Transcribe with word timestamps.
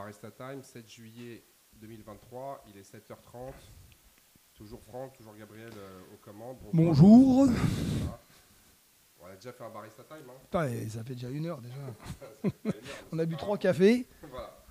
Barista 0.00 0.30
Time, 0.30 0.62
7 0.62 0.88
juillet 0.88 1.44
2023, 1.74 2.64
il 2.68 2.78
est 2.78 2.90
7h30. 2.90 3.52
Toujours 4.54 4.80
Franck, 4.82 5.12
toujours 5.14 5.34
Gabriel 5.34 5.70
euh, 5.76 6.00
aux 6.14 6.16
commandes. 6.16 6.56
Bonjour. 6.72 7.46
On 9.20 9.26
a 9.26 9.34
déjà 9.34 9.52
fait 9.52 9.62
un 9.62 9.68
Barista 9.68 10.02
Time. 10.04 10.24
Hein. 10.30 10.38
Putain, 10.44 10.88
ça 10.88 11.04
fait 11.04 11.12
déjà 11.14 11.28
une 11.28 11.44
heure 11.44 11.60
déjà. 11.60 11.74
on 13.12 13.18
a 13.18 13.26
bu 13.26 13.36
trois 13.36 13.58
cafés. 13.58 14.08
Voilà, 14.30 14.64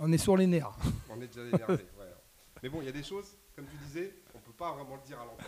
On 0.00 0.12
est 0.12 0.18
sur 0.18 0.36
les 0.36 0.46
nerfs. 0.46 0.76
on 1.08 1.18
est 1.22 1.28
déjà 1.28 1.46
énervé. 1.46 1.74
ouais. 1.98 2.14
Mais 2.62 2.68
bon, 2.68 2.82
il 2.82 2.84
y 2.84 2.88
a 2.88 2.92
des 2.92 3.02
choses, 3.02 3.38
comme 3.56 3.64
tu 3.66 3.76
disais, 3.86 4.14
on 4.34 4.38
peut 4.40 4.52
pas 4.52 4.72
vraiment 4.74 4.96
le 4.96 5.02
dire 5.02 5.18
à 5.18 5.24
l'antenne. 5.24 5.46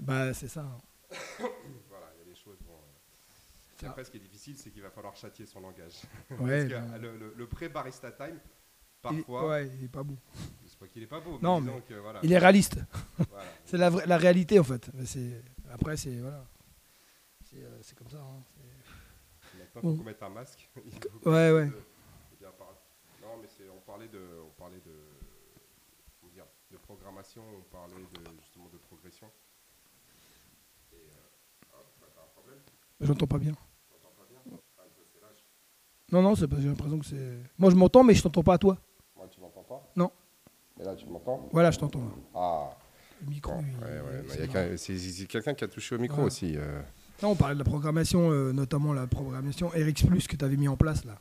Bah, 0.00 0.32
c'est 0.32 0.48
ça. 0.48 0.64
Voilà, 1.90 2.06
il 2.16 2.20
y 2.20 2.22
a 2.22 2.24
des 2.24 2.34
choses. 2.34 2.56
Bon, 2.66 2.72
euh, 3.82 3.86
après, 3.88 4.04
ce 4.04 4.10
qui 4.10 4.16
est 4.16 4.20
difficile, 4.20 4.56
c'est 4.56 4.70
qu'il 4.70 4.80
va 4.82 4.90
falloir 4.90 5.14
châtier 5.14 5.44
son 5.44 5.60
langage. 5.60 6.00
Ouais. 6.40 6.66
Parce 6.70 6.82
que 6.84 6.90
bah, 6.90 6.98
le, 6.98 7.18
le- 7.18 7.34
le 7.36 7.46
pré-Barista 7.46 8.12
Time, 8.12 8.38
il- 9.12 9.24
ouais, 9.30 9.70
il 9.78 9.84
est 9.84 9.88
pas 9.88 10.02
beau. 10.02 10.16
c'est 10.66 10.78
pas 10.78 10.86
qu'il 10.86 11.02
est 11.02 11.06
pas 11.06 11.20
beau, 11.20 11.38
Non, 11.42 11.60
mais 11.60 11.80
que, 11.82 11.94
voilà, 11.94 12.20
Il 12.22 12.32
est 12.32 12.38
réaliste. 12.38 12.78
voilà. 13.30 13.44
C'est 13.64 13.76
la, 13.78 13.90
vraie- 13.90 14.06
la 14.06 14.16
réalité 14.18 14.58
en 14.58 14.64
fait. 14.64 14.90
C'est- 15.04 15.42
Après, 15.70 15.96
c'est. 15.96 16.16
Voilà. 16.16 16.44
C'est 17.44 17.62
euh, 17.62 17.80
comme 17.96 18.08
ça. 18.10 18.18
hein. 18.18 18.42
Il 19.54 19.66
faut 19.72 19.80
Bon. 19.80 19.96
qu'on 19.96 20.04
mette 20.04 20.22
un 20.22 20.28
masque. 20.30 20.68
Ouais, 21.26 21.50
ouais. 21.52 21.66
de- 21.66 21.70
de. 21.70 22.44
Non, 23.22 23.36
mais 23.42 23.48
c'est, 23.48 23.68
on 23.68 23.80
parlait 23.80 24.08
de, 24.08 24.20
on 24.46 24.50
parlait 24.60 24.80
de, 24.86 24.92
programmation, 26.86 27.42
on 27.58 27.60
parlait 27.70 27.94
de, 27.94 28.40
justement 28.40 28.68
de 28.72 28.78
progression. 28.78 29.26
Euh, 30.94 30.96
ah, 31.72 31.76
bah, 32.00 32.06
J'entends 33.00 33.26
pas 33.26 33.36
bien. 33.38 33.52
Pas 33.52 33.58
Ah. 34.50 35.34
Non, 36.10 36.22
non, 36.22 36.34
c'est 36.34 36.48
parce 36.48 36.58
que 36.60 36.62
j'ai 36.62 36.68
l'impression 36.70 36.98
que 36.98 37.04
c'est. 37.04 37.38
Moi, 37.58 37.70
je 37.70 37.76
m'entends, 37.76 38.02
mais 38.04 38.14
je 38.14 38.22
t'entends 38.22 38.42
pas 38.42 38.54
à 38.54 38.58
toi. 38.58 38.78
M'entends 39.68 39.82
Non. 39.96 40.10
Mais 40.78 40.84
là, 40.84 40.94
tu 40.94 41.06
m'entends 41.06 41.48
Voilà, 41.52 41.70
je 41.70 41.78
t'entends. 41.78 42.00
Ah, 42.34 42.70
Le 43.24 43.30
micro. 43.30 43.52
bon, 43.54 43.60
il- 43.62 43.84
ouais, 43.84 44.00
ouais, 44.00 44.22
mais 44.28 44.76
c'est 44.76 45.26
quelqu'un 45.26 45.54
qui 45.54 45.64
a 45.64 45.68
touché 45.68 45.94
au 45.96 45.98
micro 45.98 46.18
Ouais. 46.18 46.24
aussi. 46.26 46.54
euh. 46.56 46.80
Non, 47.22 47.30
on 47.30 47.34
parlait 47.34 47.54
de 47.54 47.58
la 47.58 47.64
programmation, 47.64 48.30
euh, 48.30 48.52
notamment 48.52 48.92
la 48.92 49.06
programmation 49.08 49.68
RX 49.68 50.26
que 50.28 50.36
tu 50.36 50.44
avais 50.44 50.56
mis 50.56 50.68
en 50.68 50.76
place 50.76 51.04
là. 51.04 51.18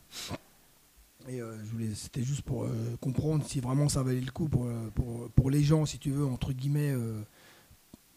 Et 1.27 1.41
euh, 1.41 1.57
je 1.65 1.71
voulais, 1.71 1.89
c'était 1.95 2.21
juste 2.23 2.43
pour 2.43 2.63
euh, 2.63 2.69
comprendre 3.01 3.43
si 3.45 3.59
vraiment 3.59 3.89
ça 3.89 4.03
valait 4.03 4.21
le 4.21 4.31
coup 4.31 4.47
pour, 4.47 4.65
euh, 4.65 4.89
pour, 4.95 5.29
pour 5.31 5.49
les 5.49 5.63
gens, 5.63 5.85
si 5.85 5.97
tu 5.97 6.11
veux, 6.11 6.25
entre 6.25 6.53
guillemets, 6.53 6.91
euh, 6.91 7.19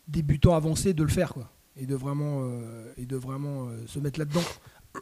débutants 0.09 0.55
avancés, 0.55 0.93
de 0.93 1.03
le 1.03 1.09
faire 1.09 1.33
quoi. 1.33 1.49
Et 1.77 1.87
de 1.87 1.95
vraiment, 1.95 2.41
euh, 2.43 2.93
et 2.99 3.07
de 3.07 3.17
vraiment 3.17 3.69
euh, 3.69 3.87
se 3.87 3.99
mettre 3.99 4.19
là-dedans 4.21 4.43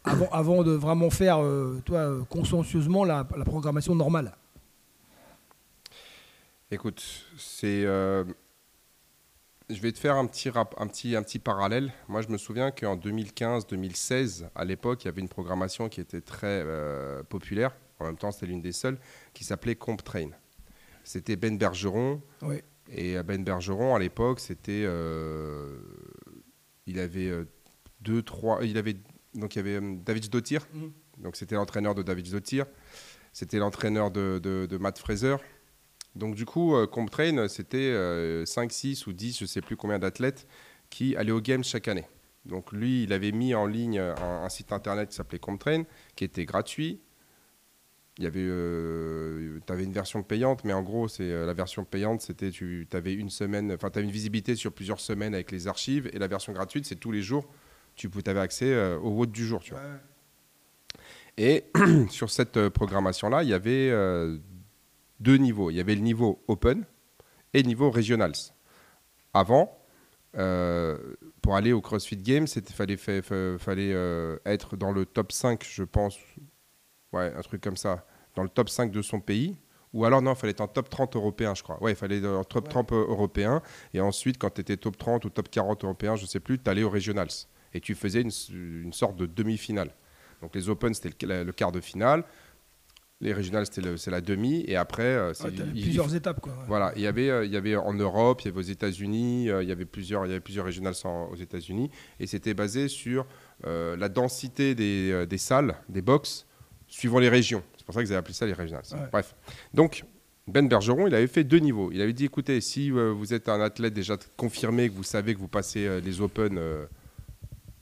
avant, 0.05 0.29
avant 0.31 0.63
de 0.63 0.71
vraiment 0.73 1.11
faire, 1.11 1.39
euh, 1.43 1.83
toi, 1.85 1.99
euh, 1.99 2.23
consciencieusement 2.25 3.05
la, 3.05 3.27
la 3.37 3.45
programmation 3.45 3.95
normale. 3.95 4.35
Écoute, 6.71 7.03
c'est. 7.37 7.85
euh, 7.87 8.25
je 9.71 9.81
vais 9.81 9.93
te 9.93 9.99
faire 9.99 10.17
un 10.17 10.27
petit, 10.27 10.51
rap, 10.51 10.75
un, 10.79 10.87
petit, 10.87 11.15
un 11.17 11.23
petit 11.23 11.39
parallèle. 11.39 11.93
Moi, 12.09 12.23
je 12.23 12.29
me 12.29 12.39
souviens 12.39 12.71
qu'en 12.71 12.97
2015-2016, 12.97 14.49
à 14.55 14.65
l'époque, 14.65 15.05
il 15.05 15.07
y 15.07 15.09
avait 15.09 15.21
une 15.21 15.29
programmation 15.29 15.89
qui 15.89 16.01
était 16.01 16.21
très 16.21 16.63
euh, 16.65 17.23
populaire. 17.23 17.75
En 18.01 18.05
même 18.07 18.17
temps, 18.17 18.31
c'était 18.31 18.47
l'une 18.47 18.61
des 18.61 18.73
seules, 18.73 18.99
qui 19.35 19.45
s'appelait 19.45 19.75
CompTrain. 19.77 20.31
C'était 21.05 21.37
Ben 21.37 21.57
Bergeron. 21.59 22.23
Ouais. 22.43 22.63
Et 22.91 23.17
euh, 23.17 23.23
Ben 23.23 23.43
Bergeron, 23.45 23.95
à 23.95 23.99
l'époque, 23.99 24.41
c'était. 24.41 24.85
euh, 24.87 25.79
il 26.87 26.99
avait 26.99 27.31
deux, 28.01 28.23
trois. 28.23 28.65
Il 28.65 28.79
avait, 28.79 28.97
donc, 29.35 29.57
il 29.57 29.59
y 29.59 29.61
avait 29.61 29.81
David 29.97 30.25
Stottir. 30.25 30.67
Mhm. 30.73 30.93
Donc, 31.19 31.37
c'était 31.37 31.55
l'entraîneur 31.57 31.95
de 31.95 32.03
David 32.03 32.27
Stottir. 32.27 32.67
C'était 33.33 33.59
l'entraîneur 33.59 34.11
de, 34.11 34.39
de, 34.43 34.67
de 34.67 34.77
Matt 34.79 34.99
Fraser. 34.99 35.37
Donc 36.17 36.35
du 36.35 36.45
coup, 36.45 36.75
euh, 36.75 36.87
CompTrain, 36.87 37.49
c'était 37.49 37.77
euh, 37.79 38.45
5, 38.45 38.73
6 38.73 39.07
ou 39.07 39.13
10, 39.13 39.39
je 39.39 39.45
ne 39.45 39.49
sais 39.49 39.61
plus 39.61 39.77
combien 39.77 39.99
d'athlètes 39.99 40.47
qui 40.91 41.17
allaient 41.17 41.33
aux 41.33 41.41
Games 41.41 41.65
chaque 41.65 41.89
année. 41.89 42.07
Donc 42.47 42.73
lui, 42.73 43.05
il 43.05 43.13
avait 43.13 43.33
mis 43.33 43.55
en 43.55 43.67
ligne 43.67 43.99
un, 43.99 44.15
un 44.17 44.49
site 44.49 44.73
internet 44.73 45.11
qui 45.11 45.17
s'appelait 45.17 45.39
CompTrain, 45.39 45.85
qui 46.17 46.25
était 46.25 46.45
gratuit. 46.45 47.01
Il 48.17 48.25
y 48.25 48.27
avait, 48.27 48.43
avais 49.69 49.85
une 49.85 49.93
version 49.93 50.25
payante, 50.25 50.65
mais 50.65 50.73
en 50.73 50.83
gros, 50.83 51.07
c'est 51.07 51.31
euh, 51.31 51.47
la 51.47 51.53
version 51.53 51.85
payante, 51.85 52.21
c'était 52.21 52.51
tu 52.51 52.89
avais 52.93 53.15
une 53.15 53.31
semaine, 53.31 53.71
enfin, 53.73 53.91
tu 53.91 53.99
avais 53.99 54.07
une 54.07 54.13
visibilité 54.13 54.57
sur 54.57 54.73
plusieurs 54.73 54.99
semaines 54.99 55.35
avec 55.35 55.53
les 55.53 55.69
archives, 55.69 56.11
et 56.13 56.19
la 56.19 56.27
version 56.27 56.53
gratuite, 56.53 56.85
c'est 56.85 56.97
tous 56.97 57.13
les 57.13 57.23
jours, 57.23 57.47
tu 57.95 58.11
avais 58.27 58.41
accès 58.41 58.73
euh, 58.73 58.99
au 58.99 59.15
vote 59.15 59.31
du 59.31 59.47
jour. 59.47 59.63
Tu 59.63 59.73
vois. 59.73 59.83
Et 61.37 61.65
sur 62.11 62.31
cette 62.31 62.57
euh, 62.57 62.71
programmation-là, 62.71 63.45
il 63.45 63.49
y 63.51 63.55
avait 63.55 63.91
euh, 63.91 64.39
deux 65.21 65.37
niveaux. 65.37 65.71
Il 65.71 65.77
y 65.77 65.81
avait 65.81 65.95
le 65.95 66.01
niveau 66.01 66.43
open 66.49 66.85
et 67.55 67.63
le 67.63 67.69
niveau 67.69 67.91
regionals. 67.91 68.33
Avant, 69.35 69.77
euh, 70.37 70.97
pour 71.43 71.57
aller 71.57 71.73
au 71.73 71.81
CrossFit 71.81 72.17
Games, 72.17 72.47
il 72.55 72.63
fallait, 72.63 72.97
fa- 72.97 73.23
fa- 73.23 73.59
fallait 73.59 73.93
euh, 73.93 74.37
être 74.47 74.77
dans 74.77 74.93
le 74.93 75.05
top 75.07 75.33
5, 75.33 75.65
je 75.69 75.83
pense. 75.83 76.17
Ouais, 77.13 77.33
un 77.37 77.41
truc 77.43 77.63
comme 77.63 77.77
ça. 77.77 78.07
Dans 78.35 78.43
le 78.43 78.49
top 78.49 78.69
5 78.69 78.91
de 78.91 79.03
son 79.03 79.21
pays. 79.21 79.57
Ou 79.95 80.05
alors, 80.05 80.21
non, 80.21 80.35
il 80.35 80.37
fallait 80.37 80.51
être 80.51 80.61
en 80.61 80.69
top 80.69 80.91
30 80.91 81.17
européen, 81.17 81.55
je 81.55 81.63
crois. 81.63 81.83
Ouais, 81.83 81.93
il 81.93 81.97
fallait 81.97 82.19
être 82.19 82.27
en 82.29 82.45
top 82.45 82.65
Ouais. 82.67 82.71
30 82.71 82.93
européen. 82.93 83.63
Et 83.95 84.01
ensuite, 84.01 84.37
quand 84.39 84.51
tu 84.51 84.61
étais 84.61 84.77
top 84.77 84.99
30 84.99 85.25
ou 85.25 85.31
top 85.31 85.49
40 85.51 85.85
européen, 85.85 86.15
je 86.17 86.27
sais 86.27 86.41
plus, 86.41 86.59
tu 86.59 86.69
allais 86.69 86.83
au 86.83 86.91
regionals. 86.91 87.29
Et 87.73 87.81
tu 87.81 87.95
faisais 87.95 88.21
une, 88.21 88.31
une 88.53 88.93
sorte 88.93 89.17
de 89.17 89.27
demi-finale. 89.27 89.95
Donc 90.43 90.55
les 90.55 90.69
Open, 90.69 90.93
c'était 90.95 91.27
le, 91.27 91.45
le 91.45 91.53
quart 91.53 91.73
de 91.73 91.81
finale. 91.81 92.25
Les 93.21 93.33
le- 93.33 93.97
c'est 93.97 94.11
la 94.13 94.21
demi. 94.21 94.65
Et 94.69 94.77
après, 94.77 95.03
euh, 95.03 95.33
Ouais, 95.43 95.51
il- 95.75 95.83
plusieurs 95.83 96.09
il- 96.09 96.17
étapes 96.17 96.41
quoi. 96.41 96.53
ouais. 96.53 96.65
voilà, 96.69 96.93
il 96.95 97.03
y 97.03 97.07
avait, 97.09 97.31
euh, 97.31 97.45
il 97.45 97.53
y 97.53 97.57
avait 97.57 97.75
en 97.75 97.93
Europe, 97.93 98.43
il 98.43 98.47
y 98.47 98.49
avait 98.51 98.59
aux 98.59 98.63
États-Unis, 98.63 99.51
euh, 99.51 99.63
il 99.63 99.69
y 99.69 99.73
avait 99.73 99.87
plusieurs, 99.87 100.25
il 100.25 100.29
y 100.29 100.33
avait 100.33 100.41
plusieurs 100.41 100.65
Regionals 100.67 100.95
en- 101.03 101.29
aux 101.33 101.35
États-Unis, 101.35 101.91
et 102.21 102.27
c'était 102.29 102.55
basé 102.55 102.87
sur 102.87 103.27
euh, 103.67 103.97
la 103.97 104.09
densité 104.09 104.77
des, 104.77 105.27
des 105.27 105.39
salles, 105.39 105.75
des 105.89 106.01
box, 106.01 106.47
suivant 106.87 107.19
les 107.19 107.29
régions. 107.29 107.65
C'est 107.77 107.85
pour 107.85 107.93
ça 107.93 108.03
qu'ils 108.03 108.11
avaient 108.13 108.21
appelé 108.21 108.35
ça 108.35 108.47
les 108.47 108.53
Regionals. 108.53 108.85
Ouais. 108.93 109.09
Bref, 109.11 109.35
donc 109.75 110.05
Ben 110.47 110.69
Bergeron, 110.69 111.09
il 111.09 111.15
avait 111.15 111.27
fait 111.27 111.43
deux 111.45 111.59
niveaux. 111.59 111.91
Il 111.93 112.01
avait 112.01 112.13
dit, 112.13 112.25
écoutez, 112.25 112.61
si 112.61 112.91
euh, 112.93 113.11
vous 113.11 113.35
êtes 113.35 113.49
un 113.49 113.61
athlète 113.61 113.93
déjà 113.95 114.17
confirmé, 114.37 114.89
que 114.89 114.95
vous 114.95 115.03
savez 115.03 115.35
que 115.35 115.41
vous 115.41 115.49
passez 115.49 115.87
euh, 115.87 116.01
les 116.01 116.21
Open 116.21 116.57
euh, 116.57 116.87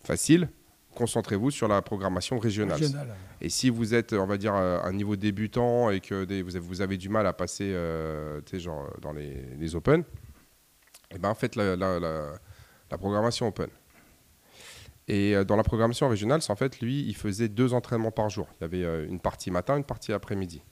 faciles, 0.03 0.49
concentrez-vous 0.97 1.51
sur 1.51 1.69
la 1.69 1.81
programmation 1.83 2.39
régionale. 2.39 2.79
Et 3.41 3.49
si 3.49 3.71
vous 3.71 3.95
êtes, 3.95 4.13
on 4.13 4.27
va 4.27 4.37
dire, 4.39 4.55
à 4.55 4.85
un 4.87 4.93
niveau 4.93 5.15
débutant 5.17 5.91
et 5.91 6.01
que 6.01 6.25
des- 6.25 6.43
vous, 6.43 6.57
avez, 6.57 6.67
vous 6.67 6.81
avez 6.81 6.97
du 6.97 7.09
mal 7.09 7.27
à 7.27 7.33
passer 7.33 7.73
euh, 7.73 8.41
genre, 8.55 8.85
euh, 8.87 9.01
dans 9.01 9.13
les, 9.13 9.45
les 9.59 9.75
Open, 9.77 10.03
eh 11.15 11.19
ben, 11.19 11.33
faites 11.35 11.55
la, 11.55 11.77
la- 11.77 12.01
la- 12.01 12.33
la 12.91 12.99
programmation 12.99 13.47
Open. 13.49 13.69
Et 15.09 15.37
euh, 15.37 15.45
dans 15.45 15.55
la 15.57 15.63
programmation 15.63 16.09
régionale, 16.09 16.43
c'est 16.43 16.51
en 16.53 16.57
fait, 16.57 16.81
lui, 16.81 17.05
il 17.07 17.15
faisait 17.15 17.49
deux 17.49 17.75
entraînements 17.75 18.11
par 18.11 18.29
jour. 18.29 18.49
Il 18.59 18.63
y 18.63 18.65
avait 18.65 18.85
euh, 18.85 19.07
une 19.09 19.21
partie 19.21 19.51
matin, 19.53 19.77
une 19.77 19.85
partie 19.85 20.13
après-midi. 20.13 20.63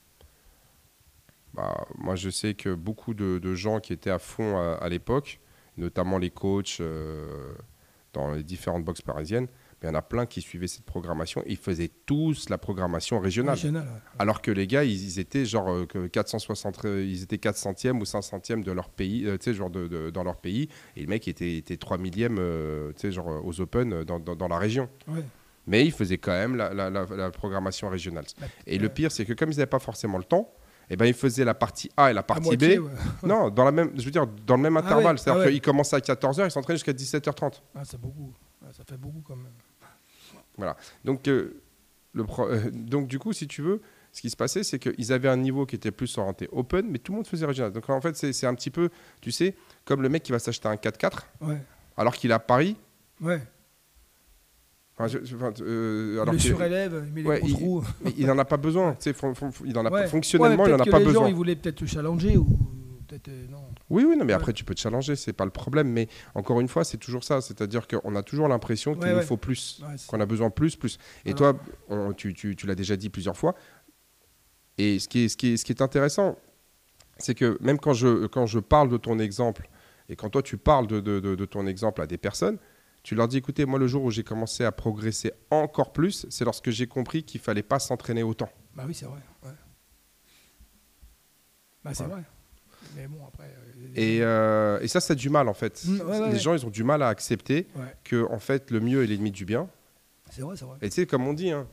Bah, 1.53 1.85
moi, 1.97 2.15
je 2.15 2.29
sais 2.29 2.53
que 2.53 2.73
beaucoup 2.73 3.13
de, 3.13 3.39
de 3.39 3.55
gens 3.55 3.79
qui 3.79 3.93
étaient 3.93 4.09
à 4.09 4.19
fond 4.19 4.57
à, 4.57 4.73
à 4.75 4.89
l'époque, 4.89 5.39
notamment 5.77 6.17
les 6.17 6.29
coachs 6.31 6.77
euh, 6.81 7.53
dans 8.11 8.31
les 8.33 8.43
différentes 8.43 8.83
boxes 8.83 9.01
parisiennes, 9.01 9.47
il 9.85 9.87
y 9.87 9.91
en 9.91 9.95
a 9.95 10.01
plein 10.01 10.25
qui 10.25 10.41
suivaient 10.41 10.67
cette 10.67 10.83
programmation. 10.85 11.43
Ils 11.45 11.57
faisaient 11.57 11.91
tous 12.05 12.49
la 12.49 12.57
programmation 12.57 13.19
régionale. 13.19 13.57
Ouais. 13.63 13.81
Alors 14.19 14.41
que 14.41 14.51
les 14.51 14.67
gars, 14.67 14.83
ils, 14.83 14.91
ils 15.03 15.19
étaient 15.19 15.45
genre 15.45 15.69
euh, 15.71 15.85
que 15.85 16.07
460, 16.07 16.85
euh, 16.85 17.03
ils 17.05 17.23
étaient 17.23 17.37
400e 17.37 17.99
ou 17.99 18.03
500e 18.03 18.63
de 18.63 18.71
leur 18.71 18.89
pays, 18.89 19.25
euh, 19.27 19.37
tu 19.37 19.45
sais, 19.45 19.53
genre 19.53 19.69
de, 19.69 19.87
de- 19.87 20.09
dans 20.09 20.23
leur 20.23 20.37
pays. 20.37 20.69
Et 20.95 21.01
le 21.01 21.07
mec 21.07 21.27
était, 21.27 21.57
était 21.57 21.77
3 21.77 21.97
millième, 21.97 22.37
euh, 22.39 22.91
tu 22.93 23.01
sais, 23.01 23.11
genre 23.11 23.29
euh, 23.29 23.41
aux 23.43 23.61
Open 23.61 23.93
euh, 23.93 24.03
dans, 24.05 24.19
dans- 24.19 24.35
dans 24.35 24.47
la 24.47 24.57
région. 24.57 24.89
Ouais. 25.07 25.23
Mais 25.67 25.85
ils 25.85 25.91
faisaient 25.91 26.17
quand 26.17 26.31
même 26.31 26.55
la, 26.55 26.73
la- 26.73 26.89
la- 26.89 27.05
la 27.05 27.31
programmation 27.31 27.89
régionale. 27.89 28.25
Bah, 28.39 28.47
Et 28.67 28.77
le 28.77 28.89
pire, 28.89 29.11
c'est 29.11 29.25
que 29.25 29.33
comme 29.33 29.49
ils 29.51 29.55
n'avaient 29.57 29.65
pas 29.67 29.79
forcément 29.79 30.17
le 30.17 30.23
temps, 30.23 30.51
eh 30.91 30.95
ben, 30.95 31.05
ils 31.05 31.15
faisaient 31.15 31.43
la 31.45 31.55
partie 31.55 31.89
A 31.97 32.11
et 32.11 32.13
la 32.13 32.21
partie 32.21 32.43
moitié, 32.43 32.77
B. 32.77 32.81
ouais. 32.83 32.91
Non, 33.23 33.49
dans 33.49 33.63
la 33.65 33.71
même, 33.71 33.89
je 33.97 34.05
veux 34.05 34.11
dire, 34.11 34.27
dans 34.45 34.55
le 34.57 34.61
même 34.61 34.77
Ah 34.77 34.81
intervalle. 34.81 35.15
ouais, 35.15 35.17
C'est-à-dire 35.17 35.41
ah 35.41 35.45
ouais. 35.47 35.51
qu'ils 35.53 35.61
commençaient 35.61 35.95
à 35.95 35.99
14h, 35.99 36.45
ils 36.45 36.51
s'entraînaient 36.51 36.77
jusqu'à 36.77 36.91
17h30. 36.93 37.61
Ah, 37.73 37.81
c'est 37.83 37.99
beaucoup. 37.99 38.31
Ouais, 38.61 38.69
ça 38.71 38.83
fait 38.87 38.97
beaucoup 38.97 39.21
quand 39.25 39.35
même. 39.35 39.51
Donc, 41.03 41.27
euh, 41.27 41.61
le 42.13 42.23
pro- 42.23 42.47
euh, 42.47 42.69
donc 42.71 43.07
du 43.07 43.19
coup, 43.19 43.33
si 43.33 43.47
tu 43.47 43.61
veux, 43.61 43.81
ce 44.11 44.21
qui 44.21 44.29
se 44.29 44.37
passait, 44.37 44.63
c'est 44.63 44.79
qu'ils 44.79 45.11
avaient 45.11 45.27
un 45.27 45.35
niveau 45.37 45.65
qui 45.65 45.75
était 45.75 45.91
plus 45.91 46.17
orienté 46.17 46.47
open, 46.51 46.87
mais 46.89 46.97
tout 46.99 47.11
le 47.11 47.17
monde 47.17 47.27
faisait 47.27 47.45
régional. 47.45 47.71
Donc 47.73 47.89
en 47.89 47.99
fait, 48.01 48.15
c'est 48.15 48.47
un 48.47 48.55
petit 48.55 48.69
peu, 48.71 48.89
tu 49.21 49.31
sais, 49.31 49.55
comme 49.83 50.01
le 50.01 50.07
mec 50.09 50.23
qui 50.23 50.31
va 50.31 50.39
s'acheter 50.39 50.67
un 50.69 50.75
4x4 50.77 51.27
Ouais. 51.41 51.57
alors 51.97 52.15
qu'il 52.15 52.31
est 52.31 52.33
à 52.33 52.39
Paris. 52.39 52.77
Ouais. 53.21 53.41
Enfin, 54.97 55.07
je- 55.07 55.25
je- 55.25 55.35
enfin, 55.35 55.51
euh, 55.59 56.21
alors 56.21 56.33
le 56.33 56.39
surélève, 56.39 57.03
il 57.07 57.11
met 57.13 57.21
les 57.23 57.27
Ouais, 57.27 57.41
il- 57.43 58.13
il 58.17 58.25
n'en 58.27 58.37
a 58.37 58.45
pas 58.45 58.55
besoin. 58.55 58.95
fon- 59.13 59.33
fon- 59.35 59.51
il 59.65 59.77
en 59.77 59.85
a 59.85 59.91
Ouais. 59.91 60.07
fonctionnellement, 60.07 60.65
il 60.67 60.71
n'en 60.71 60.79
a 60.79 60.85
pas 60.85 60.99
les 60.99 61.05
besoin. 61.05 61.23
gens, 61.23 61.27
ils 61.27 61.35
voulaient 61.35 61.57
peut-être 61.57 61.75
te 61.75 61.85
challenger 61.85 62.37
ou 62.37 62.47
peut-être 63.07 63.27
euh, 63.29 63.47
non. 63.49 63.63
Oui, 63.89 64.03
oui, 64.03 64.15
non, 64.17 64.25
mais 64.25 64.33
après, 64.33 64.53
tu 64.53 64.63
peux 64.63 64.73
te 64.75 64.79
challenger, 64.79 65.15
c'est 65.15 65.33
pas 65.33 65.45
le 65.45 65.51
problème. 65.51 65.87
Mais 65.89 66.07
encore 66.33 66.59
une 66.59 66.67
fois, 66.67 66.83
c'est 66.83 66.97
toujours 66.97 67.23
ça. 67.23 67.41
C'est-à-dire 67.41 67.87
qu'on 67.87 68.15
a 68.15 68.23
toujours 68.23 68.47
l'impression 68.47 68.95
qu'il 68.95 69.11
nous 69.11 69.21
faut 69.21 69.37
plus, 69.37 69.81
qu'on 70.07 70.19
a 70.19 70.25
besoin 70.25 70.49
de 70.49 70.53
plus, 70.53 70.75
plus. 70.75 70.97
Et 71.25 71.29
Alors- 71.33 71.53
toi, 71.53 71.63
on- 71.89 72.13
tu, 72.13 72.33
tu- 72.33 72.55
tu 72.55 72.67
l'as 72.67 72.75
déjà 72.75 72.95
dit 72.97 73.09
plusieurs 73.09 73.37
fois, 73.37 73.55
Et 74.77 74.99
ce 74.99 75.07
qui 75.07 75.19
est, 75.25 75.29
ce 75.29 75.37
qui 75.37 75.53
est, 75.53 75.57
ce 75.57 75.63
qui 75.63 75.71
est 75.71 75.81
intéressant, 75.81 76.37
c'est 77.17 77.33
que 77.33 77.57
même 77.61 77.79
quand 77.79 77.93
je, 77.93 78.25
quand 78.27 78.45
je 78.45 78.59
parle 78.59 78.89
de 78.89 78.97
ton 78.97 79.19
exemple, 79.19 79.69
et 80.09 80.17
quand 80.17 80.29
toi 80.29 80.43
tu 80.43 80.57
parles 80.57 80.85
de, 80.87 80.99
de- 80.99 81.21
de- 81.21 81.35
de 81.35 81.45
ton 81.45 81.65
exemple 81.65 82.01
à 82.01 82.07
des 82.07 82.17
personnes, 82.17 82.57
tu 83.01 83.15
leur 83.15 83.29
dis, 83.29 83.37
écoutez, 83.37 83.65
moi 83.65 83.79
le 83.79 83.87
jour 83.87 84.03
où 84.03 84.11
j'ai 84.11 84.23
commencé 84.25 84.65
à 84.65 84.73
progresser 84.73 85.31
encore 85.49 85.93
plus, 85.93 86.25
c'est 86.29 86.43
lorsque 86.43 86.71
j'ai 86.71 86.87
compris 86.87 87.23
qu'il 87.23 87.39
fallait 87.39 87.63
pas 87.63 87.79
s'entraîner 87.79 88.21
autant. 88.23 88.49
Bah 88.75 88.83
oui, 88.85 88.93
c'est 88.93 89.05
vrai. 89.05 89.21
ouais. 89.43 89.51
Bah 91.83 91.93
c'est 91.93 92.03
vrai. 92.03 92.23
Mais 92.95 93.07
bon, 93.07 93.17
après. 93.27 93.45
euh, 93.45 93.87
Et, 93.95 94.21
euh, 94.21 94.79
et 94.81 94.87
ça, 94.87 94.99
c'est 94.99 95.15
du 95.15 95.29
mal 95.29 95.47
en 95.49 95.53
fait. 95.53 95.83
Mm, 95.85 95.99
ouais, 95.99 96.03
ouais, 96.05 96.19
les 96.27 96.33
ouais. 96.33 96.39
gens, 96.39 96.53
ils 96.53 96.65
ont 96.65 96.69
du 96.69 96.83
mal 96.83 97.01
à 97.01 97.09
accepter 97.09 97.67
que 98.03 98.25
en 98.31 98.39
fait, 98.39 98.71
le 98.71 98.79
mieux 98.79 99.03
est 99.03 99.07
l'ennemi 99.07 99.31
du 99.31 99.45
bien. 99.45 99.69
C'est 100.31 100.41
vrai, 100.41 100.55
c'est 100.57 100.65
vrai. 100.65 100.77
Et 100.81 100.89
tu 100.89 100.95
sais, 100.95 101.05
comme 101.05 101.27
on 101.27 101.33
dit, 101.33 101.51
hein, 101.51 101.67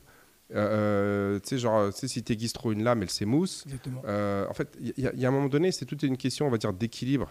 euh, 0.55 1.39
tu 1.41 1.49
sais, 1.51 1.59
genre, 1.59 1.93
tu 1.93 2.01
sais, 2.01 2.09
si 2.09 2.23
t'aiguises 2.23 2.53
trop 2.53 2.73
une 2.73 2.85
lame, 2.85 3.03
elle 3.03 3.11
s'émousse. 3.11 3.63
Exactement. 3.67 4.03
Euh, 4.07 4.47
en 4.49 4.55
fait, 4.55 4.77
il 4.81 4.93
y, 4.99 5.07
a- 5.07 5.13
il 5.15 5.21
y 5.21 5.25
a 5.25 5.29
un 5.29 5.33
moment 5.33 5.49
donné, 5.49 5.73
c'est 5.73 5.87
toute 5.87 6.03
une 6.03 6.17
question, 6.17 6.47
on 6.47 6.51
va 6.51 6.59
dire, 6.59 6.73
d'équilibre. 6.73 7.31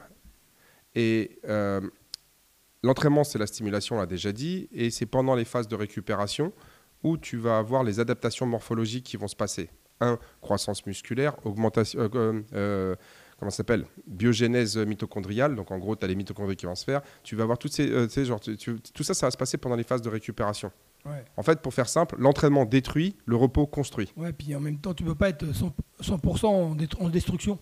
Et 0.95 1.39
euh, 1.47 1.79
l'entraînement, 2.83 3.23
c'est 3.23 3.37
la 3.39 3.47
stimulation, 3.47 3.97
on 3.97 3.99
l'a 3.99 4.05
déjà 4.05 4.31
dit, 4.31 4.67
et 4.71 4.89
c'est 4.89 5.05
pendant 5.05 5.35
les 5.35 5.45
phases 5.45 5.67
de 5.67 5.75
récupération 5.75 6.51
où 7.03 7.17
tu 7.17 7.37
vas 7.37 7.57
avoir 7.57 7.83
les 7.83 7.99
adaptations 7.99 8.45
morphologiques 8.45 9.05
qui 9.05 9.17
vont 9.17 9.27
se 9.27 9.35
passer. 9.35 9.69
Un, 9.99 10.17
croissance 10.41 10.85
musculaire, 10.87 11.35
augmentation, 11.45 11.99
euh, 11.99 12.09
euh, 12.15 12.41
euh, 12.53 12.95
comment 13.41 13.49
ça 13.49 13.57
s'appelle? 13.57 13.85
Biogénèse 14.05 14.77
mitochondriale, 14.77 15.55
donc 15.55 15.71
en 15.71 15.79
gros, 15.79 15.95
tu 15.95 16.05
as 16.05 16.07
les 16.07 16.13
mitochondries 16.15 16.55
qui 16.55 16.67
vont 16.67 16.75
se 16.75 16.83
faire. 16.85 17.01
Tu 17.23 17.35
vas 17.35 17.41
avoir 17.43 17.57
toutes 17.57 17.73
ces, 17.73 17.89
euh, 17.89 18.07
genre, 18.23 18.39
tu- 18.39 18.55
tu- 18.55 18.79
tout 18.79 19.01
ça, 19.03 19.15
ça 19.15 19.25
va 19.25 19.31
se 19.31 19.37
passer 19.37 19.57
pendant 19.57 19.75
les 19.75 19.83
phases 19.83 20.03
de 20.03 20.09
récupération. 20.09 20.71
Ouais. 21.05 21.25
En 21.35 21.41
fait, 21.41 21.59
pour 21.59 21.73
faire 21.73 21.89
simple, 21.89 22.15
l'entraînement 22.19 22.65
détruit, 22.65 23.15
le 23.25 23.35
repos 23.35 23.65
construit. 23.65 24.13
Ouais, 24.15 24.31
puis 24.31 24.55
en 24.55 24.59
même 24.59 24.77
temps, 24.77 24.93
tu 24.93 25.03
peux 25.03 25.15
pas 25.15 25.29
être 25.29 25.43
100%, 25.51 25.73
100% 26.01 26.45
en, 26.47 26.75
dé- 26.75 26.87
en 26.99 27.09
destruction. 27.09 27.57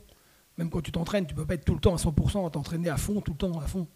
Même 0.58 0.70
quand 0.70 0.81
tu 0.81 0.92
t'entraînes, 0.92 1.26
tu 1.26 1.34
peux 1.34 1.46
pas 1.46 1.54
être 1.54 1.64
tout 1.64 1.74
le 1.76 1.80
temps 1.80 1.94
à 1.94 1.98
100%, 1.98 2.46
à 2.46 2.50
t'entraîner 2.50 2.90
à 2.90 2.98
fond, 2.98 3.22
tout 3.22 3.31
le 3.31 3.38
temps 3.38 3.58
à 3.58 3.66
fond. 3.66 3.88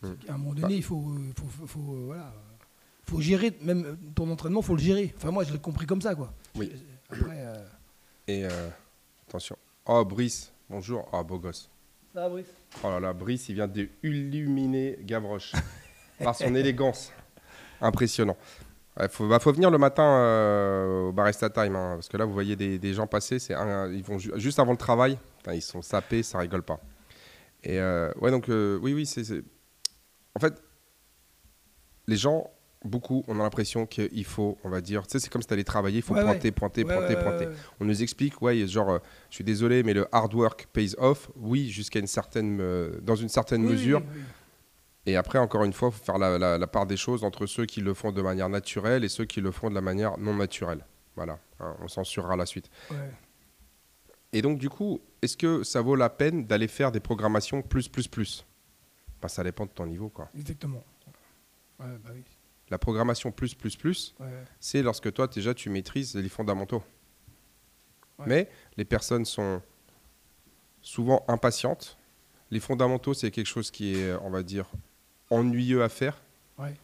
Mm. 0.00 0.06
À 0.28 0.32
un 0.32 0.38
moment 0.38 0.54
donné, 0.54 0.76
il 0.76 0.82
faut, 0.82 0.96
euh, 1.10 1.32
faut, 1.38 1.46
faut, 1.46 1.66
faut, 1.66 1.92
euh, 1.94 2.02
voilà, 2.06 2.32
faut 3.02 3.20
gérer, 3.20 3.52
même 3.60 3.98
ton 4.14 4.30
entraînement, 4.30 4.62
faut 4.62 4.74
le 4.76 4.80
gérer. 4.82 5.12
Enfin, 5.18 5.30
moi, 5.30 5.44
je 5.44 5.52
l'ai 5.52 5.58
compris 5.58 5.84
comme 5.84 6.00
ça, 6.00 6.14
quoi. 6.14 6.32
Oui. 6.54 6.72
Après, 7.10 7.36
euh, 7.36 7.54
Et 8.26 8.44
euh, 8.46 8.68
attention. 9.28 9.56
Oh, 9.84 10.04
Brice, 10.06 10.52
bonjour. 10.68 11.08
Oh, 11.12 11.22
beau 11.24 11.38
gosse. 11.38 11.70
ça 12.12 12.20
va, 12.22 12.28
Brice? 12.28 12.46
Oh 12.82 12.88
là 12.88 13.00
là, 13.00 13.12
Brice, 13.12 13.48
il 13.48 13.54
vient 13.54 13.68
d'illuminer 13.68 14.98
Gavroche 15.02 15.52
par 16.22 16.34
son 16.34 16.54
élégance. 16.54 17.12
Impressionnant. 17.80 18.36
Il 19.00 19.08
faut, 19.10 19.28
bah, 19.28 19.38
faut 19.38 19.52
venir 19.52 19.70
le 19.70 19.76
matin 19.76 20.02
euh, 20.04 21.08
au 21.08 21.12
Barista 21.12 21.50
Time, 21.50 21.76
hein, 21.76 21.92
parce 21.96 22.08
que 22.08 22.16
là, 22.16 22.24
vous 22.24 22.32
voyez 22.32 22.56
des, 22.56 22.78
des 22.78 22.94
gens 22.94 23.06
passer, 23.06 23.38
c'est 23.38 23.52
ils 23.92 24.02
vont 24.02 24.18
ju- 24.18 24.32
juste 24.36 24.58
avant 24.58 24.72
le 24.72 24.78
travail, 24.78 25.18
Putain, 25.38 25.52
ils 25.52 25.60
sont 25.62 25.82
sapés, 25.82 26.22
ça 26.22 26.38
rigole 26.38 26.62
pas. 26.62 26.80
Et 27.62 27.78
euh, 27.78 28.10
ouais, 28.22 28.30
donc, 28.30 28.48
euh, 28.48 28.78
oui, 28.80 28.94
oui, 28.94 29.04
c'est- 29.04 29.42
En 30.34 30.40
fait, 30.40 30.54
les 32.06 32.16
gens, 32.16 32.50
beaucoup, 32.86 33.24
on 33.28 33.38
a 33.40 33.42
l'impression 33.42 33.86
qu'il 33.86 34.24
faut, 34.24 34.56
on 34.64 34.68
va 34.68 34.80
dire, 34.80 35.06
tu 35.06 35.12
sais, 35.12 35.18
c'est 35.20 35.30
comme 35.30 35.42
si 35.42 35.48
tu 35.48 35.54
allais 35.54 35.64
travailler, 35.64 35.98
il 35.98 36.02
faut 36.02 36.14
Ouais, 36.14 36.22
pointer, 36.22 36.50
pointer, 36.52 36.84
Ouais, 36.84 36.92
pointer, 36.94 37.14
ouais, 37.16 37.22
pointer. 37.22 37.48
On 37.80 37.84
nous 37.84 38.02
explique, 38.02 38.40
ouais, 38.42 38.66
genre, 38.66 38.90
euh, 38.90 38.98
je 39.30 39.34
suis 39.36 39.44
désolé, 39.44 39.82
mais 39.82 39.92
le 39.94 40.06
hard 40.12 40.32
work 40.34 40.68
pays 40.72 40.94
off. 40.98 41.30
Oui, 41.36 41.68
jusqu'à 41.70 41.98
une 41.98 42.06
certaine, 42.06 42.58
euh, 42.60 42.98
dans 43.02 43.16
une 43.16 43.28
certaine 43.28 43.62
Oui, 43.64 43.72
mesure. 43.72 44.00
oui, 44.00 44.06
oui. 44.16 44.22
Et 45.08 45.16
après, 45.16 45.38
encore 45.38 45.62
une 45.64 45.72
fois, 45.72 45.90
il 45.92 45.96
faut 45.98 46.04
faire 46.04 46.18
la, 46.18 46.36
la- 46.38 46.58
la 46.58 46.66
part 46.66 46.86
des 46.86 46.96
choses 46.96 47.22
entre 47.22 47.46
ceux 47.46 47.64
qui 47.66 47.80
le 47.80 47.94
font 47.94 48.10
de 48.10 48.22
manière 48.22 48.48
naturelle 48.48 49.04
et 49.04 49.08
ceux 49.08 49.24
qui 49.24 49.40
le 49.40 49.52
font 49.52 49.70
de 49.70 49.74
la 49.74 49.80
manière 49.80 50.18
non 50.18 50.34
naturelle. 50.34 50.84
Voilà, 51.14 51.38
hein, 51.60 51.76
on 51.80 51.86
censurera 51.88 52.34
la 52.36 52.44
suite. 52.46 52.68
Et 54.32 54.42
donc, 54.42 54.58
du 54.58 54.68
coup, 54.68 55.00
est-ce 55.22 55.36
que 55.36 55.62
ça 55.62 55.80
vaut 55.80 55.94
la 55.96 56.10
peine 56.10 56.44
d'aller 56.46 56.68
faire 56.68 56.90
des 56.92 57.00
programmations 57.00 57.62
plus, 57.62 57.88
plus, 57.88 58.08
plus? 58.08 58.44
Bah, 59.22 59.28
Ça 59.28 59.42
dépend 59.44 59.64
de 59.64 59.70
ton 59.70 59.86
niveau, 59.86 60.08
quoi. 60.08 60.28
Exactement. 60.36 60.82
Ouais, 61.78 61.86
bah 62.04 62.10
oui. 62.12 62.22
La 62.70 62.78
programmation 62.78 63.30
plus, 63.30 63.54
plus, 63.54 63.76
plus, 63.76 64.14
Ouais, 64.18 64.26
c'est 64.58 64.82
lorsque 64.82 65.12
toi, 65.12 65.28
déjà, 65.28 65.54
tu 65.54 65.70
maîtrises 65.70 66.14
les 66.16 66.28
fondamentaux. 66.28 66.82
Ouais. 68.18 68.24
Mais 68.26 68.50
les 68.76 68.84
personnes 68.84 69.24
sont 69.24 69.62
souvent 70.80 71.24
impatientes. 71.28 71.96
Les 72.50 72.60
fondamentaux, 72.60 73.14
c'est 73.14 73.30
quelque 73.30 73.46
chose 73.46 73.70
qui 73.70 73.94
est, 73.96 74.14
on 74.22 74.30
va 74.30 74.42
dire, 74.42 74.66
ennuyeux 75.30 75.82
à 75.82 75.88
faire. 75.88 76.20
Ouais. 76.58 76.74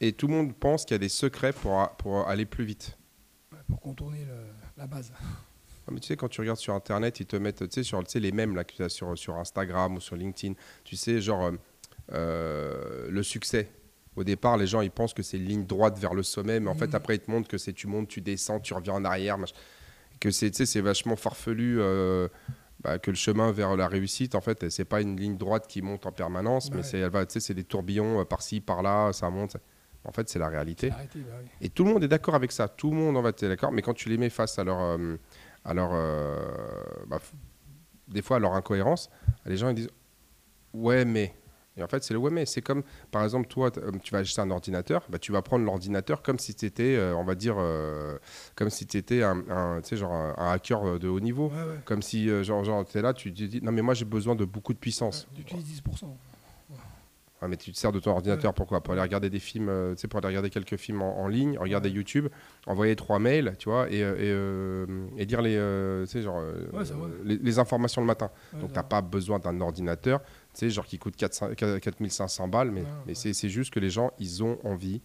Et 0.00 0.12
tout 0.12 0.26
le 0.28 0.34
monde 0.34 0.54
pense 0.54 0.84
qu'il 0.84 0.94
y 0.94 0.96
a 0.96 0.98
des 0.98 1.08
secrets 1.08 1.52
pour, 1.52 1.80
a- 1.80 1.96
pour 1.96 2.26
aller 2.28 2.46
plus 2.46 2.64
vite. 2.64 2.96
Pour 3.68 3.80
contourner 3.80 4.24
le- 4.24 4.46
la 4.76 4.86
base. 4.86 5.12
Ah, 5.20 5.90
mais 5.90 6.00
tu 6.00 6.06
sais, 6.08 6.16
quand 6.16 6.28
tu 6.28 6.40
regardes 6.40 6.58
sur 6.58 6.74
Internet, 6.74 7.20
ils 7.20 7.26
te 7.26 7.36
mettent 7.36 7.68
tu 7.68 7.74
sais, 7.74 7.82
sur 7.82 8.02
tu 8.04 8.10
sais, 8.10 8.20
les 8.20 8.32
mêmes 8.32 8.54
là, 8.56 8.64
que 8.64 8.72
tu 8.74 8.82
as 8.82 8.88
sur, 8.88 9.16
sur 9.18 9.36
Instagram 9.36 9.96
ou 9.96 10.00
sur 10.00 10.16
LinkedIn. 10.16 10.54
Tu 10.84 10.96
sais, 10.96 11.20
genre 11.20 11.44
euh, 11.46 11.52
euh, 12.12 13.10
le 13.10 13.22
succès. 13.22 13.70
Au 14.18 14.24
départ, 14.24 14.56
les 14.56 14.66
gens 14.66 14.80
ils 14.80 14.90
pensent 14.90 15.14
que 15.14 15.22
c'est 15.22 15.36
une 15.36 15.44
ligne 15.44 15.64
droite 15.64 15.96
vers 15.98 16.12
le 16.12 16.24
sommet, 16.24 16.58
mais 16.58 16.68
en 16.68 16.74
fait, 16.74 16.88
Mhm. 16.88 16.94
après, 16.96 17.14
ils 17.16 17.20
te 17.20 17.30
montrent 17.30 17.46
que 17.48 17.56
c'est 17.56 17.72
tu 17.72 17.86
montes, 17.86 18.08
tu 18.08 18.20
descends, 18.20 18.58
tu 18.58 18.74
reviens 18.74 18.94
en 18.94 19.04
arrière. 19.04 19.38
mach- 19.38 19.54
Que 20.20 20.30
c'est 20.32 20.80
vachement 20.80 21.14
farfelu. 21.14 21.80
euh, 21.80 22.26
bah, 22.82 22.98
que 22.98 23.10
le 23.12 23.16
chemin 23.16 23.50
vers 23.52 23.76
la 23.76 23.86
réussite, 23.88 24.34
en 24.34 24.40
fait, 24.40 24.68
c'est 24.70 24.84
pas 24.84 25.00
une 25.00 25.16
ligne 25.16 25.36
droite 25.36 25.66
qui 25.68 25.82
monte 25.82 26.06
en 26.06 26.12
permanence, 26.12 26.70
mais 26.70 26.78
Ouais. 26.78 26.82
c'est 26.82 26.98
elle 26.98 27.10
va, 27.10 27.24
c'est 27.28 27.54
des 27.54 27.62
tourbillons 27.64 28.20
euh, 28.20 28.24
par-ci, 28.24 28.60
par-là, 28.60 29.12
ça 29.12 29.30
monte. 29.30 29.56
En 30.04 30.10
fait, 30.12 30.28
c'est 30.28 30.38
la 30.40 30.48
réalité. 30.48 30.90
Bah 30.90 30.96
oui. 31.14 31.22
Et 31.60 31.68
tout 31.70 31.84
le 31.84 31.92
monde 31.92 32.02
est 32.04 32.08
d'accord 32.08 32.34
avec 32.36 32.50
ça. 32.52 32.66
Tout 32.68 32.90
le 32.90 32.96
monde 32.96 33.16
en 33.16 33.22
va 33.22 33.28
être 33.30 33.44
d'accord. 33.46 33.70
Mais 33.72 33.82
quand 33.82 33.94
tu 33.94 34.08
les 34.08 34.16
mets 34.18 34.30
face 34.30 34.58
à 34.58 34.64
leur, 34.64 34.80
euh, 34.80 35.16
à 35.64 35.74
leur, 35.74 35.90
euh, 35.92 36.36
bah, 37.08 37.18
des 38.08 38.22
fois 38.22 38.36
à 38.38 38.40
leur 38.40 38.54
incohérence, 38.54 39.10
les 39.44 39.56
gens 39.56 39.68
ils 39.68 39.74
disent 39.76 39.90
ouais 40.72 41.04
mais. 41.04 41.34
Et 41.78 41.82
en 41.82 41.86
fait 41.88 42.02
c'est 42.02 42.12
le 42.14 42.20
ouais 42.20 42.30
mais. 42.30 42.44
C'est 42.46 42.60
comme 42.62 42.82
par 43.10 43.22
exemple 43.24 43.46
toi 43.48 43.70
euh, 43.78 43.90
tu 44.02 44.12
vas 44.12 44.18
acheter 44.18 44.40
un 44.40 44.50
ordinateur, 44.50 45.06
bah, 45.08 45.18
tu 45.18 45.32
vas 45.32 45.42
prendre 45.42 45.64
l'ordinateur 45.64 46.22
comme 46.22 46.38
si 46.38 46.54
tu 46.54 46.66
étais, 46.66 46.98
on 47.16 47.24
va 47.24 47.34
dire, 47.34 47.56
euh, 47.58 48.18
comme 48.56 48.70
si 48.70 48.86
tu 48.86 48.96
étais 48.96 49.22
un, 49.22 49.80
tu 49.82 49.96
genre 49.96 50.12
un, 50.12 50.34
un 50.36 50.50
hacker 50.52 50.98
de 50.98 51.08
haut 51.08 51.20
niveau. 51.20 51.48
Ouais, 51.48 51.54
ouais. 51.56 51.78
Comme 51.84 52.02
si 52.02 52.28
euh, 52.28 52.42
genre, 52.42 52.64
genre 52.64 52.84
tu 52.84 52.98
es 52.98 53.02
là, 53.02 53.12
tu 53.14 53.32
te 53.32 53.42
dis 53.44 53.60
non 53.62 53.72
mais 53.72 53.82
moi 53.82 53.94
j'ai 53.94 54.04
besoin 54.04 54.34
de 54.34 54.44
beaucoup 54.44 54.72
de 54.72 54.78
puissance. 54.78 55.26
Tu 55.34 55.40
utilises 55.42 55.80
10%. 55.82 56.06
Ouais, 57.40 57.46
mais 57.46 57.56
tu 57.56 57.70
te 57.70 57.76
sers 57.78 57.92
de 57.92 58.00
ton 58.00 58.10
ordinateur 58.10 58.52
pourquoi? 58.52 58.80
Pour 58.82 58.94
aller 58.94 59.02
regarder 59.02 59.30
des 59.30 59.38
films, 59.38 59.68
euh, 59.68 59.94
tu 59.94 60.00
sais, 60.00 60.08
pour 60.08 60.18
aller 60.18 60.26
regarder 60.26 60.50
quelques 60.50 60.76
films 60.76 61.02
en, 61.02 61.20
en 61.20 61.28
ligne, 61.28 61.56
regarder 61.56 61.88
Ouais. 61.88 61.94
YouTube, 61.94 62.26
envoyer 62.66 62.96
trois 62.96 63.20
mails, 63.20 63.54
tu 63.60 63.68
vois, 63.68 63.88
et, 63.92 64.02
euh, 64.02 64.16
et, 64.16 64.22
euh, 64.22 64.86
et 65.16 65.24
lire 65.24 65.40
les, 65.40 65.54
euh, 65.56 66.04
tu 66.04 66.20
genre, 66.20 66.40
euh, 66.40 66.66
Ouais, 66.72 66.82
les, 67.22 67.36
les 67.36 67.58
informations 67.60 68.00
le 68.00 68.08
matin. 68.08 68.28
Ouais, 68.52 68.60
Donc, 68.60 68.72
t'as 68.72 68.80
va. 68.82 68.88
pas 68.88 69.02
besoin 69.02 69.38
d'un 69.38 69.60
ordinateur, 69.60 70.20
tu 70.20 70.47
sais, 70.58 70.70
genre 70.70 70.86
qui 70.86 70.98
coûte 70.98 71.16
400 71.16 71.54
4500 71.54 72.48
balles, 72.48 72.70
mais, 72.70 72.82
Ouais, 72.82 72.86
mais 73.06 73.14
c'est 73.14 73.32
c'est 73.32 73.48
juste 73.48 73.72
que 73.72 73.80
les 73.80 73.90
gens, 73.90 74.12
ils 74.18 74.42
ont 74.42 74.58
envie 74.64 75.00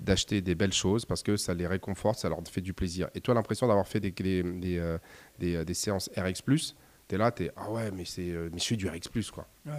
d'acheter 0.00 0.40
des 0.40 0.54
belles 0.54 0.72
choses 0.72 1.04
parce 1.04 1.22
que 1.22 1.36
ça 1.36 1.54
les 1.54 1.66
réconforte, 1.66 2.20
ça 2.20 2.28
leur 2.28 2.38
fait 2.48 2.60
du 2.60 2.72
plaisir. 2.72 3.08
Et 3.14 3.20
toi, 3.20 3.34
l'impression 3.34 3.66
d'avoir 3.66 3.88
fait 3.88 3.98
des, 4.00 4.12
des, 4.12 4.42
des, 4.42 4.78
euh, 4.78 4.96
des, 5.40 5.56
euh, 5.56 5.64
des 5.64 5.74
séances 5.74 6.08
RX+, 6.16 6.42
tu 6.44 7.14
es 7.14 7.18
là, 7.18 7.32
tu 7.32 7.44
es, 7.44 7.50
ah 7.56 7.70
ouais, 7.70 7.90
mais, 7.90 8.04
c'est, 8.04 8.30
euh, 8.30 8.48
mais 8.52 8.58
je 8.58 8.62
suis 8.64 8.76
du 8.76 8.88
RX+, 8.88 9.00
quoi 9.32 9.48
Ouais, 9.66 9.72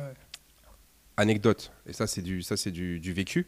anecdote, 1.15 1.71
et 1.85 1.93
ça 1.93 2.05
c'est 2.07 2.21
du, 2.21 2.41
ça, 2.41 2.55
du, 2.69 2.99
du 2.99 3.13
vécu, 3.13 3.47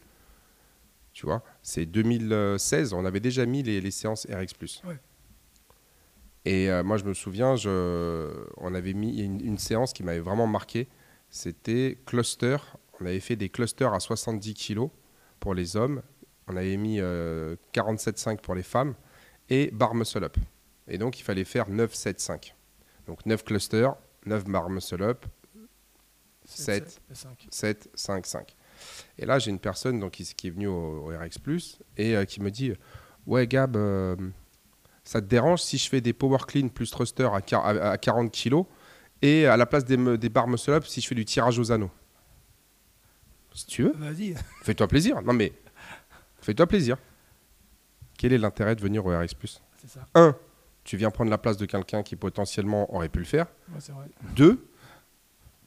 tu 1.14 1.26
vois, 1.26 1.44
c'est 1.62 1.86
2016, 1.86 2.94
on 2.94 3.04
avait 3.06 3.20
déjà 3.20 3.46
mis 3.46 3.64
les, 3.64 3.82
les 3.82 3.92
séances 3.92 4.26
RX+. 4.30 4.82
Ouais. 4.86 4.98
Et 6.46 6.70
euh, 6.70 6.84
moi 6.84 6.98
je 6.98 7.04
me 7.04 7.14
souviens, 7.14 7.56
je, 7.56 8.32
on 8.58 8.74
avait 8.74 8.94
mis 8.94 9.22
une, 9.22 9.40
une 9.46 9.58
séance 9.58 9.94
qui 9.94 10.04
m'avait 10.04 10.20
vraiment 10.20 10.48
marqué, 10.48 10.88
c'était 11.32 11.98
cluster, 12.06 12.58
on 13.00 13.06
avait 13.08 13.20
fait 13.20 13.36
des 13.36 13.50
clusters 13.50 13.94
à 13.94 14.00
70 14.00 14.54
kg 14.54 14.90
pour 15.40 15.56
les 15.56 15.76
hommes, 15.76 16.04
on 16.48 16.56
avait 16.56 16.78
mis 16.78 17.00
euh, 17.00 17.56
47,5 17.74 18.38
pour 18.42 18.54
les 18.54 18.62
femmes, 18.64 18.94
et 19.50 19.72
bar 19.72 19.96
muscle 19.96 20.24
up. 20.24 20.38
Et 20.88 20.98
donc 20.98 21.20
il 21.20 21.24
fallait 21.24 21.46
faire 21.46 21.68
9, 21.70 21.94
7, 21.94 22.20
5. 22.20 22.56
Donc 23.08 23.26
9 23.26 23.44
clusters, 23.44 23.96
9 24.28 24.44
bar 24.46 24.70
muscle 24.70 25.02
up, 25.02 25.26
Sept. 26.46 27.00
7, 27.12 27.18
5. 27.18 27.48
7, 27.50 27.90
5, 27.94 28.26
5. 28.26 28.56
Et 29.20 29.26
là, 29.26 29.38
j'ai 29.40 29.52
une 29.52 29.60
personne 29.60 30.00
donc, 30.00 30.12
qui, 30.14 30.24
qui 30.36 30.48
est 30.48 30.52
venue 30.52 30.68
au, 30.68 31.08
au 31.12 31.18
RX 31.18 31.38
Plus 31.42 31.80
et 31.98 32.16
euh, 32.16 32.26
qui 32.26 32.42
me 32.42 32.50
dit 32.50 32.74
Ouais, 33.28 33.46
Gab, 33.48 33.78
euh, 33.78 34.16
ça 35.04 35.22
te 35.22 35.28
dérange 35.28 35.62
si 35.62 35.78
je 35.78 35.88
fais 35.88 36.02
des 36.02 36.14
power 36.14 36.40
clean 36.48 36.68
plus 36.70 36.90
thruster 36.90 37.30
à- 37.32 37.92
à 37.92 37.98
40 37.98 38.32
kg 38.32 38.64
et 39.22 39.46
à 39.46 39.58
la 39.58 39.66
place 39.66 39.86
des, 39.86 40.18
des 40.18 40.30
barres 40.30 40.48
muscle 40.48 40.72
up, 40.72 40.86
si 40.86 41.02
je 41.02 41.08
fais 41.08 41.16
du 41.16 41.26
tirage 41.26 41.60
aux 41.60 41.72
anneaux 41.72 41.92
Si 43.54 43.66
tu 43.66 43.84
veux, 43.84 43.94
Vas-y. 43.96 44.36
fais-toi 44.64 44.88
plaisir. 44.88 45.22
Non, 45.22 45.34
mais 45.34 45.54
fais-toi 46.42 46.66
plaisir. 46.68 46.98
Quel 48.18 48.34
est 48.34 48.38
l'intérêt 48.38 48.76
de 48.76 48.82
venir 48.82 49.06
au 49.06 49.10
RX 49.18 49.34
Plus 49.38 49.62
C'est 49.78 49.90
ça. 49.90 50.08
Un, 50.16 50.36
tu 50.84 50.98
viens 50.98 51.12
prendre 51.12 51.30
la 51.32 51.38
place 51.38 51.58
de 51.58 51.66
quelqu'un 51.66 52.04
qui 52.04 52.16
potentiellement 52.16 52.94
aurait 52.94 53.10
pu 53.10 53.20
le 53.20 53.26
faire. 53.26 53.48
Ouais, 53.70 53.80
c'est 53.80 53.92
vrai. 53.92 54.08
Deux, 54.36 54.66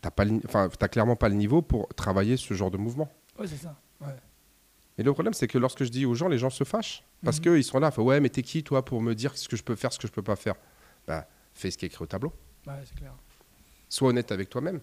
tu 0.02 0.08
n'as 0.08 0.88
clairement 0.88 1.16
pas 1.16 1.28
le 1.28 1.34
niveau 1.34 1.62
pour 1.62 1.88
travailler 1.94 2.36
ce 2.36 2.54
genre 2.54 2.70
de 2.70 2.76
mouvement. 2.76 3.10
Ouais, 3.38 3.46
c'est 3.46 3.56
ça. 3.56 3.76
Ouais. 4.00 4.14
Et 4.98 5.02
le 5.02 5.12
problème, 5.12 5.34
c'est 5.34 5.48
que 5.48 5.58
lorsque 5.58 5.82
je 5.84 5.88
dis 5.90 6.06
aux 6.06 6.14
gens, 6.14 6.28
les 6.28 6.38
gens 6.38 6.50
se 6.50 6.62
fâchent. 6.64 7.02
Parce 7.24 7.38
Mhm. 7.38 7.42
qu'ils 7.42 7.64
sont 7.64 7.80
là, 7.80 7.90
ouais, 7.98 8.20
mais 8.20 8.28
t'es 8.28 8.42
qui, 8.42 8.62
toi, 8.62 8.84
pour 8.84 9.00
me 9.00 9.14
dire 9.14 9.36
ce 9.36 9.48
que 9.48 9.56
je 9.56 9.62
peux 9.64 9.74
faire, 9.74 9.92
ce 9.92 9.98
que 9.98 10.06
je 10.06 10.12
peux 10.12 10.22
pas 10.22 10.36
faire? 10.36 10.54
Bah, 11.06 11.26
fais 11.54 11.70
ce 11.70 11.78
qui 11.78 11.84
est 11.84 11.88
écrit 11.88 12.02
au 12.04 12.06
tableau. 12.06 12.32
Ouais, 12.66 12.74
c'est 12.84 12.94
clair. 12.96 13.12
Sois 13.94 14.08
honnête 14.08 14.32
avec 14.32 14.50
toi-même. 14.50 14.80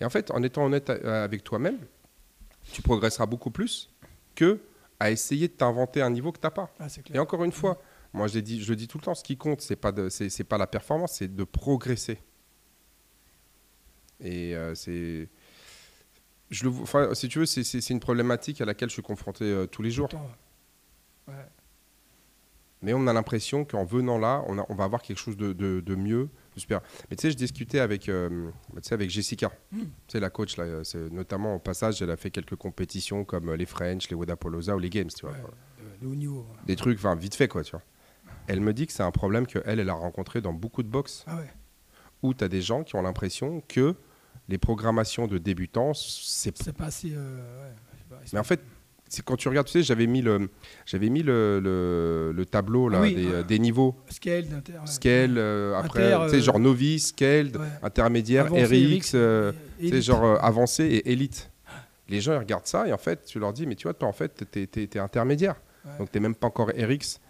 Et 0.00 0.04
en 0.04 0.10
fait, 0.10 0.32
en 0.32 0.42
étant 0.42 0.64
honnête 0.64 0.90
a- 0.90 1.22
avec 1.22 1.44
toi-même, 1.44 1.78
tu 2.72 2.82
progresseras 2.82 3.24
beaucoup 3.26 3.52
plus 3.52 3.88
que 4.34 4.58
à 4.98 5.12
essayer 5.12 5.46
de 5.46 5.52
t'inventer 5.52 6.02
un 6.02 6.10
niveau 6.10 6.32
que 6.32 6.40
tu 6.40 6.46
n'as 6.46 6.50
pas. 6.50 6.68
Ah, 6.80 6.88
Et 7.14 7.20
encore 7.20 7.44
une 7.44 7.52
fois, 7.52 7.80
moi 8.12 8.26
je, 8.26 8.40
dit, 8.40 8.60
je 8.60 8.68
le 8.70 8.74
dis 8.74 8.88
tout 8.88 8.98
le 8.98 9.04
temps, 9.04 9.14
ce 9.14 9.22
qui 9.22 9.36
compte, 9.36 9.60
c'est 9.60 9.76
pas 9.76 9.92
de, 9.92 10.08
c'est, 10.08 10.28
c'est 10.28 10.42
pas 10.42 10.58
la 10.58 10.66
performance, 10.66 11.12
c'est 11.12 11.32
de 11.32 11.44
progresser. 11.44 12.18
Et 14.18 14.56
euh, 14.56 14.74
c'est, 14.74 15.28
je 16.50 16.64
le, 16.64 16.70
enfin, 16.82 17.14
si 17.14 17.28
tu 17.28 17.38
veux, 17.38 17.46
c'est, 17.46 17.90
une 17.90 18.00
problématique 18.00 18.60
à 18.60 18.64
laquelle 18.64 18.88
je 18.88 18.94
suis 18.94 19.02
confronté 19.02 19.44
euh, 19.44 19.66
tous 19.66 19.82
les 19.82 19.92
jours. 19.92 20.08
Ouais. 21.28 21.34
Mais 22.82 22.92
on 22.92 23.06
a 23.06 23.12
l'impression 23.12 23.64
qu'en 23.64 23.84
venant 23.84 24.18
là, 24.18 24.42
on, 24.48 24.58
a- 24.58 24.66
on 24.68 24.74
va 24.74 24.82
avoir 24.82 25.00
quelque 25.02 25.18
chose 25.18 25.36
de, 25.36 25.52
de- 25.52 25.78
de 25.80 25.94
mieux, 25.94 26.28
super. 26.60 26.80
Mais 27.10 27.16
tu 27.16 27.22
sais, 27.22 27.30
je 27.30 27.36
discutais 27.36 27.80
avec, 27.80 28.08
euh, 28.08 28.50
bah, 28.72 28.80
avec 28.90 29.10
Jessica, 29.10 29.50
Mm. 29.72 29.78
tu 29.80 29.86
sais, 30.08 30.20
la 30.20 30.30
coach, 30.30 30.56
là, 30.56 30.64
euh, 30.64 31.08
notamment 31.10 31.54
au 31.56 31.58
passage, 31.58 32.00
elle 32.02 32.10
a 32.10 32.16
fait 32.16 32.30
quelques 32.30 32.56
compétitions 32.56 33.24
comme 33.24 33.50
euh, 33.50 33.56
les 33.56 33.66
French, 33.66 34.08
les 34.10 34.14
Wodapalooza 34.16 34.74
ou 34.76 34.78
les 34.78 34.90
Games, 34.90 35.08
tu 35.08 35.26
vois. 35.26 35.34
Ouais, 35.34 36.06
haut 36.08 36.14
niveau. 36.14 36.46
Des 36.66 36.76
trucs, 36.76 36.98
enfin, 36.98 37.14
vite 37.14 37.34
fait, 37.34 37.48
quoi, 37.48 37.62
tu 37.62 37.70
vois. 37.72 37.82
Elle 38.48 38.60
me 38.60 38.72
dit 38.72 38.86
que 38.86 38.92
c'est 38.92 39.02
un 39.04 39.10
problème 39.12 39.46
qu'elle, 39.46 39.78
elle 39.80 39.88
a 39.88 39.94
rencontré 39.94 40.40
dans 40.40 40.52
beaucoup 40.52 40.82
de 40.82 40.88
box, 40.88 41.24
Ah 41.28 41.36
ouais. 41.36 41.50
où 42.22 42.34
tu 42.34 42.42
as 42.44 42.48
des 42.48 42.60
gens 42.62 42.82
qui 42.82 42.96
ont 42.96 43.02
l'impression 43.02 43.62
que 43.68 43.94
les 44.48 44.58
programmations 44.58 45.26
de 45.28 45.38
débutants, 45.38 45.94
c'est 45.94 46.72
pas 46.76 46.86
assez. 46.86 47.12
euh, 47.14 47.64
ouais, 47.68 47.74
pas, 48.10 48.20
Mais 48.32 48.38
en 48.40 48.44
fait, 48.44 48.60
c'est 49.14 49.22
quand 49.24 49.36
tu 49.36 49.48
regardes, 49.48 49.66
tu 49.66 49.72
sais, 49.74 49.82
j'avais 49.82 50.06
mis 50.06 50.22
le, 50.22 50.48
j'avais 50.86 51.10
mis 51.10 51.22
le, 51.22 51.60
le- 51.62 52.32
le 52.34 52.46
tableau 52.46 52.88
là, 52.88 52.98
Ah 53.00 53.02
oui, 53.02 53.14
des, 53.14 53.26
ouais. 53.26 53.32
euh, 53.34 53.42
des 53.42 53.58
niveaux. 53.58 53.94
Scale, 54.08 54.48
d'inter. 54.48 54.72
ouais. 54.72 54.78
Scale, 54.86 55.34
euh, 55.36 55.74
après, 55.78 56.12
Inter, 56.14 56.24
tu 56.24 56.30
sais, 56.30 56.36
euh, 56.36 56.40
genre 56.40 56.58
novice, 56.58 57.08
scaled, 57.08 57.56
ouais. 57.56 57.66
intermédiaire, 57.82 58.46
RX, 58.50 59.12
euh, 59.14 59.52
tu 59.78 59.90
sais, 59.90 60.00
genre 60.00 60.24
euh, 60.24 60.36
avancé 60.40 60.84
et 60.84 61.12
élite. 61.12 61.50
Les 62.08 62.20
gens, 62.22 62.32
ils 62.32 62.38
regardent 62.38 62.66
ça 62.66 62.88
et 62.88 62.92
en 62.92 62.98
fait, 62.98 63.24
tu 63.26 63.38
leur 63.38 63.52
dis, 63.52 63.66
mais 63.66 63.74
tu 63.74 63.82
vois, 63.84 63.94
toi, 63.94 64.08
en 64.08 64.12
fait, 64.12 64.44
t'es, 64.50 64.66
t'es- 64.66 64.86
t'es 64.86 64.98
intermédiaire. 64.98 65.56
Ouais. 65.84 65.90
Donc, 65.98 66.10
t'es 66.10 66.20
même 66.20 66.34
pas 66.34 66.46
encore 66.46 66.68
RX. 66.68 67.20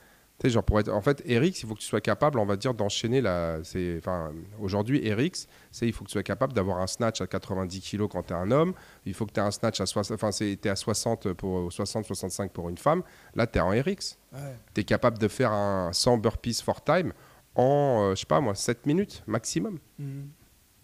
Sais, 0.43 0.51
genre, 0.51 0.65
pour 0.65 0.81
être... 0.81 0.89
En 0.89 1.01
fait, 1.01 1.21
RX, 1.21 1.63
il 1.63 1.69
faut 1.69 1.75
que 1.75 1.79
tu 1.81 1.87
sois 1.87 2.01
capable, 2.01 2.41
on 2.41 2.45
va 2.45 2.57
dire, 2.57 2.75
d'enchaîner 2.75 3.21
la... 3.21 3.63
c'est- 3.63 3.97
Enfin, 3.99 4.33
aujourd'hui, 4.59 4.99
RX, 5.13 5.47
c'est 5.71 5.87
il 5.87 5.93
faut 5.93 6.03
que 6.03 6.09
tu 6.09 6.15
sois 6.15 6.25
capable 6.25 6.53
d'avoir 6.53 6.79
un 6.79 6.89
snatch 6.89 7.21
à 7.21 7.29
90 7.29 7.81
kg 7.81 8.09
quand 8.09 8.25
tu 8.25 8.33
es 8.33 8.37
un 8.37 8.51
homme. 8.51 8.75
Il 9.07 9.15
faut 9.15 9.25
que 9.25 9.31
tu 9.33 9.39
aies 9.39 9.45
un 9.45 9.53
snatch 9.53 9.81
à 9.81 9.87
60... 9.87 10.11
Enfin, 10.21 10.31
t'es 10.37 10.69
à 10.69 10.75
60 10.75 11.33
pour 11.35 11.69
60-65 11.69 12.49
pour 12.49 12.69
une 12.69 12.77
femme. 12.79 13.03
Là, 13.37 13.47
tu 13.47 13.59
es 13.59 13.61
en 13.61 13.71
RX. 13.71 14.19
Ouais. 14.33 14.57
Tu 14.75 14.81
es 14.81 14.85
capable 14.85 15.19
de 15.19 15.29
faire 15.29 15.53
un 15.53 15.93
100 15.93 16.19
burpees 16.19 16.61
for 16.65 16.83
time 16.83 17.13
en, 17.55 18.09
euh, 18.11 18.15
je 18.17 18.21
sais 18.21 18.27
pas 18.27 18.41
moi, 18.41 18.57
7 18.57 18.85
minutes 18.87 19.23
maximum. 19.29 19.79
Mhm. 20.01 20.29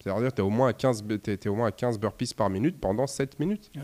C'est-à-dire 0.01 0.29
que 0.31 0.35
tu 0.37 0.41
es 0.43 0.45
au 0.45 0.51
moins 0.51 0.69
à 0.69 0.73
15 0.73 1.03
bu- 1.03 1.19
t'es- 1.19 1.37
t'es 1.37 1.49
au 1.49 1.57
moins 1.57 1.67
à 1.69 1.73
15 1.73 1.99
burpees 1.99 2.33
par 2.37 2.49
minute 2.49 2.79
pendant 2.81 3.09
7 3.09 3.41
minutes. 3.41 3.73
Ouais. 3.75 3.83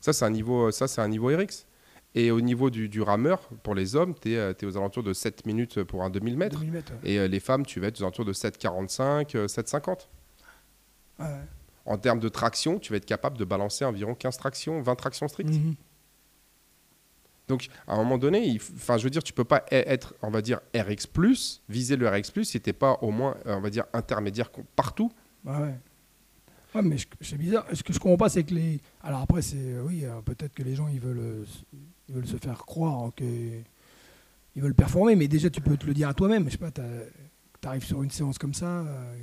Ça, 0.00 0.12
c'est 0.12 0.24
un 0.24 0.30
niveau, 0.30 0.70
ça, 0.70 0.86
c'est 0.86 1.00
un 1.00 1.08
niveau 1.08 1.26
RX. 1.28 1.66
Et 2.14 2.30
au 2.30 2.40
niveau 2.40 2.70
du, 2.70 2.88
du 2.88 3.02
rameur, 3.02 3.40
pour 3.62 3.74
les 3.74 3.94
hommes, 3.94 4.14
tu 4.20 4.32
es, 4.34 4.64
aux 4.64 4.76
alentours 4.76 5.02
de 5.02 5.12
7 5.12 5.44
minutes 5.46 5.82
pour 5.84 6.02
un 6.02 6.10
2000 6.10 6.36
mètres. 6.36 6.58
2000 6.58 6.72
mètres, 6.72 6.92
ouais. 7.04 7.10
Et 7.10 7.18
euh, 7.18 7.28
les 7.28 7.38
femmes, 7.40 7.64
tu 7.66 7.80
vas 7.80 7.88
être 7.88 8.00
aux 8.00 8.04
alentours 8.04 8.24
de 8.24 8.32
7,45, 8.32 9.36
euh, 9.36 9.46
7,50. 9.46 10.08
Ouais. 11.20 11.26
En 11.84 11.98
termes 11.98 12.20
de 12.20 12.28
traction, 12.28 12.78
tu 12.78 12.92
vas 12.92 12.96
être 12.96 13.06
capable 13.06 13.36
de 13.38 13.44
balancer 13.44 13.84
environ 13.84 14.14
15 14.14 14.36
tractions, 14.38 14.80
20 14.82 14.94
tractions 14.96 15.28
strictes. 15.28 15.54
Mhm. 15.54 15.74
Donc, 17.46 17.68
à 17.86 17.94
un 17.94 17.96
moment 17.96 18.18
donné, 18.18 18.46
il 18.46 18.58
f- 18.58 18.72
enfin, 18.74 18.98
je 18.98 19.04
veux 19.04 19.10
dire, 19.10 19.22
tu 19.22 19.32
peux 19.32 19.44
pas 19.44 19.64
e- 19.72 19.84
être, 19.86 20.14
on 20.20 20.30
va 20.30 20.42
dire, 20.42 20.60
RX+, 20.74 21.06
viser 21.68 21.96
le 21.96 22.06
RX+, 22.08 22.44
si 22.44 22.60
t'es 22.60 22.74
pas 22.74 22.98
au 23.00 23.10
moins, 23.10 23.36
euh, 23.46 23.54
on 23.56 23.60
va 23.60 23.70
dire, 23.70 23.84
intermédiaire 23.94 24.50
partout. 24.76 25.10
Ouais, 25.44 25.56
ouais. 25.56 25.74
Ouais, 26.74 26.82
mais 26.82 26.96
c'est 27.22 27.38
bizarre. 27.38 27.64
Ce 27.72 27.82
que 27.82 27.94
je 27.94 27.98
comprends 27.98 28.18
pas, 28.18 28.28
c'est 28.28 28.44
que 28.44 28.52
les. 28.54 28.80
Alors 29.02 29.22
après, 29.22 29.40
c'est 29.40 29.56
euh, 29.56 29.82
oui, 29.86 30.04
euh, 30.04 30.20
peut-être 30.20 30.52
que 30.52 30.62
les 30.62 30.74
gens 30.74 30.88
ils 30.88 31.00
veulent, 31.00 31.18
euh, 31.18 31.44
ils 32.08 32.14
veulent 32.14 32.26
se 32.26 32.36
faire 32.36 32.64
croire 32.64 33.12
que 33.14 33.24
ils 34.56 34.62
veulent 34.62 34.74
performer, 34.74 35.14
mais 35.14 35.28
déjà 35.28 35.50
tu 35.50 35.60
peux 35.60 35.76
te 35.76 35.86
le 35.86 35.94
dire 35.94 36.08
à 36.08 36.14
toi-même. 36.14 36.46
Je 36.46 36.52
sais 36.52 36.58
pas, 36.58 36.70
tu 36.70 36.80
arrives 37.68 37.84
sur 37.84 38.02
une 38.02 38.10
séance 38.10 38.38
comme 38.38 38.54
ça, 38.54 38.66
euh, 38.80 39.14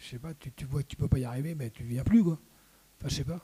je 0.00 0.08
sais 0.08 0.18
pas, 0.18 0.30
tu, 0.34 0.64
vois 0.66 0.82
que 0.82 0.88
tu 0.88 0.96
peux 0.96 1.08
pas 1.08 1.18
y 1.18 1.24
arriver, 1.24 1.54
mais 1.54 1.70
tu 1.70 1.82
viens 1.82 2.04
plus 2.04 2.22
quoi. 2.22 2.38
Enfin, 3.00 3.08
je 3.08 3.14
sais 3.14 3.24
pas. 3.24 3.40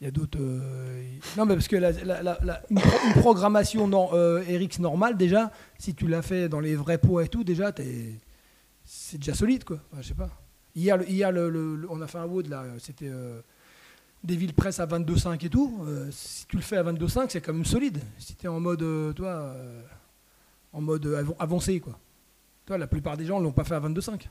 Il 0.00 0.04
y 0.06 0.08
a 0.08 0.10
d'autres. 0.10 0.38
euh, 0.40 1.04
Non, 1.36 1.46
mais 1.46 1.54
parce 1.54 1.68
que 1.68 1.76
la, 1.76 1.92
la- 1.92 2.22
la- 2.22 2.62
une, 2.70 2.80
pro- 2.80 3.06
une 3.06 3.20
programmation 3.20 3.86
non, 3.86 4.08
euh, 4.14 4.40
RX 4.42 4.80
normale, 4.80 5.16
déjà, 5.16 5.52
si 5.78 5.94
tu 5.94 6.08
l'as 6.08 6.22
fait 6.22 6.48
dans 6.48 6.58
les 6.60 6.74
vrais 6.74 6.98
poids 6.98 7.24
et 7.24 7.28
tout, 7.28 7.44
déjà, 7.44 7.72
c'est 8.84 9.18
déjà 9.18 9.34
solide, 9.34 9.62
quoi. 9.64 9.78
Je 9.98 10.08
sais 10.08 10.14
pas. 10.14 10.30
Hier, 10.74 11.00
hier 11.08 11.30
on 11.88 12.00
a 12.00 12.06
fait 12.08 12.18
un 12.18 12.26
WOD, 12.26 12.48
là, 12.48 12.64
c'était 12.78 13.10
des 14.24 14.36
villes 14.36 14.54
presse 14.54 14.78
à 14.80 14.86
22,5 14.86 15.44
et 15.44 15.48
tout. 15.50 15.80
Euh, 15.86 16.08
si 16.12 16.46
tu 16.46 16.56
le 16.56 16.62
fais 16.62 16.76
à 16.76 16.82
22,5, 16.84 17.26
c'est 17.30 17.40
quand 17.40 17.52
même 17.52 17.64
solide. 17.64 17.98
Si 18.18 18.34
tu 18.36 18.46
es 18.46 18.48
en 18.48 18.60
mode, 18.60 18.82
euh, 18.82 19.12
toi, 19.12 19.28
euh, 19.30 19.82
en 20.72 20.80
mode 20.80 21.06
av- 21.06 21.34
avancé, 21.38 21.80
quoi. 21.80 21.98
Toi, 22.66 22.78
la 22.78 22.86
plupart 22.86 23.16
des 23.16 23.24
gens 23.26 23.38
ne 23.40 23.44
l'ont 23.44 23.52
pas 23.52 23.64
fait 23.64 23.74
à 23.74 23.80
22,5. 23.80 24.28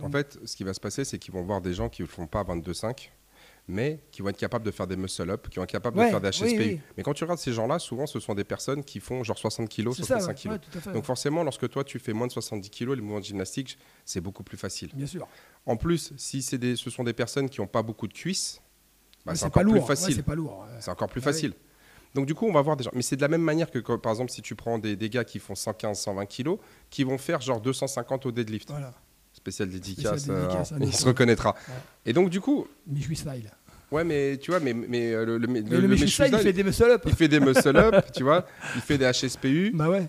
En 0.00 0.10
fait, 0.10 0.38
ce 0.44 0.54
qui 0.54 0.62
va 0.62 0.72
se 0.74 0.78
passer, 0.80 1.04
c'est 1.04 1.18
qu'ils 1.18 1.34
vont 1.34 1.42
voir 1.42 1.60
des 1.60 1.74
gens 1.74 1.88
qui 1.88 2.02
ne 2.02 2.06
le 2.06 2.12
font 2.12 2.28
pas 2.28 2.40
à 2.40 2.44
22,5, 2.44 3.10
mais 3.66 3.98
qui 4.12 4.22
vont 4.22 4.28
être 4.28 4.36
capables 4.36 4.64
de 4.64 4.70
faire 4.70 4.86
des 4.86 4.96
muscle-up, 4.96 5.48
qui 5.48 5.56
vont 5.56 5.64
être 5.64 5.70
capables 5.72 5.98
Ouais, 5.98 6.06
de 6.06 6.10
faire 6.10 6.20
des 6.20 6.42
oui, 6.42 6.54
oui. 6.56 6.80
Mais 6.96 7.02
quand 7.02 7.14
tu 7.14 7.24
regardes 7.24 7.40
ces 7.40 7.52
gens-là, 7.52 7.80
souvent, 7.80 8.06
ce 8.06 8.20
sont 8.20 8.34
des 8.36 8.44
personnes 8.44 8.84
qui 8.84 9.00
font 9.00 9.24
genre 9.24 9.36
60 9.36 9.68
kg, 9.68 9.90
C'est 9.92 10.04
ça, 10.04 10.20
65 10.20 10.28
ouais, 10.52 10.58
kg. 10.58 10.64
ouais, 10.76 10.80
fait. 10.80 10.92
Donc 10.92 11.04
forcément, 11.04 11.42
lorsque 11.42 11.68
toi, 11.68 11.82
tu 11.82 11.98
fais 11.98 12.12
moins 12.12 12.28
de 12.28 12.32
70 12.32 12.70
kg, 12.70 12.90
les 12.94 13.00
mouvements 13.00 13.18
de 13.18 13.24
gymnastique, 13.24 13.76
c'est 14.04 14.20
beaucoup 14.20 14.44
plus 14.44 14.56
facile. 14.56 14.90
Bien 14.94 15.06
sûr. 15.06 15.26
En 15.66 15.76
plus, 15.76 16.12
si 16.16 16.42
c'est 16.42 16.58
des, 16.58 16.76
ce 16.76 16.90
sont 16.90 17.02
des 17.02 17.12
personnes 17.12 17.50
qui 17.50 17.60
n'ont 17.60 17.66
pas 17.66 17.82
beaucoup 17.82 18.06
de 18.06 18.12
cuisses, 18.14 18.62
bah, 19.28 19.32
Ouais, 19.32 19.36
c'est 19.36 19.44
encore 19.46 19.52
pas 19.54 19.62
lourd. 19.62 19.72
plus 19.74 19.80
Ouais, 19.80 19.86
facile. 19.86 20.14
c'est 20.14 20.30
ouais. 20.30 20.88
encore 20.92 21.08
plus 21.08 21.20
oui. 21.20 21.24
facile. 21.24 21.52
Donc 22.14 22.26
du 22.26 22.34
coup, 22.34 22.46
on 22.46 22.52
va 22.52 22.62
voir 22.62 22.76
des 22.76 22.84
gens. 22.84 22.90
Mais 22.94 23.02
c'est 23.02 23.16
de 23.16 23.20
la 23.22 23.28
même 23.28 23.42
manière 23.42 23.70
que, 23.70 23.78
par 23.96 24.12
exemple, 24.12 24.30
si 24.30 24.40
tu 24.42 24.54
prends 24.54 24.78
des, 24.78 24.96
des 24.96 25.10
gars 25.10 25.24
qui 25.24 25.38
font 25.38 25.54
115, 25.54 25.98
120 25.98 26.26
kg, 26.26 26.56
qui 26.90 27.04
vont 27.04 27.18
faire 27.18 27.40
genre 27.40 27.60
250 27.60 28.26
au 28.26 28.32
deadlift. 28.32 28.70
Voilà. 28.70 28.92
Spécial 29.34 29.68
dédicace, 29.68 30.20
Spécial 30.22 30.40
dédicace 30.42 30.72
euh, 30.72 30.76
à 30.76 30.78
il 30.80 30.92
se 30.94 31.04
reconnaîtra. 31.06 31.50
Ouais. 31.68 31.74
Et 32.06 32.12
donc 32.12 32.30
du 32.30 32.40
coup, 32.40 32.66
Michoui 32.86 33.14
style. 33.14 33.50
ouais, 33.92 34.02
mais 34.04 34.36
tu 34.38 34.50
vois, 34.50 34.58
mais, 34.58 34.72
mais 34.74 35.12
euh, 35.12 35.24
le, 35.24 35.38
le, 35.38 35.46
Mais 35.46 35.60
le- 35.60 35.96
style, 36.08 36.30
il 36.32 36.38
fait 36.38 36.52
des 36.52 36.64
muscle-up. 36.64 37.02
il 37.06 37.14
fait 37.14 37.28
des 37.28 37.38
muscle-up, 37.40 38.06
tu 38.14 38.24
vois, 38.24 38.46
il 38.74 38.80
fait 38.80 38.98
des 38.98 39.04
HSPU, 39.12 39.70
Bah 39.74 39.88
ouais, 39.90 40.08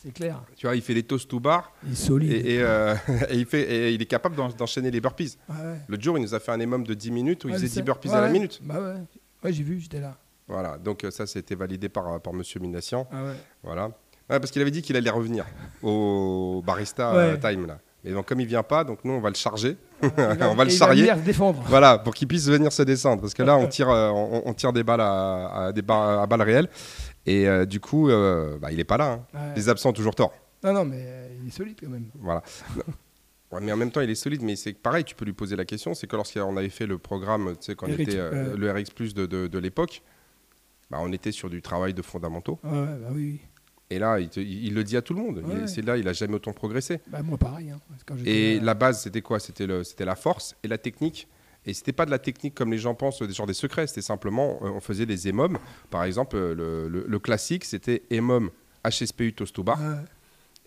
c'est 0.00 0.12
clair. 0.12 0.40
tu 0.56 0.66
vois, 0.66 0.76
il 0.76 0.82
fait 0.82 0.94
des 0.94 1.02
toast 1.02 1.28
to 1.28 1.40
bar, 1.40 1.72
Il 1.84 1.92
est 1.92 1.94
solide. 1.96 2.32
et, 2.32 2.54
et, 2.54 2.62
euh, 2.62 2.94
et 3.30 3.36
il, 3.36 3.46
fait, 3.46 3.62
et 3.62 3.92
il 3.92 4.00
est 4.00 4.06
capable 4.06 4.36
d'en- 4.36 4.48
d'enchaîner 4.48 4.90
les 4.90 5.00
burpees. 5.00 5.36
Ouais, 5.48 5.54
ouais. 5.56 5.78
L'autre 5.88 6.02
jour, 6.02 6.16
il 6.18 6.22
nous 6.22 6.34
a 6.34 6.40
fait 6.40 6.52
un 6.52 6.60
EMOM 6.60 6.84
de 6.84 6.94
10 6.94 7.10
minutes 7.10 7.44
où 7.44 7.48
il 7.48 7.52
Ouais, 7.52 7.56
faisait 7.58 7.68
10 7.68 7.74
sais. 7.74 7.82
burpees 7.82 8.08
Ouais, 8.08 8.14
à 8.14 8.20
la 8.20 8.28
minute. 8.30 8.60
Bah 8.62 8.80
ouais. 8.80 8.94
Ouais, 9.44 9.52
j'ai 9.52 9.62
vu, 9.62 9.80
j'étais 9.80 10.00
là. 10.00 10.16
Voilà, 10.46 10.78
donc 10.78 11.04
euh, 11.04 11.10
ça, 11.10 11.26
c'était 11.26 11.54
validé 11.54 11.88
par, 11.88 12.20
par 12.20 12.32
Monsieur 12.32 12.58
Minassian. 12.60 13.06
Ah 13.12 13.24
ouais. 13.24 13.32
Voilà. 13.62 13.90
Parce 14.28 14.50
qu'il 14.50 14.60
avait 14.62 14.70
dit 14.70 14.82
qu'il 14.82 14.94
allait 14.96 15.08
revenir 15.10 15.46
au 15.82 16.62
barista 16.66 17.14
euh, 17.14 17.36
time 17.36 17.66
là. 17.66 17.78
Et 18.04 18.12
donc 18.12 18.26
comme 18.26 18.40
il 18.40 18.46
vient 18.46 18.62
pas, 18.62 18.84
donc 18.84 19.00
nous 19.04 19.12
on 19.14 19.20
va 19.20 19.28
le 19.30 19.34
charger, 19.34 19.76
Il 20.02 20.08
on 20.42 20.54
va 20.54 20.64
le 20.64 20.70
il 20.70 20.76
charrier. 20.76 21.02
venir 21.02 21.16
se 21.16 21.22
défendre. 21.22 21.62
Voilà, 21.66 21.98
pour 21.98 22.14
qu'il 22.14 22.28
puisse 22.28 22.46
venir 22.46 22.70
se 22.72 22.82
descendre, 22.82 23.20
parce 23.22 23.34
que 23.34 23.42
là 23.42 23.56
on 23.56 23.66
tire, 23.68 23.88
euh, 23.90 24.10
on, 24.10 24.42
on 24.44 24.54
tire 24.54 24.72
des 24.72 24.84
balles 24.84 25.00
à, 25.00 25.64
à 25.66 25.72
des 25.72 25.82
ba- 25.82 26.22
à 26.22 26.26
balles 26.26 26.42
réelles, 26.42 26.68
et 27.26 27.48
euh, 27.48 27.64
du 27.66 27.80
coup 27.80 28.08
euh, 28.10 28.58
bah, 28.58 28.70
il 28.72 28.80
est 28.80 28.84
pas 28.84 28.96
là. 28.96 29.12
hein. 29.12 29.26
Ouais. 29.34 29.54
Les 29.56 29.68
absents 29.68 29.90
ont 29.90 29.92
toujours 29.94 30.14
tort. 30.14 30.32
Non, 30.64 30.72
non, 30.72 30.84
mais 30.84 31.02
euh, 31.06 31.28
il 31.42 31.48
est 31.48 31.52
solide 31.52 31.76
quand 31.80 31.88
même. 31.90 32.06
Voilà. 32.16 32.42
Ouais, 33.50 33.60
mais 33.62 33.72
en 33.72 33.78
même 33.78 33.90
temps, 33.90 34.02
il 34.02 34.10
est 34.10 34.14
solide. 34.14 34.42
Mais 34.42 34.56
c'est 34.56 34.74
pareil, 34.74 35.04
tu 35.04 35.14
peux 35.14 35.24
lui 35.24 35.32
poser 35.32 35.56
la 35.56 35.64
question. 35.64 35.94
C'est 35.94 36.06
que 36.06 36.14
lorsqu'on 36.16 36.54
avait 36.58 36.68
fait 36.68 36.84
le 36.84 36.98
programme, 36.98 37.52
tu 37.58 37.64
sais, 37.64 37.74
quand 37.74 37.86
on 37.86 37.92
était 37.94 38.18
le 38.56 38.70
RX 38.70 38.90
Plus 38.94 39.14
de, 39.14 39.24
de- 39.24 39.46
de 39.46 39.58
l'époque, 39.58 40.02
bah, 40.90 40.98
on 41.00 41.10
était 41.12 41.32
sur 41.32 41.48
du 41.48 41.62
travail 41.62 41.94
de 41.94 42.02
fondamentaux. 42.02 42.58
Ouais, 42.62 42.70
bah 42.72 43.08
oui. 43.12 43.14
oui. 43.32 43.40
Et 43.88 43.98
là, 43.98 44.20
il, 44.20 44.28
te- 44.28 44.38
il- 44.40 44.66
il 44.66 44.74
le 44.74 44.84
dit 44.84 44.98
à 44.98 45.00
tout 45.00 45.14
le 45.14 45.20
monde. 45.22 45.38
Ouais. 45.46 45.66
C'est 45.66 45.80
là, 45.80 45.96
il 45.96 46.06
a 46.06 46.12
jamais 46.12 46.34
autant 46.34 46.52
progressé. 46.52 47.00
Bah 47.06 47.22
moi 47.22 47.38
pareil. 47.38 47.70
Hein. 47.70 47.78
Quand 48.04 48.16
Et 48.26 48.60
la 48.60 48.74
base, 48.74 49.00
c'était 49.00 49.22
quoi? 49.22 49.40
C'était 49.40 49.66
la 49.66 50.14
force 50.14 50.54
et 50.62 50.68
la 50.68 50.76
technique. 50.76 51.26
Et 51.68 51.74
c'était 51.74 51.92
pas 51.92 52.06
de 52.06 52.10
la 52.10 52.18
technique 52.18 52.54
comme 52.54 52.72
les 52.72 52.78
gens 52.78 52.94
pensent, 52.94 53.20
des 53.22 53.32
genre 53.34 53.46
des 53.46 53.52
secrets. 53.54 53.86
C'était 53.86 54.00
simplement, 54.02 54.58
euh, 54.62 54.68
on 54.70 54.80
faisait 54.80 55.06
des 55.06 55.28
EMOM. 55.28 55.58
Par 55.90 56.04
exemple, 56.04 56.36
euh, 56.36 56.54
le, 56.54 56.88
le- 56.88 57.04
le 57.06 57.18
classique, 57.18 57.64
c'était 57.64 58.02
EMOM 58.10 58.50
HSPU 58.88 59.34
toast 59.34 59.54
to 59.54 59.62
bar. 59.62 59.78
ouais. 59.78 59.96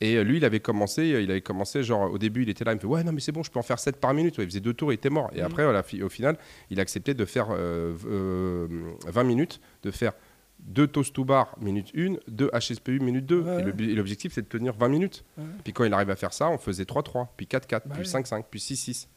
Et 0.04 0.16
euh, 0.18 0.24
lui, 0.24 0.38
il 0.38 0.46
avait 0.46 0.60
commencé, 0.60 1.08
il 1.08 1.30
avait 1.30 1.42
commencé, 1.42 1.84
genre, 1.84 2.12
au 2.12 2.18
début, 2.18 2.42
il 2.44 2.50
était 2.50 2.64
là, 2.64 2.72
il 2.72 2.76
me 2.76 2.80
fait, 2.80 2.88
ouais, 2.88 3.04
non, 3.04 3.12
mais 3.12 3.20
c'est 3.20 3.32
bon, 3.32 3.44
je 3.44 3.52
peux 3.52 3.60
en 3.60 3.64
faire 3.64 3.78
7 3.80 3.98
par 3.98 4.14
minute. 4.16 4.38
Ouais, 4.38 4.44
il 4.44 4.48
faisait 4.50 4.60
deux 4.60 4.74
tours, 4.74 4.92
il 4.92 4.96
était 4.96 5.10
mort. 5.12 5.30
Et 5.34 5.40
Mhm. 5.40 5.46
après, 5.46 5.64
voilà, 5.64 5.84
au 6.04 6.10
final, 6.10 6.38
il 6.72 6.80
a 6.80 6.82
accepté 6.82 7.14
de 7.14 7.26
faire 7.26 7.48
euh, 7.52 7.94
v- 7.96 8.08
euh, 8.10 8.68
20 9.08 9.24
minutes, 9.24 9.60
de 9.84 9.92
faire 9.92 10.14
deux 10.60 10.88
toast 10.88 11.14
to 11.16 11.24
bar 11.26 11.56
minute 11.62 11.92
1, 11.96 12.16
deux 12.28 12.50
HSPU 12.54 13.00
minute 13.00 13.26
2. 13.26 13.42
Ouais, 13.42 13.62
Et 13.80 13.96
l'objectif, 13.96 14.34
c'est 14.34 14.42
de 14.42 14.48
tenir 14.48 14.74
20 14.76 14.88
minutes. 14.90 15.24
Ouais. 15.38 15.44
Puis 15.64 15.74
quand 15.74 15.84
il 15.84 15.94
arrive 15.94 16.10
à 16.12 16.16
faire 16.16 16.34
ça, 16.34 16.50
on 16.50 16.58
faisait 16.60 16.84
3-3, 16.86 17.28
puis 17.38 17.46
4-4, 17.48 17.88
Bah 17.88 17.96
puis 17.96 18.04
oui. 18.04 18.08
5-5, 18.08 18.44
puis 18.52 18.60
6-6. 18.60 19.08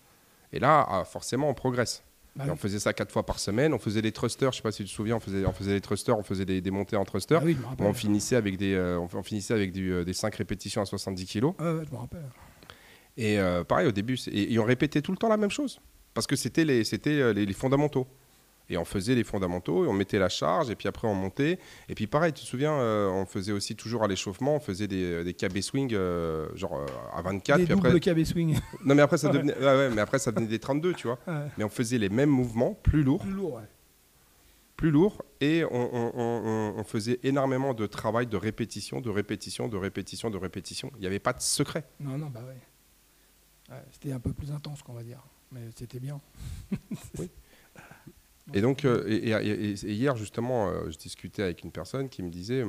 Et 0.54 0.60
là, 0.60 0.86
ah, 0.88 1.04
forcément, 1.04 1.50
on 1.50 1.54
progresse. 1.54 2.02
Bah 2.36 2.46
on 2.50 2.56
faisait 2.56 2.80
ça 2.80 2.92
4 2.92 3.12
fois 3.12 3.24
par 3.24 3.38
semaine. 3.38 3.74
On 3.74 3.78
faisait 3.78 4.02
des 4.02 4.10
thrusters, 4.10 4.50
je 4.50 4.56
sais 4.56 4.62
pas 4.62 4.72
si 4.72 4.82
tu 4.82 4.88
te 4.88 4.94
souviens, 4.94 5.16
on 5.16 5.20
faisait, 5.20 5.46
on 5.46 5.52
faisait 5.52 5.74
des 5.74 5.80
thrusters, 5.80 6.18
on 6.18 6.24
faisait 6.24 6.44
des, 6.44 6.60
des 6.60 6.70
montées 6.72 6.96
en 6.96 7.04
thruster. 7.04 7.38
Ah 7.40 7.44
oui, 7.44 7.56
on 7.78 7.92
finissait 7.92 8.34
avec 8.34 8.56
des, 8.56 8.74
euh, 8.74 8.98
on, 8.98 9.22
finissait 9.22 9.54
avec 9.54 9.70
du, 9.70 9.92
euh, 9.92 10.04
des 10.04 10.14
5 10.14 10.34
répétitions 10.34 10.82
à 10.82 10.86
70 10.86 11.26
kg. 11.26 11.52
Je 11.60 11.64
me 11.64 11.96
rappelle. 11.96 12.24
Et 13.16 13.38
euh, 13.38 13.62
pareil, 13.62 13.86
au 13.86 13.92
début, 13.92 14.18
et, 14.26 14.52
et 14.52 14.58
on 14.58 14.64
répétait 14.64 15.00
tout 15.00 15.12
le 15.12 15.18
temps 15.18 15.28
la 15.28 15.36
même 15.36 15.50
chose. 15.50 15.80
Parce 16.12 16.26
que 16.26 16.36
c'était 16.36 16.64
les, 16.64 16.82
euh, 17.08 17.32
les, 17.32 17.46
les 17.46 17.52
fondamentaux. 17.52 18.06
Et 18.70 18.78
on 18.78 18.84
faisait 18.86 19.14
les 19.14 19.24
fondamentaux, 19.24 19.84
et 19.84 19.88
on 19.88 19.92
mettait 19.92 20.18
la 20.18 20.28
charge, 20.30 20.70
et 20.70 20.74
puis 20.74 20.88
après 20.88 21.06
on 21.06 21.14
montait. 21.14 21.58
Et 21.88 21.94
puis 21.94 22.06
pareil, 22.06 22.32
tu 22.32 22.42
te 22.42 22.46
souviens, 22.48 22.72
euh, 22.72 23.08
on 23.10 23.26
faisait 23.26 23.52
aussi 23.52 23.76
toujours 23.76 24.04
à 24.04 24.08
l'échauffement, 24.08 24.56
on 24.56 24.60
faisait 24.60 24.86
des, 24.88 25.22
des 25.22 25.34
KB 25.34 25.60
swing, 25.60 25.92
euh, 25.94 26.48
genre 26.56 26.76
euh, 26.78 26.86
à 27.12 27.20
24. 27.20 27.58
Des 27.58 27.64
puis 27.66 27.74
doubles 27.74 27.86
après, 27.88 28.00
KB 28.00 28.24
swing. 28.24 28.58
non 28.84 28.94
mais 28.94 29.02
après 29.02 29.18
ça 29.18 29.28
devenait, 29.32 29.54
ouais, 29.58 29.64
ouais, 29.64 29.90
mais 29.90 30.00
après 30.00 30.18
ça 30.18 30.30
devenait 30.32 30.46
des 30.48 30.58
32, 30.58 30.94
tu 30.94 31.06
vois. 31.08 31.18
Ouais. 31.26 31.46
Mais 31.58 31.64
on 31.64 31.68
faisait 31.68 31.98
les 31.98 32.08
mêmes 32.08 32.30
mouvements, 32.30 32.72
plus 32.72 33.02
lourds, 33.02 33.20
Plus 33.20 33.32
lourd, 33.32 33.54
ouais. 33.56 33.68
plus 34.76 34.90
lourds, 34.90 35.22
et 35.42 35.62
on, 35.64 35.94
on- 35.94 36.12
on- 36.14 36.42
on- 36.46 36.74
on 36.78 36.84
faisait 36.84 37.20
énormément 37.22 37.74
de 37.74 37.86
travail, 37.86 38.26
de 38.26 38.36
répétition, 38.38 39.02
de 39.02 39.10
répétition, 39.10 39.68
de 39.68 39.76
répétition, 39.76 40.30
de 40.30 40.38
répétition. 40.38 40.90
Il 40.96 41.00
n'y 41.00 41.06
avait 41.06 41.18
pas 41.18 41.34
de 41.34 41.42
secret. 41.42 41.84
Non, 42.00 42.16
non, 42.16 42.28
bah 42.30 42.40
ouais. 42.40 42.56
Ouais, 43.74 43.82
C'était 43.92 44.12
un 44.12 44.20
peu 44.20 44.32
plus 44.32 44.50
intense, 44.52 44.82
qu'on 44.82 44.94
va 44.94 45.02
dire. 45.02 45.22
Mais 45.52 45.60
c'était 45.76 46.00
bien. 46.00 46.20
Et 48.52 48.60
donc, 48.60 48.84
euh, 48.84 49.04
et, 49.06 49.30
et- 49.30 49.30
et- 49.32 49.70
et 49.72 49.92
hier, 49.92 50.16
justement, 50.16 50.68
euh, 50.68 50.90
je 50.90 50.98
discutais 50.98 51.42
avec 51.42 51.62
une 51.64 51.72
personne 51.72 52.08
qui 52.08 52.22
me 52.22 52.28
disait 52.30 52.64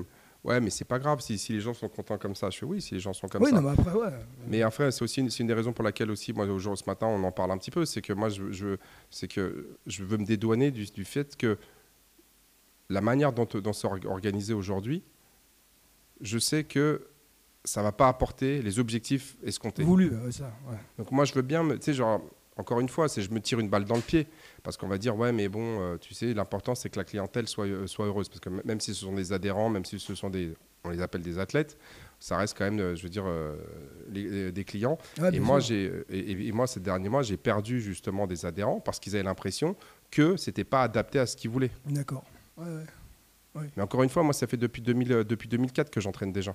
Ouais, 0.45 0.61
mais 0.61 0.69
c'est 0.69 0.85
pas 0.85 0.99
grave 0.99 1.21
si, 1.21 1.39
si 1.39 1.53
les 1.53 1.59
gens 1.59 1.73
sont 1.73 1.89
contents 1.89 2.19
comme 2.19 2.35
ça. 2.35 2.51
Je 2.51 2.59
fais 2.59 2.65
Oui, 2.67 2.79
si 2.79 2.93
les 2.93 2.99
gens 2.99 3.13
sont 3.13 3.27
comme 3.27 3.41
oui, 3.41 3.49
ça. 3.49 3.55
non, 3.59 3.63
mais 3.63 3.71
après, 3.71 3.91
ouais. 3.93 4.11
Mais 4.47 4.61
après, 4.61 4.91
c'est 4.91 5.01
aussi 5.03 5.19
une, 5.21 5.47
des 5.47 5.53
raisons 5.55 5.73
pour 5.73 5.83
laquelle 5.83 6.11
aussi, 6.11 6.33
moi, 6.33 6.45
au 6.45 6.59
jour, 6.59 6.77
ce 6.77 6.83
matin, 6.85 7.07
on 7.07 7.23
en 7.23 7.31
parle 7.31 7.49
un 7.51 7.57
petit 7.57 7.71
peu. 7.71 7.83
C'est 7.83 8.03
que 8.03 8.13
moi, 8.13 8.29
je, 8.29 8.51
je, 8.51 8.77
c'est 9.09 9.27
que 9.27 9.75
je 9.87 10.03
veux 10.03 10.17
me 10.17 10.25
dédouaner 10.25 10.69
du, 10.69 10.85
du 10.85 11.03
fait 11.03 11.35
que 11.35 11.57
la 12.89 13.01
manière 13.01 13.33
dont, 13.33 13.45
dont 13.51 13.73
c'est 13.73 13.87
org- 13.87 14.05
organisé 14.05 14.53
aujourd'hui, 14.53 15.01
je 16.21 16.37
sais 16.37 16.63
que 16.63 17.07
ça 17.63 17.81
va 17.81 17.91
pas 17.91 18.07
apporter 18.07 18.61
les 18.61 18.77
objectifs 18.77 19.35
escomptés. 19.43 19.83
Voulu, 19.83 20.11
ça, 20.31 20.53
ouais. 20.69 20.77
Donc 20.99 21.11
moi, 21.11 21.25
je 21.25 21.33
veux 21.33 21.41
bien, 21.41 21.67
tu 21.69 21.77
sais, 21.81 21.93
genre, 21.95 22.21
encore 22.57 22.79
une 22.79 22.89
fois, 22.89 23.09
c'est 23.09 23.21
je 23.21 23.31
me 23.31 23.39
tire 23.39 23.59
une 23.59 23.69
balle 23.69 23.85
dans 23.85 23.95
le 23.95 24.01
pied. 24.01 24.27
Parce 24.63 24.77
qu'on 24.77 24.87
va 24.87 24.97
dire, 24.97 25.15
ouais, 25.15 25.31
mais 25.31 25.47
bon, 25.49 25.81
euh, 25.81 25.97
tu 25.97 26.13
sais, 26.13 26.33
l'important, 26.33 26.73
c'est 26.75 26.89
que 26.89 26.97
la 26.97 27.03
clientèle 27.03 27.47
soit, 27.47 27.65
euh, 27.65 27.87
soit 27.87 28.05
heureuse. 28.05 28.29
Parce 28.29 28.39
que 28.39 28.49
même 28.49 28.79
si 28.79 28.93
ce 28.93 29.01
sont 29.01 29.13
des 29.13 29.33
adhérents, 29.33 29.69
même 29.69 29.85
si 29.85 29.99
ce 29.99 30.15
sont 30.15 30.29
des, 30.29 30.53
on 30.83 30.89
les 30.89 31.01
appelle 31.01 31.21
des 31.21 31.37
athlètes, 31.39 31.77
ça 32.19 32.37
reste 32.37 32.57
quand 32.57 32.63
même, 32.65 32.79
euh, 32.79 32.95
je 32.95 33.03
veux 33.03 33.09
dire, 33.09 33.25
euh, 33.27 33.55
les- 34.09 34.29
les- 34.29 34.51
des 34.51 34.63
clients. 34.63 34.97
Ouais, 35.19 35.35
et, 35.35 35.39
moi, 35.39 35.59
et, 35.69 35.91
et 36.47 36.51
moi, 36.51 36.65
ces 36.67 36.79
derniers 36.79 37.09
mois, 37.09 37.21
j'ai 37.23 37.37
perdu 37.37 37.81
justement 37.81 38.25
des 38.27 38.45
adhérents 38.45 38.79
parce 38.79 38.99
qu'ils 38.99 39.15
avaient 39.15 39.23
l'impression 39.23 39.75
que 40.11 40.37
c'était 40.37 40.63
pas 40.63 40.83
adapté 40.83 41.19
à 41.19 41.25
ce 41.25 41.35
qu'ils 41.35 41.49
voulaient. 41.51 41.71
D'accord. 41.85 42.23
Ouais, 42.57 42.65
ouais. 43.55 43.69
Mais 43.75 43.83
encore 43.83 44.01
une 44.03 44.09
fois, 44.09 44.23
moi, 44.23 44.33
ça 44.33 44.47
fait 44.47 44.57
depuis, 44.57 44.81
2000, 44.81 45.07
depuis 45.25 45.47
2004 45.49 45.89
que 45.91 45.99
j'entraîne. 45.99 46.31
Ouais, 46.35 46.41
bah, 46.41 46.53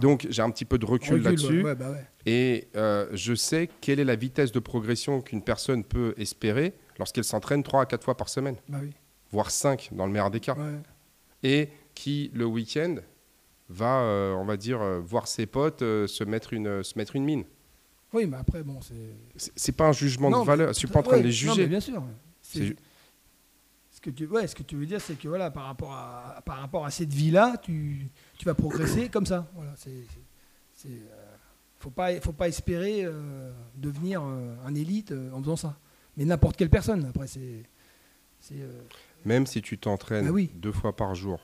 Donc, 0.00 0.26
j'ai 0.30 0.42
un 0.42 0.50
petit 0.50 0.64
peu 0.64 0.78
de 0.78 0.86
recul, 0.86 1.14
recul, 1.14 1.24
là-dessus. 1.24 1.58
Ouais, 1.58 1.64
ouais, 1.70 1.74
bah 1.74 1.90
ouais. 1.90 2.06
Et 2.26 2.68
euh, 2.76 3.08
je 3.12 3.34
sais 3.34 3.68
quelle 3.80 3.98
est 4.00 4.04
la 4.04 4.16
vitesse 4.16 4.52
de 4.52 4.58
progression 4.60 5.20
qu'une 5.20 5.42
personne 5.42 5.84
peut 5.84 6.14
espérer 6.16 6.74
lorsqu'elle 6.98 7.24
s'entraîne 7.24 7.62
3 7.62 7.82
à 7.82 7.86
4 7.86 8.04
fois 8.04 8.16
par 8.16 8.28
semaine, 8.28 8.56
Bah 8.68 8.78
oui. 8.82 8.90
voire 9.30 9.50
5 9.50 9.90
dans 9.92 10.06
le 10.06 10.12
meilleur 10.12 10.30
des 10.30 10.40
cas. 10.40 10.56
Et 11.42 11.68
qui, 11.94 12.30
le 12.34 12.44
week-end, 12.46 12.96
va, 13.68 14.00
euh, 14.02 14.34
on 14.34 14.44
va 14.44 14.56
dire, 14.56 14.80
euh, 14.80 15.00
voir 15.00 15.26
ses 15.28 15.46
potes 15.46 15.80
se, 15.80 16.24
mettre 16.24 16.52
une, 16.52 16.82
se 16.84 16.96
mettre 16.98 17.16
une 17.16 17.24
mine. 17.24 17.44
Oui, 18.12 18.26
mais 18.26 18.36
après, 18.36 18.62
bon, 18.62 18.80
c'est. 18.80 19.50
C'est- 19.56 19.72
pas 19.72 19.88
un 19.88 19.92
jugement 19.92 20.30
Non, 20.30 20.40
de 20.42 20.46
valeur, 20.46 20.68
je 20.68 20.74
suis 20.78 20.86
pas 20.88 21.00
en 21.00 21.02
train 21.02 21.18
de 21.18 21.22
les 21.22 21.28
non, 21.28 21.28
mais 21.28 21.32
juger. 21.32 21.66
bien 21.66 21.80
sûr. 21.80 22.02
Ce 23.90 24.00
que, 24.00 24.10
tu, 24.10 24.26
ouais, 24.26 24.46
ce 24.46 24.54
que 24.54 24.62
tu 24.62 24.76
veux 24.76 24.86
dire, 24.86 25.00
c'est 25.00 25.18
que 25.18 25.26
voilà, 25.26 25.50
par 25.50 25.64
rapport 25.64 25.92
à, 25.92 26.40
par 26.44 26.58
rapport 26.58 26.84
à 26.86 26.90
cette 26.90 27.12
vie-là, 27.12 27.56
tu, 27.62 28.06
tu 28.38 28.44
vas 28.44 28.54
progresser 28.54 29.08
comme 29.12 29.26
ça. 29.26 29.50
Voilà, 29.54 29.72
c'est, 29.76 29.90
euh, 30.86 31.36
faut 31.78 31.90
pas, 31.90 32.18
faut 32.20 32.32
pas 32.32 32.48
espérer 32.48 33.04
euh, 33.04 33.52
devenir 33.76 34.22
euh, 34.22 34.54
un 34.64 34.74
élite 34.74 35.12
en 35.32 35.40
faisant 35.40 35.56
ça. 35.56 35.76
Mais 36.16 36.24
n'importe 36.24 36.56
quelle 36.56 36.70
personne. 36.70 37.04
Après, 37.06 37.26
c'est, 37.26 37.62
c'est, 38.40 38.60
euh, 38.60 38.82
Même 39.24 39.46
si 39.46 39.60
tu 39.62 39.78
t'entraînes 39.78 40.26
Ah 40.28 40.32
oui. 40.32 40.50
deux 40.54 40.72
fois 40.72 40.96
par 40.96 41.14
jour, 41.14 41.40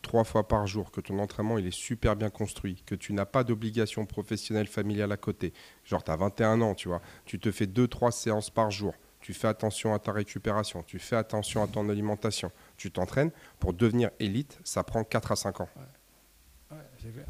trois 0.00 0.24
fois 0.24 0.48
par 0.48 0.66
jour, 0.66 0.90
que 0.90 1.00
ton 1.00 1.18
entraînement 1.18 1.58
il 1.58 1.66
est 1.66 1.70
super 1.76 2.16
bien 2.16 2.30
construit, 2.30 2.82
que 2.86 2.94
tu 2.94 3.12
n'as 3.12 3.26
pas 3.26 3.44
d'obligation 3.44 4.06
professionnelle 4.06 4.66
familiale 4.68 5.12
à 5.12 5.16
côté, 5.16 5.52
genre 5.84 6.02
tu 6.02 6.10
as 6.10 6.16
21 6.16 6.60
ans, 6.62 6.74
tu 6.74 6.88
vois, 6.88 7.02
tu 7.26 7.38
te 7.38 7.50
fais 7.50 7.66
deux, 7.66 7.88
trois 7.88 8.12
séances 8.12 8.48
par 8.48 8.70
jour, 8.70 8.94
tu 9.20 9.34
fais 9.34 9.48
attention 9.48 9.92
à 9.92 9.98
ta 9.98 10.12
récupération, 10.12 10.82
tu 10.84 10.98
fais 10.98 11.16
attention 11.16 11.62
à 11.62 11.66
ton 11.66 11.88
alimentation, 11.90 12.50
tu 12.78 12.90
t'entraînes, 12.90 13.32
pour 13.58 13.74
devenir 13.74 14.10
élite, 14.20 14.58
ça 14.64 14.84
prend 14.84 15.04
4 15.04 15.32
à 15.32 15.36
5 15.36 15.60
ans. 15.60 15.68
ouais, 15.76 15.82
c'est 17.02 17.12
clair. 17.12 17.26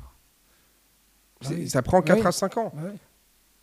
Ah 1.45 1.49
oui. 1.51 1.69
Ça 1.69 1.83
prend 1.83 2.03
4 2.03 2.21
Oui. 2.21 2.27
à 2.27 2.33
5 2.33 2.57
ans. 2.57 2.73
Ouais, 2.77 2.91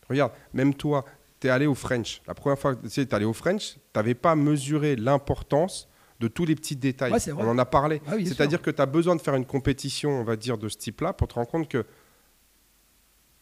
Regarde, 0.09 0.31
même 0.53 0.73
toi, 0.73 1.03
tu 1.39 1.47
es 1.47 1.49
allé 1.49 1.65
au 1.65 1.75
French. 1.75 2.21
La 2.27 2.33
première 2.33 2.57
fois 2.59 2.75
que 2.75 2.87
tu 2.87 3.01
es 3.01 3.13
allé 3.13 3.25
au 3.25 3.33
French, 3.33 3.73
tu 3.73 3.79
n'avais 3.95 4.13
pas 4.13 4.35
mesuré 4.35 4.95
l'importance 4.95 5.89
de 6.19 6.27
tous 6.29 6.45
les 6.45 6.55
petits 6.55 6.75
détails. 6.77 7.11
Ouais. 7.11 7.31
On 7.33 7.47
en 7.49 7.57
a 7.57 7.65
parlé. 7.65 8.01
Ah 8.07 8.13
C'est-à-dire 8.23 8.61
que 8.61 8.71
tu 8.71 8.81
as 8.81 8.85
besoin 8.85 9.15
de 9.15 9.21
faire 9.21 9.35
une 9.35 9.45
compétition, 9.45 10.11
on 10.11 10.23
va 10.23 10.35
dire, 10.37 10.57
de 10.57 10.69
ce 10.69 10.77
type-là 10.77 11.11
pour 11.13 11.27
te 11.27 11.33
rendre 11.33 11.49
compte 11.49 11.67
que, 11.67 11.85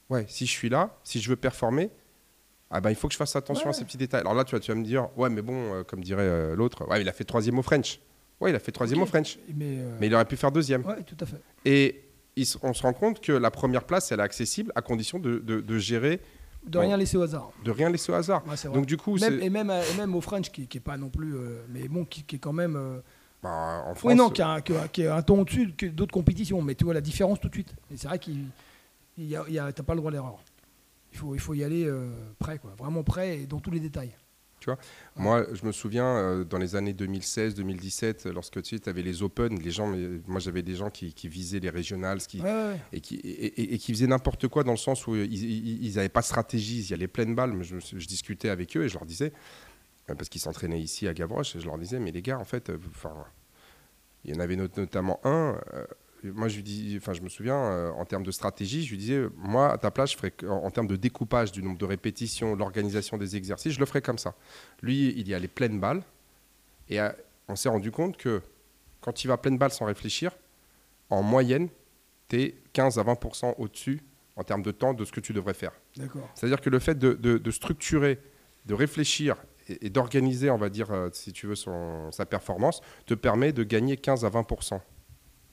ouais, 0.10 0.26
si 0.28 0.46
je 0.46 0.52
suis 0.52 0.70
là, 0.70 0.96
si 1.04 1.20
je 1.22 1.30
veux 1.30 1.36
performer, 1.36 1.90
ah 2.72 2.82
ben, 2.82 2.90
il 2.90 2.96
faut 2.96 3.08
que 3.08 3.14
je 3.14 3.18
fasse 3.20 3.36
attention 3.36 3.66
Ouais. 3.66 3.70
à 3.70 3.74
ces 3.74 3.86
petits 3.86 3.98
détails. 3.98 4.22
Alors 4.22 4.34
là, 4.34 4.44
tu 4.44 4.56
vas, 4.56 4.60
tu 4.60 4.72
vas 4.72 4.78
me 4.78 4.84
dire, 4.84 5.08
ouais, 5.18 5.30
mais 5.30 5.42
bon, 5.44 5.74
euh, 5.76 5.84
comme 5.84 6.04
dirait 6.04 6.24
euh, 6.24 6.56
l'autre, 6.56 6.88
ouais, 6.90 7.02
il 7.02 7.10
a 7.10 7.14
fait 7.14 7.24
troisième 7.24 7.60
au 7.60 7.62
French. 7.64 8.00
Ouais, 8.40 8.50
il 8.50 8.56
a 8.56 8.60
fait 8.60 8.72
troisième 8.72 9.00
Ok. 9.02 9.04
au 9.08 9.10
French. 9.10 9.38
Mais, 9.54 9.78
euh, 9.78 9.98
Mais 10.00 10.08
il 10.08 10.16
aurait 10.16 10.26
pu 10.26 10.36
faire 10.36 10.52
deuxième. 10.52 10.84
ouais, 10.86 11.04
tout 11.04 11.16
à 11.20 11.26
fait. 11.28 11.40
Et 11.66 12.03
il 12.36 12.46
on 12.64 12.74
se 12.74 12.82
rend 12.82 12.94
compte 12.94 13.20
que 13.22 13.32
la 13.32 13.52
première 13.52 13.84
place, 13.86 14.12
elle 14.12 14.20
est 14.20 14.24
accessible 14.24 14.72
à 14.76 14.82
condition 14.82 15.20
de, 15.20 15.40
de- 15.40 15.62
de 15.62 15.78
gérer, 15.78 16.20
De 16.66 16.80
rien 16.80 16.98
laisser 16.98 17.18
au 17.18 17.22
hasard. 17.22 17.52
de 17.64 17.72
rien 17.72 17.90
laisser 17.90 18.12
au 18.12 18.16
hasard. 18.16 18.44
Ouais. 18.48 18.72
Donc 18.74 18.86
du 18.86 18.98
coup, 18.98 19.18
Même, 19.20 19.42
et, 19.42 19.50
même, 19.50 19.70
à- 19.70 19.86
et 19.86 19.94
même 19.98 20.16
au 20.16 20.22
French, 20.22 20.50
qui, 20.52 20.68
qui 20.68 20.78
est 20.78 20.82
pas 20.82 20.98
non 20.98 21.10
plus. 21.10 21.36
euh, 21.36 21.64
mais 21.70 21.88
bon, 21.88 22.06
qui, 22.06 22.24
qui 22.24 22.38
est 22.38 22.40
quand 22.40 22.54
même. 22.54 22.76
euh, 22.76 23.00
bah, 23.44 23.84
en 23.86 23.94
France, 23.96 24.04
Oui, 24.12 24.16
non, 24.16 24.30
qui 24.30 24.42
a, 24.42 24.50
un- 24.50 24.62
qui 24.62 24.74
a- 24.76 24.88
qui 24.88 25.06
a 25.06 25.16
un 25.16 25.22
ton 25.22 25.42
au-dessus 25.42 25.74
que 25.78 25.86
d'autres 25.88 26.14
compétitions, 26.14 26.62
mais 26.62 26.76
tu 26.76 26.86
vois 26.86 26.94
la 26.94 27.02
différence 27.02 27.40
tout 27.40 27.50
de 27.50 27.54
suite. 27.56 27.76
Et 27.92 27.98
c'est 27.98 28.08
vrai 28.08 28.18
qu'il 28.18 28.46
a, 29.36 29.44
y 29.50 29.60
a- 29.60 29.72
t'as 29.74 29.84
pas 29.84 29.94
le 29.94 30.00
droit 30.00 30.10
à 30.12 30.14
l'erreur. 30.14 30.40
Il 31.12 31.18
faut, 31.20 31.36
il 31.36 31.40
faut 31.42 31.54
y 31.54 31.64
aller 31.64 31.86
euh, 31.86 32.10
prêt, 32.40 32.58
quoi, 32.58 32.72
vraiment 32.78 33.04
prêt 33.04 33.40
et 33.42 33.46
dans 33.46 33.60
tous 33.60 33.70
les 33.70 33.80
détails. 33.80 34.16
Moi, 35.16 35.46
je 35.54 35.66
me 35.66 35.72
souviens, 35.72 36.06
euh, 36.06 36.44
dans 36.44 36.58
les 36.58 36.76
années 36.76 36.94
2016-2017, 36.94 38.30
lorsque 38.32 38.62
tu 38.62 38.80
avais 38.86 39.02
les 39.02 39.24
Open, 39.24 39.60
les 39.60 39.72
gens, 39.72 39.88
mais 39.88 40.20
moi 40.28 40.40
j'avais 40.40 40.62
des 40.64 40.76
gens 40.76 40.90
qui, 40.90 41.14
qui 41.14 41.28
visaient 41.28 41.60
les 41.60 41.70
régionales 41.70 42.20
qui, 42.20 42.40
Ouais, 42.42 42.46
ouais, 42.52 42.68
ouais. 42.70 42.80
et, 42.94 43.02
qui, 43.02 43.16
et, 43.16 43.62
et- 43.62 43.74
et 43.74 43.78
qui 43.78 43.94
faisaient 43.94 44.08
n'importe 44.08 44.48
quoi 44.48 44.64
dans 44.64 44.72
le 44.72 44.78
sens 44.78 45.06
où 45.08 45.16
ils 45.16 45.94
n'avaient 45.96 46.10
pas 46.10 46.22
de 46.22 46.26
stratégie, 46.26 46.80
ils 46.80 46.90
y 46.92 46.94
allaient 46.94 47.08
pleine 47.08 47.36
balle. 47.36 47.54
Mais 47.54 47.64
je, 47.64 47.76
je 47.80 48.08
discutais 48.08 48.50
avec 48.50 48.76
eux 48.78 48.84
et 48.86 48.90
je 48.90 48.94
leur 48.96 49.06
disais, 49.06 49.34
euh, 50.10 50.16
parce 50.16 50.30
qu'ils 50.30 50.42
s'entraînaient 50.42 50.82
ici 50.82 51.08
à 51.08 51.14
Gavroche, 51.14 51.56
et 51.56 51.60
je 51.60 51.66
leur 51.66 51.78
disais, 51.78 52.00
mais 52.00 52.12
les 52.12 52.22
gars, 52.22 52.40
en 52.40 52.46
fait, 52.46 52.70
euh, 52.70 52.78
enfin, 52.90 53.14
il 54.26 54.34
y 54.34 54.38
en 54.38 54.40
avait 54.40 54.56
not- 54.56 54.68
notamment 54.78 55.20
un. 55.24 55.58
Moi, 56.24 56.48
je 56.48 56.56
lui 56.58 56.64
dis, 56.64 56.96
enfin, 56.98 57.14
je 57.14 57.22
me 57.22 57.30
souviens, 57.30 57.56
euh, 57.56 57.92
en 57.92 58.06
termes 58.06 58.24
de 58.24 58.32
stratégie, 58.32 58.84
je 58.86 58.92
lui 58.92 58.98
disais, 58.98 59.24
moi, 59.38 59.72
à 59.74 59.78
ta 59.78 59.92
place, 59.92 60.12
je 60.14 60.18
ferais, 60.18 60.34
en, 60.48 60.66
en 60.66 60.72
termes 60.72 60.88
de 60.88 60.96
découpage 60.96 61.52
du 61.52 61.62
nombre 61.64 61.78
de 61.78 61.86
répétitions, 61.86 62.56
l'organisation 62.56 63.18
des 63.18 63.36
exercices, 63.36 63.74
je 63.74 63.80
le 63.80 63.86
ferais 63.86 64.02
comme 64.02 64.18
ça. 64.18 64.36
Lui, 64.82 65.14
il 65.18 65.28
y 65.28 65.34
allait 65.34 65.48
pleine 65.48 65.80
balle, 65.80 66.02
et 66.90 67.00
euh, 67.02 67.10
on 67.48 67.56
s'est 67.56 67.70
rendu 67.70 67.92
compte 67.92 68.18
que 68.18 68.42
quand 69.02 69.24
il 69.24 69.28
va 69.28 69.38
pleine 69.38 69.58
balle 69.58 69.72
sans 69.72 69.86
réfléchir, 69.86 70.32
en 71.10 71.22
moyenne, 71.24 71.68
tu 72.30 72.42
es 72.42 72.56
15 72.74 72.98
à 73.00 73.04
20% 73.04 73.56
au-dessus 73.58 74.02
en 74.36 74.44
termes 74.44 74.64
de 74.64 74.72
temps 74.72 74.94
de 74.94 75.04
ce 75.06 75.12
que 75.12 75.20
tu 75.20 75.34
devrais 75.34 75.54
faire. 75.54 75.74
C'est-à-dire 76.36 76.62
que 76.62 76.70
le 76.70 76.80
fait 76.80 76.98
de, 76.98 77.14
de- 77.14 77.38
de 77.38 77.52
structurer, 77.52 78.20
de 78.66 78.74
réfléchir 78.74 79.36
et, 79.68 79.88
et 79.88 79.90
d'organiser, 79.90 80.50
on 80.50 80.58
va 80.58 80.70
dire, 80.70 80.90
euh, 80.92 81.10
si 81.12 81.34
tu 81.34 81.48
veux, 81.48 81.56
son, 81.56 82.12
sa 82.12 82.26
performance, 82.26 82.82
te 83.06 83.14
permet 83.14 83.52
de 83.54 83.64
gagner 83.64 83.98
15 83.98 84.26
à 84.26 84.30
20%. 84.30 84.80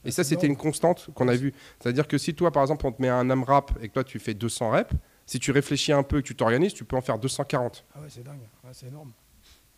Et 0.04 0.10
ça, 0.10 0.24
c'était 0.24 0.46
une 0.46 0.56
constante 0.56 1.10
qu'on 1.14 1.28
a 1.28 1.36
vue. 1.36 1.52
C'est-à-dire 1.80 2.08
que 2.08 2.16
si 2.18 2.34
toi, 2.34 2.50
par 2.50 2.62
exemple, 2.62 2.86
on 2.86 2.92
te 2.92 3.02
met 3.02 3.08
un 3.08 3.28
AMRAP 3.28 3.72
et 3.82 3.88
que 3.88 3.94
toi, 3.94 4.04
tu 4.04 4.18
fais 4.18 4.32
200 4.34 4.70
reps, 4.70 4.94
si 5.26 5.38
tu 5.38 5.50
réfléchis 5.52 5.92
un 5.92 6.02
peu 6.02 6.18
et 6.18 6.22
que 6.22 6.26
tu 6.26 6.34
t'organises, 6.34 6.72
tu 6.74 6.84
peux 6.84 6.96
en 6.96 7.00
faire 7.02 7.18
240. 7.18 7.84
Ah 7.94 8.00
ouais, 8.00 8.06
c'est 8.08 8.22
dingue. 8.24 8.40
Ouais, 8.64 8.70
c'est 8.72 8.86
énorme. 8.88 9.12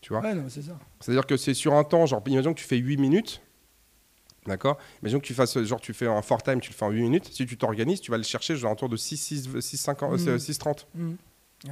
Tu 0.01 0.13
vois 0.13 0.23
Ouais, 0.23 0.35
c'est 0.49 0.63
ça. 0.63 0.79
C'est-à-dire 1.01 1.27
que 1.27 1.37
c'est 1.37 1.55
sur 1.55 1.75
un 1.75 1.85
temps, 1.85 2.07
genre, 2.07 2.23
imaginons 2.27 2.55
que 2.55 2.59
tu 2.61 2.65
fais 2.67 2.77
8 2.77 2.97
minutes, 2.97 3.41
d'accord? 4.47 4.79
Imaginons 5.03 5.21
que 5.21 5.27
tu 5.27 5.35
fasses, 5.35 5.59
genre, 5.63 5.81
tu 5.81 5.93
fais 5.93 6.07
un 6.07 6.23
fort 6.23 6.43
time, 6.43 6.61
tu 6.61 6.71
le 6.71 6.75
fais 6.77 6.85
en 6.85 6.91
8 6.91 7.03
minutes. 7.03 7.29
Si 7.33 7.45
tu 7.47 7.57
t'organises, 7.57 8.01
tu 8.01 8.11
vas 8.11 8.17
le 8.17 8.23
chercher, 8.23 8.57
genre, 8.57 8.73
autour 8.73 8.89
de 8.89 8.97
6, 8.97 9.17
6, 9.17 9.49
6, 9.61 9.77
50, 9.77 10.19
Mhm. 10.21 10.29
euh, 10.29 10.39
6, 10.39 10.59
30. 10.59 10.87
Mhm. 10.95 11.17
Ouais. 11.67 11.71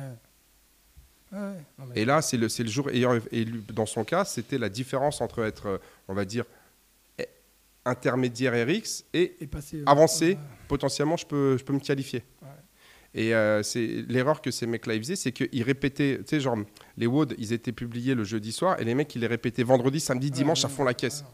Ouais, 1.32 1.38
ouais. 1.38 1.64
Non, 1.78 1.84
mais- 1.86 2.00
Et 2.00 2.04
là, 2.04 2.22
c'est 2.22 2.36
le, 2.36 2.48
le 2.58 2.68
jour. 2.68 2.90
Et, 2.90 3.44
dans 3.72 3.86
son 3.86 4.04
cas, 4.04 4.24
c'était 4.24 4.58
la 4.58 4.68
différence 4.68 5.20
entre 5.20 5.44
être, 5.44 5.66
euh, 5.66 5.78
on 6.08 6.14
va 6.14 6.24
dire, 6.24 6.44
intermédiaire 7.85 8.53
RX 8.53 9.05
et 9.12 9.37
et 9.40 9.47
passer, 9.47 9.79
euh, 9.79 9.85
avancer. 9.87 10.31
ouais. 10.31 10.38
potentiellement, 10.69 11.16
je 11.16 11.27
peux, 11.27 11.57
je 11.57 11.64
peux 11.64 11.73
me 11.73 11.81
qualifier. 11.81 12.23
Et 13.12 13.35
euh, 13.35 13.62
c'est 13.64 14.05
l'erreur 14.09 14.40
que 14.40 14.53
ces 14.53 14.66
mecs-là 14.66 14.97
faisaient, 14.97 15.16
c'est 15.16 15.33
qu'ils 15.33 15.64
répétaient, 15.64 16.19
tu 16.19 16.25
sais, 16.27 16.40
genre, 16.40 16.57
les 16.97 17.07
WOD, 17.09 17.35
ils 17.38 17.53
étaient 17.53 17.73
publiés 17.73 18.14
le 18.14 18.23
jeudi 18.23 18.53
soir, 18.53 18.81
et 18.81 18.85
les 18.85 18.95
mecs, 18.95 19.12
ils 19.16 19.21
les 19.21 19.27
répétaient 19.27 19.64
vendredi, 19.64 19.99
samedi, 19.99 20.31
dimanche 20.31 20.64
à 20.64 20.69
fond 20.69 20.85
la 20.85 20.95
caisse. 20.95 21.25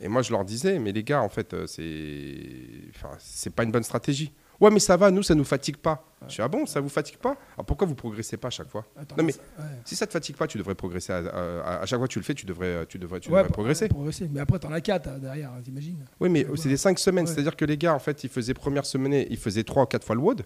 Et 0.00 0.08
moi, 0.08 0.22
je 0.22 0.32
leur 0.32 0.44
disais, 0.44 0.78
mais 0.78 0.92
les 0.92 1.02
gars, 1.02 1.22
en 1.22 1.28
fait, 1.28 1.54
euh, 1.54 1.66
c'est, 1.66 2.90
enfin, 2.94 3.16
c'est 3.18 3.54
pas 3.54 3.64
une 3.64 3.72
bonne 3.72 3.82
stratégie. 3.82 4.32
Ouais, 4.60 4.70
mais 4.70 4.78
ça 4.80 4.96
va, 4.96 5.10
nous, 5.10 5.22
ça 5.22 5.34
nous 5.34 5.44
fatigue 5.44 5.78
pas. 5.78 6.04
Je 6.28 6.34
suis 6.34 6.42
ah 6.42 6.48
bon, 6.48 6.66
ça 6.66 6.80
vous 6.80 6.90
fatigue 6.90 7.16
pas? 7.16 7.34
Alors 7.54 7.64
pourquoi 7.64 7.86
vous 7.86 7.94
progressez 7.94 8.36
pas 8.36 8.48
à 8.48 8.50
chaque 8.50 8.68
fois? 8.68 8.84
Attends, 8.94 9.16
Non, 9.16 9.24
mais- 9.24 9.32
ça- 9.32 9.40
ouais. 9.58 9.64
Si 9.86 9.96
ça 9.96 10.06
te 10.06 10.12
fatigue 10.12 10.36
pas, 10.36 10.46
tu 10.46 10.58
devrais 10.58 10.74
progresser. 10.74 11.12
À, 11.14 11.18
à- 11.18 11.80
à 11.80 11.86
chaque 11.86 11.98
fois 11.98 12.06
que 12.06 12.12
tu 12.12 12.18
le 12.18 12.24
fais, 12.24 12.34
tu 12.34 12.44
devrais, 12.44 12.84
tu 12.86 12.98
devrais, 12.98 13.20
tu 13.20 13.28
Ouais, 13.30 13.36
devrais 13.36 13.44
pour- 13.46 13.54
progresser. 13.54 13.88
progresser. 13.88 14.28
Mais 14.30 14.40
après, 14.40 14.58
t'en 14.58 14.70
as 14.70 14.82
4 14.82 15.18
derrière, 15.18 15.50
hein, 15.50 15.62
t'imagines 15.64 16.04
Oui, 16.20 16.28
mais 16.28 16.46
c'est 16.56 16.68
des 16.68 16.76
5 16.76 16.98
semaines. 16.98 17.26
C'est-à-dire 17.26 17.56
que 17.56 17.64
les 17.64 17.78
gars, 17.78 17.94
en 17.94 17.98
fait, 17.98 18.22
ils 18.22 18.28
faisaient 18.30 18.52
première 18.52 18.84
semaine, 18.84 19.24
ils 19.30 19.38
faisaient 19.38 19.64
3 19.64 19.84
ou 19.84 19.86
4 19.86 20.04
fois 20.04 20.14
le 20.14 20.20
WOD. 20.20 20.42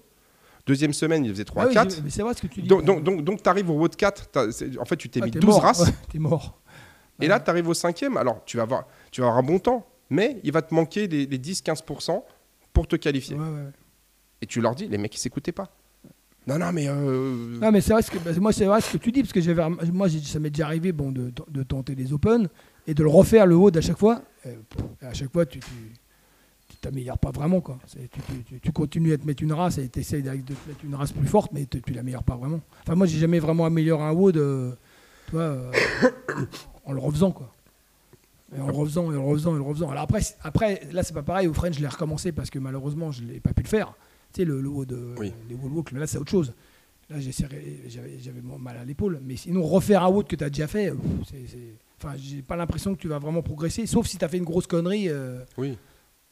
Deuxième 0.66 0.92
semaine, 0.92 1.24
ils 1.24 1.33
faisaient 1.33 1.44
3 1.44 1.62
Ah 1.62 1.66
à 1.66 1.68
oui, 1.68 1.74
4. 1.74 1.96
j'ai- 1.96 2.03
Mais 2.03 2.11
c'est 2.11 2.22
vrai 2.22 2.35
ce 2.35 2.42
que 2.42 2.46
tu 2.46 2.62
dis. 2.62 2.68
Donc, 2.68 2.85
donc, 2.85 3.03
donc, 3.03 3.22
donc 3.24 3.42
tu 3.42 3.48
arrives 3.48 3.68
au 3.68 3.74
WOD 3.74 3.96
4. 3.96 4.29
t'as- 4.31 4.53
c'est- 4.53 4.79
En 4.79 4.85
fait, 4.85 4.96
tu 4.96 5.09
t'es 5.11 5.20
Ah, 5.22 5.27
mis 5.27 5.33
t'es 5.33 5.40
12 5.40 5.50
mort. 5.55 5.62
races. 5.62 5.85
T'es 6.11 6.18
mort. 6.20 6.61
Et 7.20 7.27
là, 7.27 7.40
tu 7.40 7.50
arrives 7.50 7.68
au 7.68 7.74
cinquième. 7.74 8.16
Alors, 8.16 8.42
tu 8.44 8.57
vas, 8.59 8.62
avoir, 8.62 8.87
tu 9.11 9.20
vas 9.20 9.27
avoir 9.27 9.38
un 9.40 9.46
bon 9.46 9.59
temps. 9.59 9.85
Mais 10.11 10.38
il 10.44 10.53
va 10.53 10.62
te 10.62 10.72
manquer 10.72 11.09
les, 11.09 11.27
les 11.27 11.38
10-15% 11.38 12.24
pour 12.72 12.87
te 12.87 12.96
qualifier. 12.96 13.35
Ouais, 13.37 13.42
ouais. 13.42 13.70
Et 14.44 14.46
tu 14.46 14.61
leur 14.61 14.74
dis, 14.74 14.87
les 14.88 14.98
mecs, 14.98 15.14
ils 15.14 15.18
s'écoutaient 15.18 15.52
pas. 15.52 15.70
Non, 16.46 16.59
non, 16.59 16.70
mais. 16.70 16.87
euh, 16.87 17.59
Non, 17.59 17.72
mais 17.72 17.80
c'est 17.80 17.94
vrai 17.94 18.02
ce 18.02 18.11
que 18.11 18.18
bah, 18.18 18.30
moi 18.38 18.52
c'est 18.52 18.66
vrai 18.66 18.83
ce 18.83 18.92
que 18.92 18.98
tu 18.98 19.11
dis 19.11 19.22
parce 19.22 19.33
que 19.33 19.40
j'avais 19.40 19.66
moi 19.90 20.09
ça 20.11 20.38
m'est 20.38 20.50
déjà 20.50 20.66
arrivé 20.66 20.92
bon 20.92 21.11
de, 21.11 21.33
de 21.48 21.62
tenter 21.62 21.94
les 21.94 22.12
Open 22.12 22.48
et 22.87 22.92
de 22.92 23.02
le 23.02 23.09
refaire 23.09 23.46
le 23.46 23.57
haut 23.57 23.74
à 23.74 23.80
chaque 23.80 23.96
fois. 23.96 24.20
À 25.00 25.14
chaque 25.14 25.33
fois 25.33 25.46
tu 25.46 25.59
tu 25.61 26.76
t'améliores 26.83 27.18
pas 27.18 27.30
vraiment 27.30 27.62
quoi. 27.62 27.78
Tu, 28.61 28.72
continues 28.72 29.14
à 29.14 29.16
te 29.16 29.26
mettre 29.26 29.42
une 29.42 29.54
race 29.54 29.78
et 29.78 29.88
tu 29.88 30.00
essayes 30.00 30.22
de 30.22 30.30
mettre 30.33 30.85
une 30.85 30.94
race 30.94 31.12
plus 31.12 31.26
forte 31.26 31.50
mais 31.52 31.64
tu, 31.64 31.80
tu 31.80 31.94
l'améliores 31.94 32.24
pas 32.24 32.37
vraiment. 32.37 32.61
Enfin 32.83 32.94
moi 32.94 33.07
j'ai 33.07 33.18
jamais 33.18 33.38
vraiment 33.38 33.64
amélioré 33.64 34.02
un 34.02 34.12
tu 34.12 35.33
vois, 35.33 35.40
euh, 35.40 35.72
en 36.85 36.92
le 36.92 37.00
refaisant 37.00 37.30
quoi. 37.30 37.50
En 38.61 38.66
le 38.66 38.72
refaisant 38.72 39.04
et 39.11 39.16
en 39.16 39.22
le 39.22 39.26
refaisant 39.28 39.52
et 39.52 39.54
en 39.54 39.59
le 39.59 39.62
refaisant. 39.62 39.88
Alors 39.90 40.02
après, 40.02 40.20
après 40.42 40.83
là 40.92 41.02
c'est 41.02 41.14
pas 41.14 41.22
pareil. 41.22 41.48
Au 41.48 41.54
French 41.54 41.76
je 41.76 41.80
l'ai 41.80 41.88
recommencé 41.88 42.33
parce 42.33 42.50
que 42.50 42.59
malheureusement 42.59 43.11
je 43.12 43.22
l'ai 43.24 43.40
pas 43.40 43.54
pu 43.54 43.62
le 43.62 43.68
faire. 43.68 43.94
Le, 44.42 44.61
le 44.61 44.68
wood, 44.68 44.92
euh, 44.92 45.14
Oui. 45.18 45.33
les 45.49 45.55
wall 45.55 45.70
mais 45.92 46.01
là 46.01 46.07
c'est 46.07 46.18
autre 46.18 46.31
chose. 46.31 46.53
Là, 47.11 47.16
j'avais 47.20 48.40
mal 48.59 48.79
à 48.79 48.85
l'épaule. 48.85 49.20
Mais 49.23 49.37
sinon, 49.37 49.62
refaire 49.62 50.03
un 50.03 50.09
wood 50.09 50.27
que 50.27 50.37
tu 50.37 50.42
as 50.42 50.49
déjà 50.49 50.66
fait, 50.66 50.90
c'est- 51.29 51.75
enfin, 51.99 52.16
j'ai 52.16 52.40
pas 52.40 52.57
l'impression 52.57 52.94
que 52.94 53.01
tu 53.01 53.09
vas 53.09 53.18
vraiment 53.18 53.42
progresser, 53.42 53.87
sauf 53.87 54.07
si 54.07 54.16
tu 54.16 54.25
as 54.25 54.29
fait 54.29 54.38
une 54.38 54.44
grosse 54.44 54.66
connerie 54.66 55.11
euh, 55.11 55.44
Oui, 55.59 55.77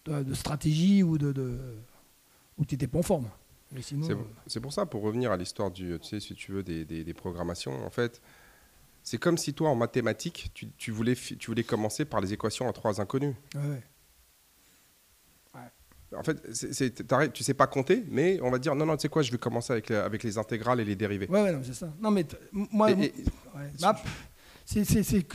de, 0.06 0.22
de 0.22 0.34
stratégie 0.34 1.02
ou 1.02 1.18
de, 1.18 1.30
de 1.32 1.58
ou 2.56 2.64
tu 2.64 2.74
n'étais 2.74 2.86
pas 2.86 2.98
en 2.98 3.02
forme. 3.02 3.28
C'est 4.46 4.60
pour 4.60 4.72
ça, 4.72 4.86
pour 4.86 5.02
revenir 5.02 5.30
à 5.30 5.36
l'histoire 5.36 5.70
du, 5.70 5.98
tu 6.00 6.08
sais, 6.08 6.20
si 6.20 6.34
tu 6.34 6.52
veux, 6.52 6.62
des, 6.62 6.84
des- 6.86 7.04
des 7.04 7.14
programmations, 7.14 7.84
en 7.86 7.90
fait, 7.90 8.20
c'est 9.02 9.18
comme 9.18 9.36
si 9.38 9.52
toi, 9.54 9.68
en 9.70 9.74
mathématiques, 9.74 10.50
tu, 10.54 10.68
tu 10.76 10.90
voulais, 10.90 11.14
tu 11.14 11.46
voulais 11.46 11.64
commencer 11.64 12.04
par 12.04 12.20
les 12.20 12.32
équations 12.32 12.66
en 12.68 12.72
trois 12.72 13.00
inconnus. 13.00 13.34
ouais, 13.54 13.60
ouais. 13.60 13.82
En 16.16 16.22
fait, 16.22 16.36
c'est- 16.52 17.32
tu 17.32 17.42
sais 17.42 17.54
pas 17.54 17.66
compter, 17.66 18.04
mais 18.10 18.38
on 18.42 18.50
va 18.50 18.58
dire, 18.58 18.74
non, 18.74 18.84
non, 18.86 18.96
tu 18.96 19.02
sais 19.02 19.08
quoi, 19.08 19.22
je 19.22 19.32
vais 19.32 19.38
commencer 19.38 19.72
avec, 19.72 19.88
les- 19.88 19.96
avec 19.96 20.22
les 20.22 20.36
intégrales 20.38 20.80
et 20.80 20.84
les 20.84 20.96
dérivés. 20.96 21.26
Ouais, 21.28 21.42
ouais, 21.42 21.52
non, 21.52 21.60
c'est 21.62 21.74
ça. 21.74 21.92
Non, 22.00 22.10
mais 22.10 22.26
moi, 22.52 22.90
Et- 22.90 22.94
moi- 22.94 23.04
et- 23.06 23.12
ouais. 23.56 23.70
Bah, 23.80 23.96
c'est 24.64 24.82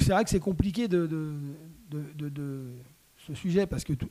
vrai 0.09 0.23
que 0.23 0.29
c'est 0.29 0.39
compliqué 0.39 0.87
de, 0.87 1.05
de, 1.07 2.29
de, 2.29 2.63
ce 3.17 3.33
sujet 3.33 3.65
parce 3.67 3.83
que 3.83 3.93
tu 3.93 4.05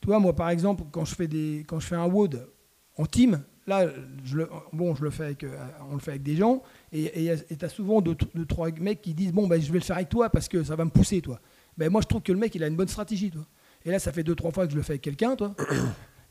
toi, 0.00 0.18
moi, 0.18 0.34
par 0.34 0.50
exemple, 0.50 0.82
quand 0.90 1.04
je 1.04 1.14
fais 1.14 1.28
des, 1.28 1.64
quand 1.66 1.78
je 1.78 1.86
fais 1.86 1.94
un 1.94 2.06
wood 2.06 2.48
en 2.96 3.06
team, 3.06 3.40
là, 3.68 3.86
je 4.24 4.36
le, 4.38 4.48
bon, 4.72 4.96
je 4.96 5.04
le 5.04 5.10
fais 5.10 5.24
avec, 5.26 5.44
euh, 5.44 5.56
on 5.90 5.94
le 5.94 6.00
fait 6.00 6.10
avec 6.12 6.24
des 6.24 6.34
gens 6.34 6.60
et 6.92 7.36
tu 7.58 7.64
as 7.64 7.68
souvent 7.68 8.00
deux, 8.00 8.16
deux, 8.34 8.44
trois 8.44 8.68
mecs 8.72 9.00
qui 9.00 9.14
disent 9.14 9.32
bon, 9.32 9.46
ben, 9.46 9.60
je 9.62 9.70
vais 9.72 9.78
le 9.78 9.84
faire 9.84 9.96
avec 9.96 10.08
toi 10.08 10.28
parce 10.28 10.48
que 10.48 10.64
ça 10.64 10.74
va 10.74 10.84
me 10.84 10.90
pousser, 10.90 11.20
toi. 11.22 11.40
Ben, 11.78 11.88
moi, 11.88 12.00
je 12.00 12.08
trouve 12.08 12.20
que 12.22 12.32
le 12.32 12.38
mec, 12.38 12.52
il 12.56 12.64
a 12.64 12.66
une 12.66 12.74
bonne 12.76 12.88
stratégie, 12.88 13.30
toi. 13.30 13.46
Et 13.84 13.90
là, 13.90 13.98
ça 13.98 14.12
fait 14.12 14.22
deux, 14.24 14.34
trois 14.34 14.50
fois 14.52 14.66
que 14.66 14.72
je 14.72 14.76
le 14.76 14.82
fais 14.82 14.92
avec 14.92 15.02
quelqu'un, 15.02 15.36
toi. 15.36 15.54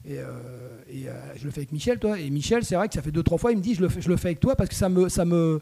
Et, 0.04 0.18
euh, 0.18 0.80
et, 0.90 1.08
euh, 1.08 1.14
je 1.36 1.46
le 1.46 1.52
fais 1.52 1.60
avec 1.60 1.72
Michel, 1.72 2.00
toi. 2.00 2.20
Et 2.20 2.32
Michel, 2.32 2.66
c'est 2.66 2.74
vrai 2.74 2.88
que 2.88 2.96
ça 2.96 3.04
fait 3.04 3.12
deux, 3.12 3.22
trois 3.22 3.38
fois, 3.38 3.52
il 3.52 3.58
me 3.60 3.62
dit 3.62 3.76
je 3.76 3.82
le 3.82 3.88
fais, 3.88 4.02
je 4.02 4.10
le 4.10 4.18
fais 4.18 4.30
avec 4.30 4.40
toi 4.40 4.56
parce 4.56 4.68
que 4.68 4.74
ça 4.76 4.90
me, 4.90 5.10
ça 5.10 5.26
me, 5.26 5.62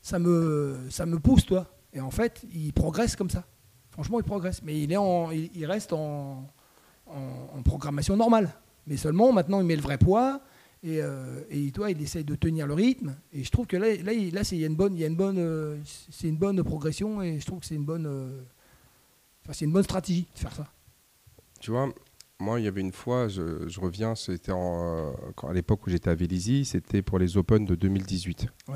ça 0.00 0.18
me, 0.18 0.78
ça 0.90 1.06
me 1.06 1.20
pousse, 1.20 1.46
toi. 1.46 1.68
Et 1.92 2.00
en 2.00 2.10
fait, 2.10 2.42
il 2.52 2.72
progresse 2.72 3.14
comme 3.14 3.30
ça. 3.30 3.44
Franchement, 3.92 4.18
il 4.18 4.24
progresse. 4.24 4.62
Mais 4.64 4.80
il, 4.82 4.90
est 4.90 4.96
en, 4.96 5.30
il, 5.30 5.48
il 5.54 5.64
reste 5.64 5.92
en, 5.92 6.50
en, 7.06 7.50
en 7.54 7.62
programmation 7.62 8.16
normale. 8.16 8.52
Mais 8.88 8.96
seulement, 8.96 9.32
maintenant, 9.32 9.60
il 9.60 9.66
met 9.66 9.76
le 9.76 9.82
vrai 9.82 9.96
poids. 9.96 10.40
Et, 10.82 11.00
euh, 11.00 11.42
et 11.48 11.70
toi, 11.70 11.88
il 11.92 12.02
essaye 12.02 12.24
de 12.24 12.34
tenir 12.34 12.66
le 12.66 12.74
rythme. 12.74 13.14
Et 13.32 13.44
je 13.44 13.50
trouve 13.52 13.68
que 13.68 13.76
là, 13.76 13.94
là, 14.02 14.12
il- 14.12 14.34
là 14.34 14.42
c'est 14.42 14.56
il 14.56 14.62
y 14.62 14.64
a 14.64 14.66
une 14.66 14.74
bonne, 14.74 14.94
il 14.96 15.00
y 15.02 15.04
a 15.04 15.06
une 15.06 15.14
bonne, 15.14 15.80
c'est 16.10 16.26
une 16.26 16.36
bonne 16.36 16.64
progression. 16.64 17.22
Et 17.22 17.38
je 17.38 17.46
trouve 17.46 17.60
que 17.60 17.66
c'est 17.66 17.76
une 17.76 17.84
bonne, 17.84 18.08
enfin, 19.44 19.52
c'est 19.52 19.66
une 19.66 19.72
bonne 19.72 19.84
stratégie 19.84 20.26
de 20.34 20.38
faire 20.40 20.52
ça. 20.52 20.66
Tu 21.62 21.70
vois, 21.70 21.88
moi, 22.40 22.58
il 22.58 22.64
y 22.64 22.68
avait 22.68 22.80
une 22.80 22.90
fois, 22.92 23.28
je, 23.28 23.68
je 23.68 23.80
reviens, 23.80 24.14
c'était 24.16 24.50
à 24.52 25.52
l'époque 25.52 25.86
où 25.86 25.90
j'étais 25.90 26.10
à 26.10 26.14
Vélizy, 26.16 26.64
c'était 26.64 27.02
pour 27.02 27.18
les 27.20 27.36
Open 27.36 27.64
de 27.64 27.76
2018. 27.76 28.46
Ouais. 28.68 28.74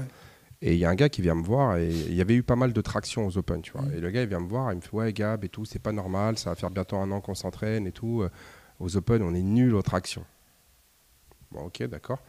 Et 0.62 0.72
il 0.74 0.78
y 0.78 0.84
a 0.84 0.88
un 0.90 0.94
gars 0.94 1.08
qui 1.08 1.20
vient 1.20 1.34
me 1.34 1.42
voir, 1.44 1.76
et 1.76 1.90
il 1.90 2.14
y 2.14 2.20
avait 2.20 2.34
eu 2.36 2.42
pas 2.44 2.54
mal 2.56 2.72
de 2.72 2.80
traction 2.80 3.26
aux 3.26 3.36
Open, 3.36 3.60
tu 3.60 3.72
vois. 3.72 3.82
Mm. 3.82 3.92
Et 3.94 4.00
le 4.00 4.10
gars, 4.10 4.22
il 4.22 4.28
vient 4.28 4.38
me 4.40 4.48
voir, 4.48 4.72
il 4.72 4.76
me 4.76 4.80
fait 4.80 4.92
Ouais, 4.94 5.12
Gab, 5.12 5.44
et 5.44 5.48
tout, 5.48 5.64
c'est 5.64 5.80
pas 5.80 5.90
normal, 5.92 6.38
ça 6.38 6.50
va 6.50 6.56
faire 6.56 6.70
bientôt 6.70 6.96
un 6.96 7.10
an 7.10 7.20
qu'on 7.20 7.34
s'entraîne 7.34 7.86
et 7.88 7.92
tout. 7.92 8.22
Euh, 8.22 8.30
Aux 8.78 8.96
Open, 8.96 9.20
on 9.22 9.34
est 9.34 9.42
nul 9.42 9.74
aux 9.74 9.82
tractions. 9.82 10.24
Bon, 11.50 11.62
ok, 11.66 11.82
d'accord. 11.88 12.20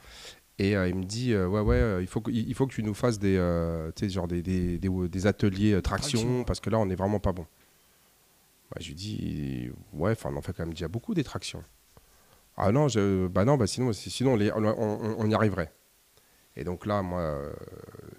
Et 0.59 0.75
euh, 0.75 0.87
il 0.89 0.95
me 0.95 1.03
dit 1.03 1.33
euh, 1.33 1.47
Ouais, 1.47 1.61
ouais, 1.61 1.75
euh, 1.75 2.01
il 2.01 2.07
faut, 2.07 2.19
que, 2.21 2.31
il 2.31 2.53
faut 2.55 2.65
que 2.65 2.73
tu 2.73 2.81
nous 2.83 2.95
fasses 2.95 3.19
des, 3.19 3.35
genre 4.09 4.27
des, 4.27 4.41
des, 4.41 4.79
des- 4.79 4.89
des 5.09 5.27
ateliers 5.27 5.79
traction, 5.83 6.17
Traction. 6.19 6.43
parce 6.45 6.59
que 6.59 6.69
là, 6.71 6.79
on 6.79 6.85
n'est 6.87 6.95
vraiment 6.95 7.19
pas 7.19 7.31
bon. 7.31 7.45
Bah, 8.71 8.77
je 8.81 8.87
lui 8.89 8.95
dis 8.95 9.69
Ouais, 9.93 10.11
enfin, 10.11 10.29
on 10.33 10.37
en 10.37 10.41
fait 10.41 10.53
quand 10.53 10.63
même 10.63 10.73
déjà 10.73 10.87
beaucoup 10.87 11.13
des 11.13 11.23
tractions. 11.23 11.63
Ah 12.57 12.71
non, 12.71 12.87
je, 12.87 13.27
bah 13.27 13.45
non, 13.45 13.55
bah 13.55 13.67
sinon, 13.67 13.93
sinon 13.93 14.33
on, 14.33 14.35
les- 14.35 14.51
on- 14.51 14.57
on- 14.65 15.15
on 15.19 15.29
y 15.29 15.33
arriverait. 15.35 15.71
Et 16.55 16.63
donc 16.63 16.87
là, 16.87 17.03
moi, 17.03 17.21
euh, 17.21 17.53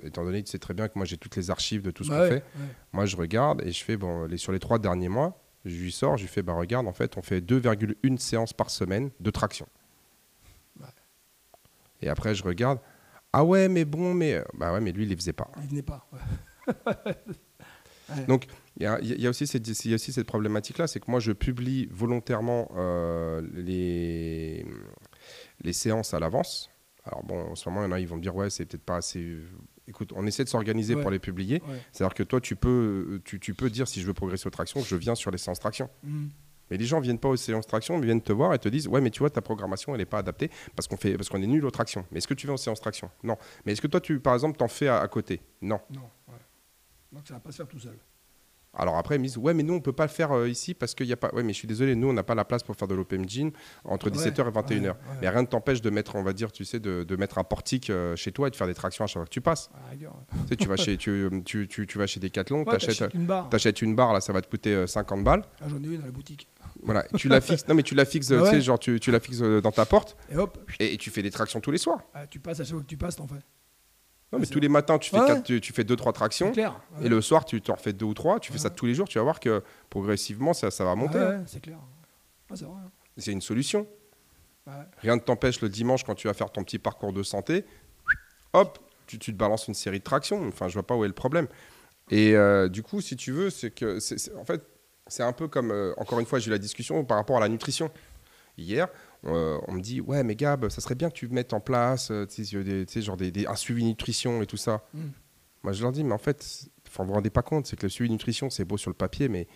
étant 0.05 0.23
donné 0.25 0.41
que 0.43 0.47
tu 0.47 0.53
sais 0.53 0.61
très 0.61 0.73
bien 0.75 0.87
que 0.87 0.93
moi 0.97 1.05
j'ai 1.05 1.17
toutes 1.19 1.35
les 1.35 1.51
archives 1.51 1.83
de 1.83 1.91
tout 1.91 2.05
ce 2.05 2.11
Bah 2.11 2.17
qu'on 2.19 2.23
ouais, 2.23 2.29
fait, 2.29 2.45
ouais. 2.61 2.67
moi 2.93 3.05
je 3.05 3.17
regarde 3.17 3.63
et 3.67 3.73
je 3.73 3.83
fais, 3.83 3.97
bon, 3.97 4.27
les, 4.27 4.37
sur 4.37 4.53
les 4.53 4.61
trois 4.61 4.79
derniers 4.79 5.09
mois, 5.09 5.43
je 5.65 5.77
lui 5.77 5.91
sors, 5.91 6.17
je 6.17 6.23
lui 6.23 6.29
fais, 6.29 6.43
bah 6.43 6.53
regarde, 6.55 6.87
en 6.87 6.93
fait, 6.93 7.17
on 7.19 7.23
fait 7.23 7.41
2,1 7.41 8.17
séances 8.17 8.53
par 8.53 8.71
semaine 8.71 9.11
de 9.19 9.31
traction. 9.33 9.67
Ouais. 10.81 10.87
Et 12.01 12.09
après, 12.09 12.33
je 12.37 12.45
regarde, 12.45 12.79
ah 13.33 13.45
ouais, 13.45 13.69
mais 13.69 13.85
bon, 13.85 14.15
mais. 14.15 14.41
Bah 14.55 14.73
ouais, 14.73 14.81
mais 14.81 14.93
lui, 14.93 15.03
il 15.03 15.09
les 15.09 15.17
faisait 15.17 15.33
pas. 15.33 15.51
Il 15.61 15.69
venait 15.69 15.83
pas. 15.83 16.07
Ouais. 16.87 18.25
Donc, 18.29 18.47
il 18.79 18.85
y 18.85 18.87
a, 18.87 18.99
il 19.01 19.21
y 19.21 19.27
a 19.27 19.31
aussi 19.31 19.47
cette, 19.47 19.67
il 19.85 19.91
y 19.91 19.93
a 19.93 19.97
aussi 19.97 20.13
cette 20.13 20.27
problématique-là, 20.27 20.87
c'est 20.87 21.01
que 21.01 21.11
moi, 21.11 21.21
je 21.21 21.33
publie 21.33 21.87
volontairement 21.91 22.71
euh, 22.77 23.43
les, 23.55 24.65
les 25.61 25.73
séances 25.73 26.15
à 26.15 26.21
l'avance. 26.21 26.71
Alors 27.05 27.25
bon, 27.25 27.41
en 27.51 27.55
ce 27.55 27.69
moment, 27.69 27.83
il 27.83 27.85
y 27.85 27.89
en 27.89 27.93
a, 27.93 28.01
ils 28.01 28.07
vont 28.09 28.17
me 28.17 28.23
dire, 28.23 28.35
ouais, 28.37 28.51
c'est 28.51 28.65
peut-être 28.67 28.85
pas 28.85 28.97
assez... 28.97 29.37
Écoute, 29.87 30.13
on 30.15 30.27
essaie 30.27 30.45
de 30.45 30.49
s'organiser 30.49 30.95
Ouais. 30.95 31.03
pour 31.03 31.11
les 31.11 31.19
publier. 31.19 31.63
Ouais. 31.67 31.81
C'est-à-dire 31.93 32.15
que 32.15 32.23
toi, 32.23 32.41
tu 32.41 32.55
peux, 32.57 33.21
tu, 33.25 33.41
tu 33.41 33.55
peux 33.55 33.71
dire, 33.71 33.89
si 33.89 34.01
je 34.01 34.07
veux 34.07 34.15
progresser 34.15 34.47
aux 34.47 34.51
tractions, 34.51 34.81
je 34.83 34.95
viens 34.97 35.15
sur 35.15 35.31
les 35.31 35.39
séances 35.39 35.59
traction. 35.61 35.89
Mm. 36.03 36.27
Mais 36.71 36.77
les 36.77 36.85
gens 36.85 37.01
viennent 37.01 37.19
pas 37.19 37.31
aux 37.31 37.37
séances 37.37 37.67
traction, 37.67 37.99
ils 37.99 38.05
viennent 38.05 38.21
te 38.21 38.33
voir 38.33 38.53
et 38.53 38.59
te 38.59 38.69
disent, 38.69 38.87
ouais, 38.89 39.01
mais 39.01 39.11
tu 39.11 39.21
vois, 39.21 39.31
ta 39.31 39.41
programmation, 39.41 39.95
elle 39.95 40.01
n'est 40.01 40.05
pas 40.07 40.19
adaptée 40.19 40.51
parce 40.77 40.87
qu'on 40.87 40.99
fait, 40.99 41.17
parce 41.17 41.31
qu'on 41.31 41.43
est 41.43 41.47
nul 41.47 41.65
aux 41.65 41.71
tractions. 41.71 42.05
Mais 42.13 42.19
est-ce 42.19 42.29
que 42.29 42.35
tu 42.35 42.47
viens 42.47 42.55
aux 42.55 42.59
séances 42.59 42.81
traction? 42.83 43.11
Non. 43.23 43.39
Mais 43.65 43.73
est-ce 43.73 43.81
que 43.81 43.87
toi, 43.87 44.03
tu, 44.03 44.21
par 44.21 44.35
exemple, 44.35 44.59
t'en 44.59 44.69
fais 44.69 44.89
à, 44.89 45.01
à 45.01 45.09
côté? 45.09 45.41
Non. 45.63 45.81
Non. 45.91 46.03
ouais. 46.29 46.35
Donc 47.11 47.27
ça 47.27 47.33
va 47.35 47.41
pas 47.41 47.51
se 47.51 47.57
faire 47.57 47.69
tout 47.69 47.79
seul. 47.79 47.97
Alors 48.79 48.97
après, 48.97 49.17
ils 49.17 49.19
me 49.19 49.25
disent, 49.25 49.37
ouais, 49.39 49.55
mais 49.55 49.63
nous, 49.63 49.75
on 49.75 49.81
peut 49.81 49.93
pas 49.93 50.05
le 50.05 50.11
faire 50.11 50.33
euh, 50.33 50.49
ici 50.49 50.73
parce 50.75 50.95
qu'il 50.95 51.07
n'y 51.07 51.13
a 51.13 51.17
pas. 51.17 51.31
Ouais, 51.35 51.43
mais 51.43 51.53
je 51.53 51.59
suis 51.59 51.69
désolé, 51.69 51.95
nous, 51.95 52.09
on 52.09 52.13
n'a 52.13 52.23
pas 52.23 52.35
la 52.35 52.45
place 52.45 52.63
pour 52.63 52.77
faire 52.77 52.89
de 52.89 52.95
l'open 52.95 53.29
gym 53.29 53.51
entre 53.85 54.11
Ouais, 54.11 54.17
17h 54.17 54.49
et 54.49 54.51
21h. 54.51 54.81
ouais, 54.83 54.89
ouais. 54.89 54.95
Mais 55.21 55.29
rien 55.29 55.43
ne 55.43 55.47
t'empêche 55.47 55.83
de 55.83 55.91
mettre, 55.91 56.15
on 56.17 56.23
va 56.23 56.33
dire, 56.33 56.53
tu 56.53 56.65
sais, 56.65 56.79
de, 56.81 57.03
de 57.05 57.17
mettre 57.17 57.39
un 57.39 57.45
portique 57.45 57.91
euh, 57.91 58.15
chez 58.17 58.33
toi 58.33 58.49
et 58.49 58.51
de 58.51 58.57
faire 58.57 58.67
des 58.67 58.75
tractions 58.75 59.05
à 59.05 59.07
chaque 59.07 59.15
fois 59.21 59.25
que 59.25 59.31
tu 59.31 59.41
passes. 59.41 59.71
Ouais. 59.91 59.99
tu 59.99 60.49
sais, 60.49 60.57
tu 60.57 60.69
vas 60.69 60.77
chez, 60.77 60.97
tu, 60.97 61.29
tu, 61.45 61.67
tu, 61.69 61.87
tu 61.87 61.99
vas 61.99 62.07
chez 62.07 62.21
Decathlon, 62.21 62.65
t'achètes, 62.65 62.99
t'achètes 62.99 63.15
une 63.15 63.27
barre. 63.27 63.49
une 63.83 63.95
barre, 63.97 64.13
là, 64.13 64.21
ça 64.21 64.33
va 64.33 64.41
te 64.41 64.49
coûter 64.49 64.75
euh, 64.75 64.87
50 64.87 65.25
balles. 65.25 65.43
Ah, 65.61 65.67
J'en 65.69 65.83
ai 65.83 65.87
une 65.95 66.03
à 66.03 66.07
la 66.07 66.13
boutique. 66.13 66.49
Voilà, 66.83 67.03
tu 67.17 67.29
la 67.29 67.41
fixes. 67.41 67.67
Non, 67.67 67.75
mais 67.75 67.83
tu 67.83 67.95
la 67.97 68.05
fixes, 68.05 68.31
euh, 68.31 68.45
Ah 68.47 68.51
tu 68.51 68.61
genre, 68.61 68.79
tu, 68.79 69.01
tu 69.01 69.11
la 69.11 69.19
fixes 69.21 69.41
euh, 69.43 69.61
dans 69.61 69.73
ta 69.73 69.85
porte 69.87 70.17
Et 70.31 70.37
hop, 70.37 70.59
et, 70.79 70.95
et 70.95 70.97
tu 70.97 71.11
fais 71.11 71.23
des 71.23 71.31
tractions 71.31 71.61
tous 71.61 71.71
les 71.73 71.79
soirs. 71.79 72.01
ah, 72.15 72.27
tu 72.27 72.39
passes 72.39 72.61
à 72.61 72.65
chaque 72.65 72.75
fois 72.75 72.83
que 72.83 72.87
tu 72.87 72.97
passes, 72.97 73.17
t'en 73.17 73.27
fais. 73.27 73.35
Non, 74.33 74.39
mais 74.39 74.47
tous 74.47 74.61
les 74.61 74.69
matins, 74.69 74.99
tu 74.99 75.11
fais, 75.11 75.19
Ouais, 75.21 75.27
quatre- 75.27 75.43
tu, 75.45 75.61
tu 75.61 75.73
fais 75.73 75.85
deux, 75.85 75.97
trois 75.97 76.13
tractions. 76.13 76.53
clair. 76.53 76.79
Et 77.03 77.09
le 77.09 77.21
soir, 77.23 77.45
tu 77.47 77.63
t'en 77.63 77.75
refais 77.75 77.95
deux 77.95 78.05
ou 78.05 78.13
trois. 78.15 78.39
Tu 78.41 78.53
fais 78.53 78.59
ça 78.59 78.69
tous 78.69 78.85
les 78.87 78.95
jours. 78.95 79.09
Tu 79.09 79.17
vas 79.19 79.25
voir 79.25 79.41
que 79.41 79.63
progressivement, 79.89 80.53
ça, 80.53 80.71
ça 80.71 80.85
va 80.85 80.95
monter. 80.95 81.19
Ouais, 81.19 81.25
hein. 81.25 81.45
c'est 81.47 81.61
clair. 81.61 81.79
C'est 82.55 82.65
vrai. 82.65 82.75
hein. 82.85 82.91
C'est 83.17 83.33
une 83.33 83.41
solution. 83.41 83.87
Rien 84.99 85.17
ne 85.17 85.21
t'empêche 85.21 85.63
le 85.63 85.71
dimanche, 85.71 86.05
quand 86.05 86.15
tu 86.15 86.27
vas 86.29 86.35
faire 86.35 86.51
ton 86.51 86.63
petit 86.63 86.79
parcours 86.79 87.15
de 87.15 87.23
santé, 87.23 87.65
hop, 88.53 88.79
tu, 89.07 89.19
tu 89.19 89.33
te 89.33 89.39
balances 89.39 89.67
une 89.67 89.73
série 89.75 89.99
de 90.01 90.05
tractions. 90.05 90.47
Enfin, 90.47 90.69
je 90.69 90.75
vois 90.75 90.87
pas 90.87 90.95
où 90.95 91.05
est 91.05 91.09
le 91.09 91.15
problème. 91.15 91.49
Et 92.11 92.35
euh, 92.37 92.69
du 92.69 92.83
coup, 92.83 93.01
si 93.01 93.17
tu 93.17 93.33
veux, 93.33 93.49
c'est 93.49 93.71
que, 93.71 93.99
en 94.39 94.45
fait, 94.45 94.63
c'est 95.07 95.23
un 95.23 95.33
peu 95.33 95.49
comme, 95.49 95.71
euh, 95.71 95.95
encore 95.97 96.21
une 96.21 96.27
fois, 96.27 96.39
j'ai 96.39 96.49
eu 96.49 96.51
la 96.51 96.59
discussion 96.59 97.03
par 97.05 97.17
rapport 97.17 97.39
à 97.39 97.41
la 97.41 97.49
nutrition. 97.49 97.91
Hier, 98.59 98.89
euh, 99.25 99.59
on 99.69 99.73
me 99.73 99.81
dit, 99.81 100.01
ouais, 100.01 100.23
mais 100.23 100.37
Gab, 100.37 100.69
ça 100.69 100.81
serait 100.81 100.95
bien 100.95 101.09
que 101.11 101.15
tu 101.15 101.29
mettes 101.29 101.53
en 101.53 101.61
place, 101.61 102.11
euh, 102.11 102.27
tu 102.27 102.45
sais, 102.45 103.03
genre 103.03 103.17
des, 103.17 103.31
des- 103.31 103.47
un 103.47 103.57
suivi 103.57 103.85
nutrition 103.85 104.41
et 104.43 104.47
tout 104.47 104.57
ça. 104.57 104.85
Mm. 104.95 105.01
Moi, 105.65 105.73
je 105.73 105.83
leur 105.83 105.93
dis, 105.93 106.05
mais 106.05 106.15
en 106.15 106.19
fait, 106.19 106.69
vous 106.97 107.05
vous 107.05 107.13
rendez 107.13 107.31
pas 107.31 107.43
compte, 107.43 107.67
c'est 107.67 107.77
que 107.77 107.87
le 107.87 107.91
suivi 107.91 108.11
nutrition, 108.11 108.49
c'est 108.51 108.65
beau 108.65 108.77
sur 108.77 108.91
le 108.91 108.95
papier, 108.97 109.29
mais 109.29 109.47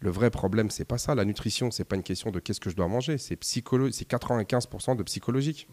Le 0.00 0.10
vrai 0.10 0.30
problème, 0.30 0.68
c'est 0.70 0.84
pas 0.84 0.98
ça. 0.98 1.14
La 1.14 1.24
nutrition, 1.24 1.70
c'est 1.70 1.84
pas 1.86 1.96
une 1.96 2.02
question 2.02 2.30
de 2.30 2.38
qu'est-ce 2.38 2.60
que 2.60 2.68
je 2.68 2.76
dois 2.76 2.86
manger. 2.86 3.16
C'est 3.16 3.40
psycholo- 3.40 3.90
c'est 3.92 4.06
95% 4.06 4.94
de 4.94 5.02
psychologique. 5.04 5.68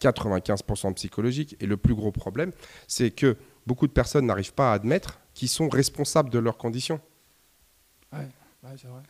95% 0.00 0.88
de 0.90 0.94
psychologique. 0.94 1.56
Et 1.60 1.66
le 1.66 1.76
plus 1.76 1.94
gros 1.94 2.10
problème, 2.10 2.50
c'est 2.88 3.12
que 3.12 3.36
beaucoup 3.66 3.86
de 3.86 3.92
personnes 3.92 4.26
n'arrivent 4.26 4.52
pas 4.54 4.72
à 4.72 4.74
admettre 4.74 5.20
qu'ils 5.32 5.48
sont 5.48 5.68
responsables 5.68 6.28
de 6.30 6.40
leurs 6.40 6.58
conditions. 6.58 7.00
Ouais, 8.12 8.26
c'est 8.76 8.88
vrai. 8.88 9.02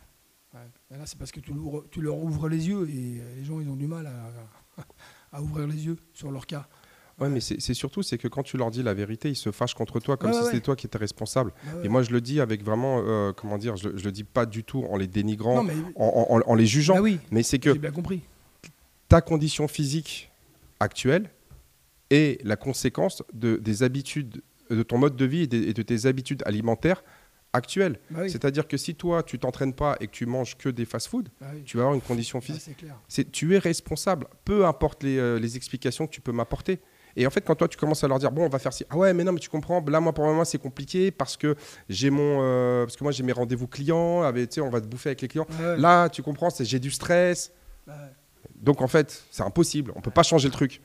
Ouais. 0.55 0.97
Là, 0.97 1.03
c'est 1.05 1.17
parce 1.19 1.31
que 1.31 1.39
tu, 1.39 2.01
leur 2.01 2.17
ouvres 2.17 2.47
les 2.49 2.67
yeux 2.69 2.89
et 2.89 3.19
euh, 3.19 3.35
les 3.35 3.43
gens, 3.43 3.59
ils 3.59 3.69
ont 3.69 3.75
du 3.75 3.87
mal 3.87 4.07
à, 4.07 4.83
à 5.37 5.41
ouvrir 5.41 5.67
les 5.67 5.85
yeux 5.85 5.97
sur 6.13 6.31
leur 6.31 6.45
cas. 6.47 6.67
Ouais, 7.19 7.29
mais 7.29 7.39
c'est 7.39 7.73
surtout 7.73 8.03
c'est 8.03 8.17
que 8.17 8.27
quand 8.27 8.43
tu 8.43 8.57
leur 8.57 8.71
dis 8.71 8.83
la 8.83 8.93
vérité, 8.93 9.29
ils 9.29 9.37
se 9.37 9.49
fâchent 9.51 9.73
contre 9.73 10.01
toi 10.01 10.17
comme 10.17 10.33
si 10.33 10.39
ouais, 10.39 10.45
c'était 10.45 10.59
toi 10.59 10.75
qui 10.75 10.85
étais 10.85 10.97
responsable. 10.97 11.53
Ouais. 11.77 11.85
Et 11.85 11.89
moi, 11.89 12.03
je 12.03 12.11
le 12.11 12.19
dis 12.19 12.41
avec 12.41 12.61
vraiment, 12.61 13.01
euh, 13.05 13.31
comment 13.31 13.57
dire, 13.57 13.77
je, 13.77 13.95
je 13.95 14.03
le 14.03 14.11
dis 14.11 14.25
pas 14.25 14.45
du 14.45 14.65
tout 14.65 14.83
en 14.89 14.97
les 14.97 15.07
dénigrant, 15.07 15.55
non, 15.55 15.63
mais 15.63 15.75
en, 15.95 16.27
en- 16.29 16.41
en 16.45 16.55
les 16.55 16.65
jugeant, 16.65 16.95
bah 16.95 17.01
oui, 17.01 17.19
mais 17.31 17.41
c'est 17.41 17.59
que 17.59 17.69
bien 17.71 17.91
compris. 17.91 18.21
ta 19.07 19.21
condition 19.21 19.69
physique 19.69 20.29
actuelle 20.81 21.29
est 22.09 22.43
la 22.45 22.57
conséquence 22.57 23.23
de, 23.33 23.55
des 23.57 23.83
habitudes, 23.83 24.41
de 24.69 24.83
ton 24.83 24.97
mode 24.97 25.15
de 25.15 25.25
vie 25.25 25.43
et 25.43 25.47
de 25.73 25.81
tes 25.81 26.05
habitudes 26.07 26.43
alimentaires 26.45 27.01
actuelles. 27.55 27.99
Bah 28.11 28.19
oui, 28.23 28.29
C'est-à-dire 28.29 28.67
que 28.67 28.77
si 28.77 28.95
toi, 28.95 29.23
tu 29.23 29.39
t'entraînes 29.39 29.73
pas 29.73 29.95
et 29.99 30.07
que 30.07 30.11
tu 30.11 30.25
manges 30.25 30.57
que 30.57 30.69
des 30.69 30.85
fast-food, 30.85 31.29
bah 31.39 31.47
oui. 31.53 31.63
tu 31.65 31.77
vas 31.77 31.83
avoir 31.83 31.95
une 31.95 32.01
condition 32.01 32.41
physique. 32.41 32.61
c'est 32.65 32.73
clair. 32.75 32.95
C'est, 33.07 33.31
tu 33.31 33.55
es 33.55 33.57
responsable, 33.57 34.27
peu 34.43 34.65
importe 34.65 35.03
les, 35.03 35.17
euh, 35.17 35.39
les 35.39 35.55
explications 35.57 36.05
que 36.07 36.11
tu 36.11 36.21
peux 36.21 36.31
m'apporter. 36.31 36.79
Et 37.17 37.25
en 37.25 37.29
fait, 37.29 37.41
quand 37.41 37.55
toi, 37.55 37.67
tu 37.69 37.77
commences 37.77 38.03
à 38.03 38.09
leur 38.09 38.19
dire, 38.19 38.29
bon, 38.31 38.45
on 38.45 38.49
va 38.49 38.59
faire 38.59 38.73
ci. 38.73 38.83
Ah 38.89 38.97
ouais, 38.97 39.13
mais 39.13 39.23
non, 39.23 39.31
mais 39.31 39.39
tu 39.39 39.49
comprends, 39.49 39.81
là, 39.87 40.01
moi, 40.01 40.11
pour 40.13 40.25
moi, 40.25 40.43
c'est 40.43 40.57
compliqué 40.57 41.11
parce 41.11 41.37
que 41.37 41.55
j'ai 41.87 42.09
mon. 42.09 42.39
euh, 42.41 42.83
parce 42.85 42.97
que 42.97 43.03
moi, 43.05 43.13
j'ai 43.13 43.23
mes 43.23 43.31
rendez-vous 43.31 43.67
clients, 43.67 44.21
avec, 44.23 44.49
tu 44.49 44.55
sais, 44.55 44.61
on 44.61 44.69
va 44.69 44.81
te 44.81 44.85
bouffer 44.87 45.09
avec 45.09 45.21
les 45.21 45.29
clients. 45.29 45.47
Ouais, 45.59 45.65
ouais. 45.65 45.77
Là, 45.77 46.09
tu 46.09 46.21
comprends, 46.23 46.49
c'est, 46.49 46.65
j'ai 46.65 46.79
du 46.79 46.91
stress. 46.91 47.53
Bah 47.87 47.93
ouais. 47.93 48.11
Donc, 48.57 48.81
en 48.81 48.87
fait, 48.87 49.23
c'est 49.31 49.43
impossible. 49.43 49.93
On 49.95 50.01
peut 50.01 50.11
pas 50.11 50.23
changer 50.23 50.49
le 50.49 50.53
truc. 50.53 50.81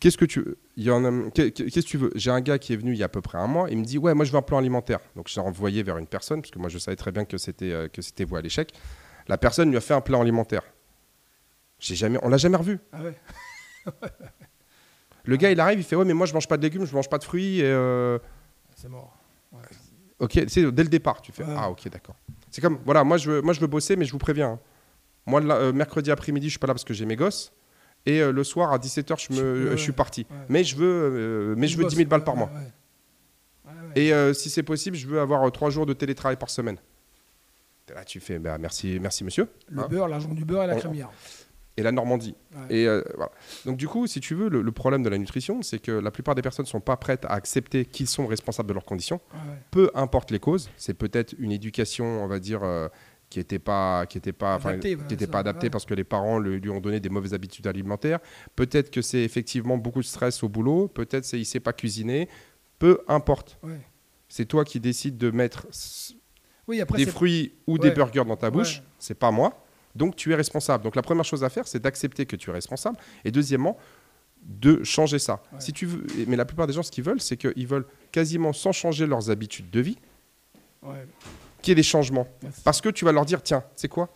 Qu'est-ce 0.00 0.16
que 0.16 0.24
tu 0.24 0.42
il 0.76 0.84
y 0.84 0.90
en 0.90 1.04
a- 1.04 1.30
qu'est- 1.30 1.52
Qu'est-ce 1.52 1.84
que 1.86 1.90
tu 1.90 1.98
veux? 1.98 2.10
J'ai 2.14 2.30
un 2.30 2.40
gars 2.40 2.58
qui 2.58 2.72
est 2.72 2.76
venu 2.76 2.92
il 2.92 2.98
y 2.98 3.02
a 3.02 3.06
à 3.06 3.08
peu 3.08 3.20
près 3.20 3.36
un 3.38 3.46
mois. 3.46 3.68
Il 3.70 3.76
me 3.78 3.84
dit 3.84 3.98
ouais, 3.98 4.14
moi 4.14 4.24
je 4.24 4.32
veux 4.32 4.38
un 4.38 4.42
plan 4.42 4.56
alimentaire. 4.58 5.00
Donc 5.14 5.28
je 5.28 5.34
l'ai 5.38 5.46
envoyé 5.46 5.82
vers 5.82 5.98
une 5.98 6.06
personne 6.06 6.40
parce 6.40 6.50
que 6.50 6.58
moi 6.58 6.68
je 6.70 6.78
savais 6.78 6.96
très 6.96 7.12
bien 7.12 7.24
que 7.26 7.36
c'était 7.36 7.70
euh, 7.72 7.88
que 7.88 8.00
c'était 8.00 8.24
vous 8.24 8.36
à 8.36 8.40
l'échec. 8.40 8.72
La 9.28 9.36
personne 9.38 9.68
lui 9.70 9.76
a 9.76 9.80
fait 9.82 9.92
un 9.94 10.00
plan 10.00 10.22
alimentaire. 10.22 10.62
J'ai 11.78 11.94
jamais, 11.94 12.18
on 12.22 12.28
l'a 12.28 12.38
jamais 12.38 12.56
revu. 12.56 12.78
Ah 12.92 13.02
ouais. 13.02 13.14
Le 15.24 15.36
gars 15.36 15.50
il 15.50 15.60
arrive, 15.60 15.78
il 15.78 15.84
fait 15.84 15.96
ouais, 15.96 16.04
mais 16.04 16.14
moi 16.14 16.26
je 16.26 16.32
mange 16.32 16.48
pas 16.48 16.56
de 16.56 16.62
légumes, 16.62 16.86
je 16.86 16.94
mange 16.94 17.08
pas 17.08 17.18
de 17.18 17.24
fruits. 17.24 17.60
Euh, 17.62 18.18
C'est 18.74 18.88
mort. 18.88 19.14
Ok, 20.18 20.32
c'est 20.48 20.70
dès 20.72 20.82
le 20.82 20.88
départ. 20.88 21.20
Tu 21.22 21.32
fais 21.32 21.44
Ouais. 21.44 21.54
ah 21.56 21.70
ok 21.70 21.88
d'accord. 21.88 22.16
C'est 22.50 22.60
comme 22.60 22.78
voilà, 22.84 23.04
moi 23.04 23.16
je 23.16 23.30
veux, 23.30 23.42
moi 23.42 23.52
je 23.52 23.60
veux 23.60 23.66
bosser, 23.66 23.96
mais 23.96 24.04
je 24.06 24.12
vous 24.12 24.18
préviens. 24.18 24.52
hein. 24.52 24.58
Moi 25.26 25.40
le 25.40 25.50
euh, 25.50 25.72
mercredi 25.72 26.10
après-midi 26.10 26.46
je 26.46 26.52
suis 26.52 26.58
pas 26.58 26.66
là 26.66 26.74
parce 26.74 26.84
que 26.84 26.94
j'ai 26.94 27.04
mes 27.06 27.16
gosses. 27.16 27.52
Et 28.06 28.20
euh, 28.20 28.32
le 28.32 28.44
soir 28.44 28.72
à 28.72 28.78
17h 28.78 29.26
je, 29.28 29.32
me, 29.40 29.64
Ouais, 29.64 29.70
ouais. 29.70 29.76
je 29.76 29.82
suis 29.82 29.92
parti. 29.92 30.26
Ouais. 30.30 30.36
Mais 30.48 30.64
je 30.64 30.76
veux, 30.76 30.86
euh, 30.86 31.54
mais 31.56 31.66
je 31.66 31.76
veux 31.76 31.84
10 31.84 31.96
000 31.96 32.08
balles 32.08 32.24
par 32.24 32.36
mois. 32.36 32.50
Et 33.96 34.12
euh, 34.12 34.32
si 34.32 34.50
c'est 34.50 34.62
possible, 34.62 34.96
je 34.96 35.06
veux 35.06 35.20
avoir 35.20 35.42
euh, 35.46 35.50
trois 35.50 35.70
jours 35.70 35.84
de 35.86 35.92
télétravail 35.92 36.36
par 36.36 36.48
semaine. 36.50 36.76
Là, 37.94 38.04
tu 38.04 38.20
fais 38.20 38.38
bah, 38.38 38.56
merci, 38.58 38.98
merci 39.00 39.24
monsieur. 39.24 39.48
Le 39.68 39.82
Hein 39.82 39.88
beurre, 39.90 40.06
l'argent 40.08 40.32
du 40.32 40.44
beurre 40.44 40.62
et 40.64 40.66
la 40.68 40.76
crémière. 40.76 41.10
Et 41.76 41.82
la 41.82 41.90
Normandie. 41.92 42.36
Ouais. 42.54 42.76
Et 42.76 42.86
euh, 42.86 43.02
voilà. 43.16 43.32
Donc 43.64 43.76
du 43.78 43.88
coup, 43.88 44.06
si 44.06 44.20
tu 44.20 44.34
veux, 44.34 44.48
le, 44.48 44.62
le 44.62 44.72
problème 44.72 45.02
de 45.02 45.08
la 45.08 45.18
nutrition, 45.18 45.62
c'est 45.62 45.78
que 45.80 45.90
la 45.92 46.10
plupart 46.12 46.34
des 46.36 46.42
personnes 46.42 46.64
ne 46.64 46.68
sont 46.68 46.80
pas 46.80 46.96
prêtes 46.96 47.24
à 47.24 47.30
accepter 47.32 47.84
qu'ils 47.84 48.06
sont 48.06 48.26
responsables 48.26 48.68
de 48.68 48.74
leurs 48.74 48.84
conditions. 48.84 49.20
Ouais. 49.32 49.38
Peu 49.72 49.90
importe 49.94 50.30
les 50.30 50.38
causes. 50.38 50.70
C'est 50.76 50.94
peut-être 50.94 51.34
une 51.38 51.50
éducation, 51.52 52.04
on 52.22 52.26
va 52.28 52.38
dire, 52.38 52.60
euh, 52.62 52.88
qui 53.30 53.38
n'était 53.38 53.58
pas, 53.60 54.04
qui 54.06 54.18
était 54.18 54.32
pas, 54.32 54.58
voilà, 54.58 54.78
qui 54.78 55.14
était 55.14 55.24
ça, 55.24 55.30
pas 55.30 55.38
adaptée 55.38 55.66
ouais. 55.66 55.70
parce 55.70 55.86
que 55.86 55.94
les 55.94 56.04
parents 56.04 56.38
lui 56.40 56.68
ont 56.68 56.80
donné 56.80 56.98
des 57.00 57.08
mauvaises 57.08 57.32
habitudes 57.32 57.66
alimentaires. 57.68 58.18
Peut-être 58.56 58.90
que 58.90 59.00
c'est 59.02 59.22
effectivement 59.22 59.78
beaucoup 59.78 60.00
de 60.00 60.04
stress 60.06 60.42
au 60.42 60.48
boulot. 60.48 60.88
Peut-être 60.88 61.24
c'est 61.24 61.38
il 61.38 61.44
sait 61.46 61.60
pas 61.60 61.72
cuisiner. 61.72 62.28
Peu 62.80 63.00
importe. 63.08 63.58
Ouais. 63.62 63.80
C'est 64.28 64.46
toi 64.46 64.64
qui 64.64 64.80
décides 64.80 65.16
de 65.16 65.30
mettre 65.30 65.66
s- 65.70 66.14
Oui, 66.66 66.80
après, 66.80 66.98
des 66.98 67.06
fruits 67.06 67.54
ou 67.66 67.78
des 67.78 67.90
burgers 67.92 68.24
dans 68.26 68.36
ta 68.36 68.50
bouche, 68.50 68.82
c'est 68.98 69.14
pas 69.18 69.30
moi. 69.30 69.64
Donc 69.94 70.16
tu 70.16 70.32
es 70.32 70.34
responsable. 70.34 70.82
Donc 70.84 70.96
la 70.96 71.02
première 71.02 71.24
chose 71.24 71.42
à 71.44 71.48
faire, 71.50 71.66
c'est 71.68 71.80
d'accepter 71.80 72.26
que 72.26 72.36
tu 72.36 72.50
es 72.50 72.52
responsable. 72.52 72.96
Et 73.24 73.30
deuxièmement, 73.30 73.76
de 74.42 74.82
changer 74.84 75.18
ça. 75.18 75.42
Si 75.58 75.72
tu 75.72 75.86
veux, 75.86 76.04
mais 76.26 76.36
la 76.36 76.44
plupart 76.46 76.66
des 76.66 76.72
gens, 76.72 76.82
ce 76.82 76.90
qu'ils 76.90 77.04
veulent, 77.04 77.20
c'est 77.20 77.36
qu'ils 77.36 77.66
veulent 77.66 77.86
quasiment 78.10 78.52
sans 78.52 78.72
changer 78.72 79.06
leurs 79.06 79.30
habitudes 79.30 79.70
de 79.70 79.80
vie. 79.80 79.98
Qu'il 81.60 81.70
y 81.70 81.72
ait 81.72 81.76
des 81.76 81.82
changements. 81.82 82.26
Parce 82.64 82.80
que 82.80 82.88
tu 82.88 83.04
vas 83.04 83.12
leur 83.12 83.24
dire, 83.24 83.42
tiens, 83.42 83.64
c'est 83.76 83.88
quoi? 83.88 84.14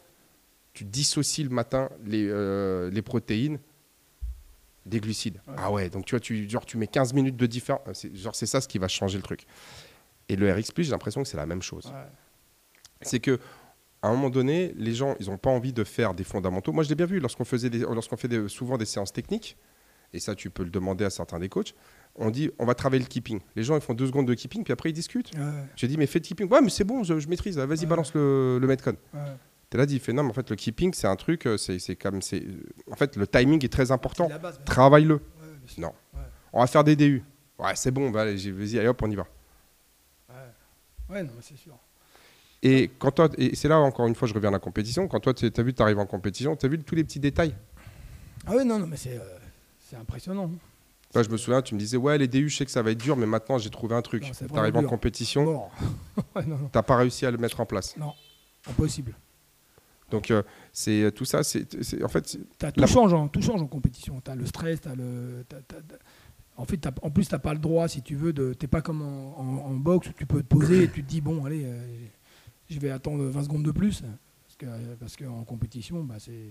Tu 0.73 0.85
dissocies 0.85 1.45
le 1.45 1.51
matin 1.51 1.89
les, 2.05 2.27
euh, 2.29 2.91
les 2.91 3.03
protéines 3.03 3.59
des 4.87 5.01
glucides. 5.01 5.41
Ouais. 5.47 5.55
Ah 5.57 5.71
ouais, 5.73 5.89
donc 5.89 6.05
tu 6.05 6.11
vois, 6.15 6.21
tu, 6.21 6.49
genre, 6.49 6.67
tu 6.67 6.77
mets 6.77 6.87
15 6.87 7.13
minutes 7.15 7.37
de 7.37 7.47
différence. 7.47 7.81
C'est, 7.95 8.15
genre, 8.15 8.35
c'est 8.35 8.47
ça 8.47 8.61
ce 8.61 8.69
qui 8.69 8.79
va 8.79 8.89
changer 8.89 9.17
le 9.17 9.23
truc. 9.23 9.47
Et 10.29 10.37
le 10.37 10.53
RX, 10.53 10.71
j'ai 10.77 10.91
l'impression 10.91 11.23
que 11.23 11.29
c'est 11.29 11.37
la 11.37 11.47
même 11.47 11.63
chose 11.63 11.87
Ouais. 11.87 12.01
c'est 13.03 13.21
que 13.21 13.39
à 14.03 14.09
un 14.09 14.13
moment 14.13 14.29
donné, 14.31 14.75
les 14.77 14.93
gens, 14.95 15.17
ils 15.21 15.27
n'ont 15.31 15.39
pas 15.39 15.49
envie 15.51 15.73
de 15.73 15.83
faire 15.85 16.13
des 16.13 16.25
fondamentaux. 16.25 16.73
Moi, 16.73 16.85
je 16.85 16.91
l'ai 16.91 16.95
bien 16.95 17.07
vu 17.07 17.21
lorsqu'on 17.21 17.45
faisait 17.47 17.71
lorsqu'on 17.71 18.17
fait 18.19 18.29
des- 18.29 18.49
souvent 18.49 18.77
des 18.77 18.85
séances 18.85 19.13
techniques, 19.15 19.57
et 20.13 20.21
ça, 20.21 20.35
tu 20.35 20.51
peux 20.51 20.63
le 20.63 20.71
demander 20.71 21.05
à 21.07 21.11
certains 21.11 21.39
des 21.39 21.49
coachs. 21.49 21.75
On 22.17 22.31
dit, 22.31 22.51
on 22.59 22.65
va 22.67 22.75
travailler 22.75 23.03
le 23.03 23.09
keeping. 23.09 23.41
Les 23.57 23.65
gens, 23.65 23.75
ils 23.75 23.81
font 23.81 23.95
deux 23.95 24.07
secondes 24.07 24.27
de 24.29 24.35
keeping, 24.35 24.63
puis 24.63 24.73
après, 24.73 24.91
ils 24.91 24.93
discutent. 24.93 25.33
Ouais, 25.37 25.43
J'ai 25.75 25.89
dit, 25.89 25.97
mais 25.97 26.07
fais 26.07 26.21
le 26.21 26.25
keeping. 26.25 26.49
Ouais, 26.49 26.61
mais 26.61 26.71
c'est 26.71 26.85
bon, 26.85 27.03
je, 27.03 27.19
je 27.19 27.29
maîtrise. 27.29 27.59
Vas-y, 27.59 27.81
Ouais. 27.81 27.87
balance 27.87 28.15
le, 28.15 28.59
le 28.61 28.67
metcon. 28.69 28.95
ouais. 29.15 29.21
T'es 29.71 29.79
là, 29.79 29.87
dit, 29.87 29.95
il 29.95 30.01
fait, 30.01 30.13
non, 30.13 30.23
mais 30.23 30.31
en 30.31 30.33
fait, 30.35 30.49
le 30.51 30.55
keeping, 30.57 30.95
c'est 30.95 31.09
un 31.09 31.17
truc, 31.17 31.47
euh, 31.47 31.57
c'est 31.57 31.81
c'est 31.81 31.97
comme, 31.97 32.23
c'est, 32.23 32.45
en 32.91 32.95
fait, 32.95 33.17
le 33.17 33.27
timing 33.27 33.65
est 33.65 33.69
très 33.73 33.91
important. 33.91 34.29
Bien 34.29 34.39
sûr. 35.67 35.81
Non. 35.83 35.93
On 36.53 36.61
va 36.61 36.67
faire 36.69 36.85
des 36.85 36.95
DU. 36.95 37.25
Ouais, 37.59 37.73
c'est 37.75 37.91
bon, 37.91 38.11
bah, 38.11 38.25
vas-y, 38.27 38.79
allez, 38.79 38.87
hop, 38.87 39.03
on 39.03 39.11
y 39.11 39.17
va. 39.17 39.27
Ouais, 41.11 41.23
non, 41.23 41.31
mais 41.37 41.43
c'est 41.43 41.57
sûr. 41.57 41.77
Et 42.63 42.91
quand 42.99 43.11
toi, 43.11 43.29
et 43.37 43.55
c'est 43.57 43.69
là 43.69 43.79
encore 43.79 44.07
une 44.07 44.15
fois, 44.15 44.27
je 44.27 44.33
reviens 44.33 44.49
à 44.49 44.53
la 44.53 44.59
compétition. 44.59 45.07
Quand 45.07 45.21
toi, 45.21 45.35
tu 45.35 45.51
as 45.55 45.63
vu, 45.63 45.75
tu 45.75 45.83
arrives 45.83 45.99
en 45.99 46.07
compétition, 46.07 46.57
tu 46.57 46.65
as 46.65 46.69
vu 46.69 46.79
tous 46.79 46.95
les 46.95 47.05
petits 47.05 47.21
détails? 47.21 47.55
Ah 48.47 48.55
ouais, 48.55 48.65
non, 48.65 48.79
non, 48.79 48.87
mais 48.87 48.97
c'est 48.97 49.19
euh, 49.19 49.39
c'est 49.79 49.97
impressionnant. 49.97 50.51
Je 51.23 51.31
me 51.31 51.37
souviens, 51.37 51.63
tu 51.63 51.75
me 51.75 51.79
disais, 51.81 51.97
ouais, 51.97 52.19
les 52.19 52.27
DU, 52.29 52.49
je 52.49 52.57
sais 52.57 52.65
que 52.65 52.71
ça 52.71 52.83
va 52.83 52.91
être 52.91 52.99
dur, 53.03 53.17
mais 53.17 53.27
maintenant, 53.27 53.59
j'ai 53.59 53.71
trouvé 53.71 53.95
un 53.95 54.03
truc. 54.03 54.23
Non, 54.25 54.29
c'est 54.33 54.47
Tu 54.49 54.59
arrives 54.59 54.73
vraiment 54.73 54.87
en 54.87 54.91
compétition, 54.91 55.45
ouais, 56.37 56.45
non, 56.47 56.59
non, 56.59 56.71
tu 56.73 56.83
pas 56.83 56.97
réussi 56.97 57.25
à 57.27 57.31
le 57.31 57.39
mettre 57.39 57.61
en 57.61 57.67
place. 57.67 57.95
impossible. 58.69 59.15
Donc, 60.11 60.31
euh, 60.31 60.43
c'est 60.73 61.11
tout 61.15 61.25
ça, 61.25 61.43
c'est 61.43 61.67
en 62.03 62.09
fait, 62.09 62.39
T'as- 62.59 62.73
tout, 62.73 62.81
La- 62.81 62.87
change 62.87 63.13
en, 63.15 63.29
tout 63.29 63.41
change 63.43 63.61
en 63.63 63.67
compétition. 63.67 64.21
Tu 64.25 64.31
as 64.31 64.35
le 64.35 64.47
stress, 64.47 64.81
t'as 64.81 64.95
le. 64.95 65.45
t'as- 65.49 65.61
t'as- 65.63 65.81
t'as- 65.81 65.97
en 66.57 66.65
fait, 66.65 66.77
t'as- 66.77 66.93
en 67.03 67.11
plus, 67.11 67.27
tu 67.27 67.35
n'as 67.35 67.39
pas 67.41 67.53
le 67.55 67.59
droit, 67.59 67.89
si 67.89 68.03
tu 68.03 68.15
veux, 68.15 68.33
de. 68.33 68.55
Tu 68.55 68.69
pas 68.69 68.81
comme 68.83 69.03
en, 69.03 69.39
en- 69.41 69.67
en 69.71 69.75
boxe 69.75 70.09
où 70.09 70.13
tu 70.13 70.27
peux 70.27 70.43
te 70.43 70.47
poser 70.47 70.85
et 70.85 70.91
tu 70.91 71.03
te 71.03 71.09
dis, 71.09 71.21
bon, 71.21 71.45
allez, 71.45 71.63
euh, 71.65 72.07
je 72.71 72.79
vais 72.79 72.91
attendre 72.91 73.25
20 73.25 73.43
secondes 73.45 73.65
de 73.65 73.73
plus. 73.73 74.03
Parce 74.03 74.57
qu'en 74.61 74.79
parce 75.01 75.17
que 75.17 75.25
en 75.25 75.43
compétition, 75.45 76.05
bah, 76.05 76.17
c'est. 76.19 76.51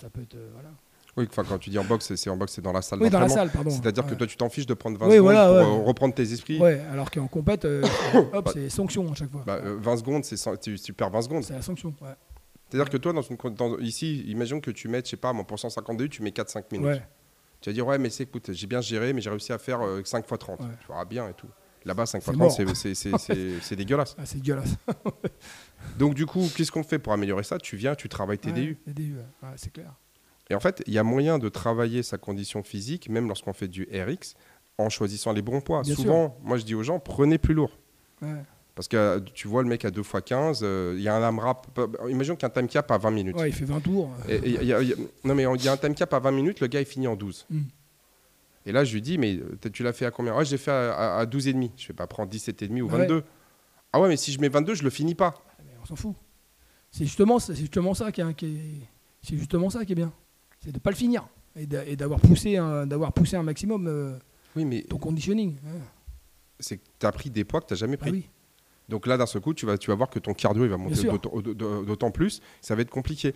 Ça 0.00 0.08
peut 0.10 0.22
être. 0.22 0.36
euh, 0.36 0.50
voilà. 0.52 0.70
Oui, 1.16 1.26
enfin, 1.30 1.42
quand 1.48 1.58
tu 1.58 1.70
dis 1.70 1.78
en 1.78 1.84
boxe, 1.84 2.14
c'est- 2.14 2.30
en 2.30 2.36
boxe, 2.36 2.52
c'est 2.54 2.62
dans 2.62 2.72
la 2.72 2.82
salle 2.82 3.02
Oui, 3.02 3.10
dans 3.10 3.20
la 3.20 3.28
salle, 3.28 3.50
pardon. 3.50 3.70
C'est-à-dire 3.70 4.06
que 4.06 4.14
toi, 4.14 4.26
tu 4.26 4.36
t'en 4.36 4.48
fiches 4.48 4.66
de 4.66 4.74
prendre 4.74 4.98
20 4.98 5.06
Oui, 5.06 5.12
secondes 5.16 5.24
voilà, 5.32 5.46
pour 5.64 5.72
euh, 5.80 5.84
reprendre 5.84 6.14
tes 6.14 6.22
esprits. 6.32 6.58
Ouais, 6.60 6.80
alors 6.92 7.10
qu'en 7.10 7.26
compète, 7.26 7.64
euh, 7.64 7.82
hop, 8.32 8.44
Bah- 8.44 8.50
c'est 8.54 8.68
sanction 8.70 9.10
à 9.10 9.14
chaque 9.14 9.30
fois. 9.30 9.42
Bah, 9.46 9.58
euh, 9.64 9.76
20 9.80 9.96
secondes, 9.96 10.24
c'est 10.24 10.36
tu, 10.60 10.92
perds 10.92 11.10
20 11.10 11.22
secondes. 11.22 11.42
c'est 11.44 11.54
la 11.54 11.62
sanction. 11.62 11.94
Ouais. 12.00 12.08
C'est-à-dire 12.70 12.90
que 12.90 12.96
toi, 12.98 13.12
dans 13.12 13.22
une, 13.22 13.36
dans- 13.56 13.78
ici, 13.78 14.22
imagine 14.28 14.60
que 14.60 14.70
tu 14.70 14.88
mets, 14.88 15.00
je 15.04 15.10
sais 15.10 15.16
pas, 15.16 15.32
moi, 15.32 15.44
pour 15.46 15.58
150 15.58 15.96
DU, 15.96 16.08
tu 16.10 16.22
mets 16.22 16.30
4-5 16.32 16.70
minutes. 16.70 16.86
Ouais. 16.86 17.02
Tu 17.60 17.70
vas 17.70 17.74
dire, 17.74 17.86
ouais, 17.86 17.98
mais 17.98 18.10
c'est, 18.10 18.24
écoute, 18.24 18.52
j'ai 18.52 18.66
bien 18.66 18.80
géré, 18.80 19.12
mais 19.12 19.20
j'ai 19.20 19.30
réussi 19.30 19.52
à 19.52 19.58
faire 19.58 19.80
5 20.04 20.18
x 20.30 20.38
30. 20.38 20.60
Ouais. 20.60 20.66
Tu 20.80 20.86
verras 20.86 21.04
bien 21.04 21.28
et 21.28 21.32
tout. 21.34 21.48
Là-bas, 21.84 22.06
5 22.06 22.22
C'est 22.22 22.30
x 22.30 22.38
30, 22.38 22.66
mort. 22.66 22.76
c'est- 23.62 23.74
dégueulasse. 23.76 24.14
Ah, 24.18 24.22
c'est 24.26 24.38
dégueulasse. 24.38 24.76
Donc, 25.98 26.14
du 26.14 26.26
coup, 26.26 26.46
qu'est-ce 26.56 26.70
qu'on 26.70 26.82
fait 26.84 26.98
pour 26.98 27.12
améliorer 27.12 27.42
ça? 27.42 27.58
Tu 27.58 27.76
viens, 27.76 27.94
tu 27.94 28.08
travailles 28.08 28.38
tes 28.38 28.52
DU. 28.52 28.78
DU, 28.86 29.16
c'est 29.56 29.72
clair. 29.72 29.92
Et 30.50 30.54
en 30.54 30.60
fait, 30.60 30.82
il 30.86 30.92
y 30.94 30.98
a 30.98 31.02
moyen 31.02 31.38
de 31.38 31.48
travailler 31.48 32.02
sa 32.02 32.16
condition 32.18 32.62
physique, 32.62 33.08
même 33.08 33.28
lorsqu'on 33.28 33.52
fait 33.52 33.68
du 33.68 33.86
RX, 33.92 34.34
en 34.78 34.88
choisissant 34.88 35.32
les 35.32 35.42
bons 35.42 35.60
poids. 35.60 35.82
Bien 35.82 35.94
Souvent, 35.94 36.36
moi, 36.42 36.56
je 36.56 36.64
dis 36.64 36.74
aux 36.74 36.82
gens, 36.82 36.98
prenez 36.98 37.36
plus 37.38 37.54
lourd. 37.54 37.70
Ouais. 38.22 38.42
Parce 38.74 38.86
que 38.88 39.18
tu 39.34 39.48
vois 39.48 39.62
le 39.64 39.68
mec 39.68 39.84
à 39.84 39.90
2 39.90 40.00
x 40.02 40.12
15, 40.24 40.60
euh, 40.62 40.94
il 40.96 41.02
y 41.02 41.08
a 41.08 41.14
un 41.16 41.22
AMRAP. 41.22 41.66
Imagine 42.08 42.36
qu'un 42.36 42.48
time 42.48 42.68
cap 42.68 42.88
à 42.92 42.96
20 42.96 43.10
minutes. 43.10 43.36
Ouais, 43.36 43.48
il 43.50 43.52
fait 43.54 43.64
20 43.64 43.80
tours. 43.80 44.08
Et- 44.28 44.36
et 44.36 44.48
il 44.48 44.64
y 44.64 44.72
a- 44.72 44.80
il 44.80 44.88
y 44.88 44.92
a- 44.92 44.96
non, 45.24 45.34
mais 45.34 45.42
il 45.56 45.64
y 45.64 45.68
a 45.68 45.72
un 45.72 45.76
time 45.76 45.94
cap 45.96 46.14
à 46.14 46.20
20 46.20 46.30
minutes, 46.30 46.60
le 46.60 46.68
gars, 46.68 46.80
il 46.80 46.86
finit 46.86 47.08
en 47.08 47.16
12. 47.16 47.44
Mm. 47.50 47.60
Et 48.66 48.72
là, 48.72 48.84
je 48.84 48.94
lui 48.94 49.02
dis, 49.02 49.18
mais 49.18 49.40
tu 49.72 49.82
l'as 49.82 49.92
fait 49.92 50.06
à 50.06 50.10
combien? 50.12 50.36
Ouais, 50.36 50.44
j'ai 50.44 50.58
fait 50.58 50.70
à, 50.70 50.92
à, 50.94 51.18
à 51.20 51.26
12,5. 51.26 51.72
Je 51.76 51.88
vais 51.88 51.94
pas 51.94 52.06
prendre 52.06 52.30
17,5 52.30 52.82
ou 52.82 52.86
Ouais. 52.88 52.98
22. 52.98 53.24
Ah 53.92 54.00
ouais, 54.00 54.08
mais 54.08 54.16
si 54.16 54.30
je 54.30 54.40
mets 54.40 54.48
22, 54.48 54.74
je 54.74 54.84
le 54.84 54.90
finis 54.90 55.14
pas. 55.16 55.34
Mais 55.64 55.72
on 55.82 55.84
s'en 55.86 55.96
fout. 55.96 56.14
C'est 56.92 57.04
justement, 57.04 57.38
justement 57.38 57.94
ça 57.94 58.12
qui 58.12 58.20
est, 58.20 58.34
qui 58.34 58.46
est- 58.46 58.86
c'est 59.22 59.36
justement 59.36 59.70
ça 59.70 59.84
qui 59.84 59.92
est 59.92 59.96
bien. 59.96 60.12
C'est 60.60 60.72
de 60.72 60.78
pas 60.78 60.90
le 60.90 60.96
finir 60.96 61.26
et 61.56 61.66
d'a- 61.66 61.84
et 61.86 61.96
d'avoir 61.96 62.20
poussé, 62.20 62.56
un, 62.56 62.86
d'avoir 62.86 63.12
poussé 63.12 63.36
un 63.36 63.42
maximum 63.42 63.86
euh, 63.86 64.16
Oui, 64.56 64.64
mais 64.64 64.82
ton 64.82 64.98
conditioning. 64.98 65.56
hein. 65.66 65.80
c'est 66.60 66.78
que 66.78 66.84
tu 66.98 67.06
as 67.06 67.12
pris 67.12 67.30
des 67.30 67.44
poids 67.44 67.60
que 67.60 67.66
tu 67.66 67.72
n'as 67.74 67.78
jamais 67.78 67.96
Bah 67.96 68.02
pris. 68.06 68.10
oui. 68.12 68.28
Donc 68.88 69.06
là, 69.06 69.16
d'un 69.18 69.26
seul 69.26 69.42
coup, 69.42 69.52
tu 69.52 69.66
vas, 69.66 69.76
tu 69.76 69.90
vas 69.90 69.94
voir 69.96 70.08
que 70.08 70.18
ton 70.18 70.32
cardio 70.32 70.64
il 70.64 70.70
va 70.70 70.78
monter 70.78 71.02
d'autant 71.86 72.10
plus. 72.10 72.40
Ça 72.62 72.74
va 72.74 72.82
être 72.82 72.90
compliqué. 72.90 73.34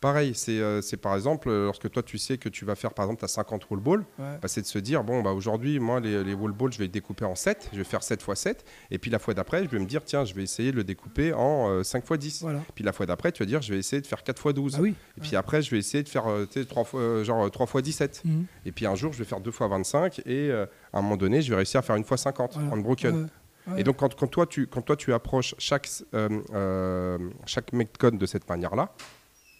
Pareil, 0.00 0.32
c'est 0.34 0.58
euh, 0.60 0.80
c'est 0.80 0.96
par 0.96 1.14
exemple, 1.14 1.50
euh, 1.50 1.66
lorsque 1.66 1.90
toi 1.90 2.02
tu 2.02 2.16
sais 2.16 2.38
que 2.38 2.48
tu 2.48 2.64
vas 2.64 2.74
faire 2.74 2.94
par 2.94 3.04
exemple 3.04 3.20
ta 3.20 3.28
50 3.28 3.68
wall 3.70 3.80
ball, 3.80 3.98
Ouais. 4.18 4.38
bah, 4.40 4.48
c'est 4.48 4.62
de 4.62 4.66
se 4.66 4.78
dire 4.78 5.04
bon 5.04 5.22
bah 5.22 5.32
aujourd'hui 5.32 5.78
moi 5.78 6.00
les, 6.00 6.24
les 6.24 6.32
wall 6.32 6.52
balls 6.52 6.72
je 6.72 6.78
vais 6.78 6.84
les 6.84 6.88
découper 6.90 7.26
en 7.26 7.34
7, 7.34 7.68
je 7.74 7.76
vais 7.76 7.84
faire 7.84 8.02
7 8.02 8.24
x 8.26 8.40
7 8.40 8.64
et 8.90 8.96
puis 8.98 9.10
la 9.10 9.18
fois 9.18 9.34
d'après 9.34 9.62
je 9.64 9.68
vais 9.68 9.78
me 9.78 9.84
dire 9.84 10.02
tiens 10.02 10.24
je 10.24 10.32
vais 10.32 10.42
essayer 10.42 10.72
de 10.72 10.76
le 10.76 10.84
découper 10.84 11.34
en 11.34 11.68
euh, 11.68 11.82
5 11.82 11.98
x 12.08 12.18
10. 12.18 12.40
Voilà. 12.42 12.60
Puis 12.74 12.82
la 12.82 12.92
fois 12.94 13.04
d'après 13.04 13.30
tu 13.30 13.42
vas 13.42 13.46
dire 13.46 13.60
je 13.60 13.74
vais 13.74 13.78
essayer 13.78 14.00
de 14.00 14.06
faire 14.06 14.22
4 14.22 14.38
x 14.46 14.54
12. 14.54 14.74
Ah 14.78 14.80
oui. 14.80 14.94
Et 15.18 15.20
puis 15.20 15.36
après 15.36 15.60
je 15.60 15.70
vais 15.70 15.78
essayer 15.78 16.02
de 16.02 16.08
faire 16.08 16.26
euh, 16.28 16.46
tu 16.50 16.60
sais, 16.60 16.64
3 16.66 16.84
fois, 16.84 17.00
euh, 17.00 17.22
genre 17.24 17.44
euh, 17.44 17.50
3 17.50 17.66
x 17.66 17.82
17. 17.82 18.22
Mhm. 18.24 18.46
Et 18.64 18.72
puis 18.72 18.86
un 18.86 18.94
jour 18.94 19.12
je 19.12 19.18
vais 19.18 19.24
faire 19.26 19.40
2 19.40 19.50
x 19.50 19.58
25 19.60 20.20
et 20.20 20.50
euh, 20.50 20.64
à 20.94 21.00
un 21.00 21.02
moment 21.02 21.18
donné 21.18 21.42
je 21.42 21.50
vais 21.50 21.56
réussir 21.56 21.80
à 21.80 21.82
faire 21.82 21.96
une 21.96 22.04
fois 22.04 22.16
50 22.16 22.54
Voilà. 22.54 22.70
en 22.72 22.78
broken. 22.78 23.14
Ouais. 23.24 23.26
Ouais. 23.74 23.80
Et 23.82 23.84
donc, 23.84 23.98
quand, 23.98 24.14
quand 24.16 24.26
toi, 24.26 24.46
tu, 24.46 24.66
quand 24.66 24.80
toi, 24.80 24.96
tu 24.96 25.12
approches 25.12 25.54
chaque, 25.58 25.86
euh, 26.14 26.40
euh, 26.54 27.18
chaque 27.44 27.74
metcon 27.74 28.08
de 28.16 28.24
cette 28.24 28.48
manière-là, 28.48 28.90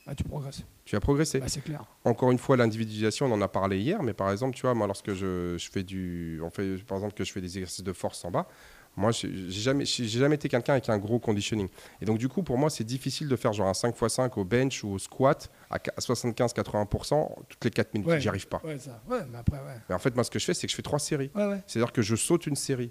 Ah, 0.06 0.14
tu 0.14 0.24
progresses. 0.24 0.62
tu 0.84 0.96
vas 0.96 1.00
progresser. 1.00 1.38
Bah, 1.40 1.46
c'est 1.48 1.62
clair. 1.62 1.84
Encore 2.04 2.30
une 2.32 2.38
fois, 2.38 2.56
l'individualisation, 2.56 3.26
on 3.26 3.32
en 3.32 3.40
a 3.42 3.48
parlé 3.48 3.78
hier, 3.80 4.02
mais 4.02 4.12
par 4.14 4.30
exemple, 4.32 4.54
tu 4.56 4.62
vois, 4.62 4.74
moi, 4.74 4.86
lorsque 4.86 5.12
je, 5.12 5.56
je 5.58 5.70
fais 5.70 5.82
du. 5.82 6.40
On 6.42 6.50
fait, 6.50 6.76
par 6.84 6.96
exemple, 6.98 7.14
que 7.14 7.22
je 7.24 7.32
fais 7.32 7.40
des 7.40 7.58
exercices 7.58 7.84
de 7.84 7.92
force 7.92 8.24
en 8.24 8.30
bas, 8.30 8.48
moi, 8.96 9.12
j'ai 9.12 9.30
jamais, 9.50 9.84
j'ai 9.84 10.06
jamais 10.08 10.34
été 10.34 10.48
quelqu'un 10.48 10.72
avec 10.72 10.88
un 10.88 10.98
gros 10.98 11.20
conditioning. 11.20 11.68
Et 12.00 12.04
donc, 12.06 12.18
du 12.18 12.28
coup, 12.28 12.42
pour 12.42 12.58
moi, 12.58 12.70
c'est 12.70 12.82
difficile 12.82 13.28
de 13.28 13.36
faire 13.36 13.52
genre 13.52 13.68
un 13.68 13.72
5x5 13.72 14.32
au 14.36 14.44
bench 14.44 14.82
ou 14.82 14.88
au 14.94 14.98
squat 14.98 15.48
à 15.70 15.78
qu- 15.78 15.90
à 15.96 16.00
75-80% 16.00 17.28
toutes 17.48 17.64
les 17.64 17.70
4 17.70 17.94
minutes. 17.94 18.08
Ouais. 18.08 18.20
J'y 18.20 18.28
arrive 18.28 18.48
pas. 18.48 18.60
Ouais, 18.64 18.78
ça. 18.78 19.00
Ouais, 19.08 19.20
mais 19.30 19.38
après, 19.38 19.58
ouais. 19.58 19.76
Mais 19.88 19.94
en 19.94 19.98
fait, 20.00 20.14
moi, 20.14 20.24
ce 20.24 20.30
que 20.30 20.38
je 20.40 20.44
fais, 20.44 20.54
c'est 20.54 20.66
que 20.66 20.70
je 20.72 20.76
fais 20.76 20.82
trois 20.82 20.98
séries. 20.98 21.30
Ouais, 21.36 21.46
ouais. 21.46 21.62
C'est-à-dire 21.68 21.92
que 21.92 22.02
je 22.02 22.16
saute 22.16 22.46
une 22.46 22.56
série. 22.56 22.90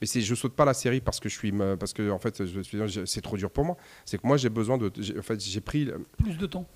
Mais 0.00 0.06
c'est, 0.06 0.20
je 0.20 0.34
saute 0.34 0.54
pas 0.54 0.64
la 0.66 0.74
série 0.74 1.00
parce 1.00 1.20
que 1.20 1.28
je 1.28 1.34
suis, 1.38 1.52
me- 1.52 1.76
parce 1.76 1.92
que 1.94 2.10
en 2.10 2.18
fait, 2.18 2.42
c'est 3.06 3.20
trop 3.22 3.36
dur 3.36 3.50
pour 3.50 3.64
moi. 3.64 3.76
C'est 4.04 4.20
que 4.20 4.26
moi, 4.26 4.36
j'ai 4.36 4.50
besoin 4.50 4.76
de, 4.78 4.92
en 5.18 5.22
fait, 5.22 5.40
j'ai 5.40 5.60
pris 5.60 5.88
Plus 6.18 6.36
de 6.36 6.46
temps. 6.46 6.66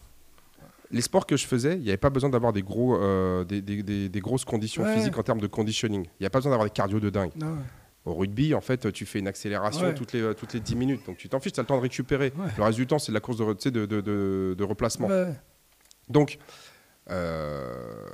les 0.91 1.03
sports 1.03 1.27
que 1.27 1.37
je 1.37 1.47
faisais. 1.47 1.75
Il 1.75 1.83
n'y 1.83 1.89
avait 1.91 1.97
pas 1.99 2.09
besoin 2.11 2.31
d'avoir 2.31 2.53
des 2.55 2.63
gros, 2.63 2.97
euh, 2.97 3.45
des, 3.45 3.61
des- 3.61 3.83
des- 3.83 4.09
des 4.09 4.21
grosses 4.21 4.45
conditions 4.47 4.83
Ouais. 4.85 4.95
physiques 4.95 5.19
en 5.19 5.23
termes 5.23 5.41
de 5.41 5.47
conditioning. 5.47 6.05
Il 6.19 6.23
n'y 6.23 6.27
a 6.27 6.31
pas 6.31 6.39
besoin 6.39 6.51
d'avoir 6.51 6.67
des 6.67 6.73
cardio 6.73 6.99
de 6.99 7.11
dingue. 7.11 7.33
Ouais. 7.37 7.47
Au 8.07 8.15
rugby, 8.15 8.55
en 8.55 8.63
fait, 8.63 8.91
tu 8.93 9.05
fais 9.05 9.19
une 9.19 9.29
accélération 9.29 9.89
Ouais. 9.89 9.95
toutes 9.95 10.15
les 10.15 10.23
euh, 10.23 10.33
toutes 10.33 10.55
les 10.55 10.61
10 10.61 10.75
minutes. 10.75 11.05
Donc 11.05 11.19
tu 11.19 11.29
t'en 11.29 11.39
fiches, 11.41 11.53
tu 11.53 11.61
as 11.61 11.63
le 11.63 11.67
temps 11.67 11.77
de 11.77 11.83
récupérer. 11.83 12.33
Le 12.57 12.63
reste 12.63 12.77
du 12.79 12.87
temps, 12.87 12.99
c'est 12.99 13.13
de 13.13 13.15
la 13.15 13.21
course 13.21 13.37
de, 13.37 13.71
de, 13.71 13.85
de, 13.87 14.01
de- 14.01 14.55
de 14.57 14.65
replacement. 14.65 15.09
Donc, 16.09 16.39
euh, 17.11 18.07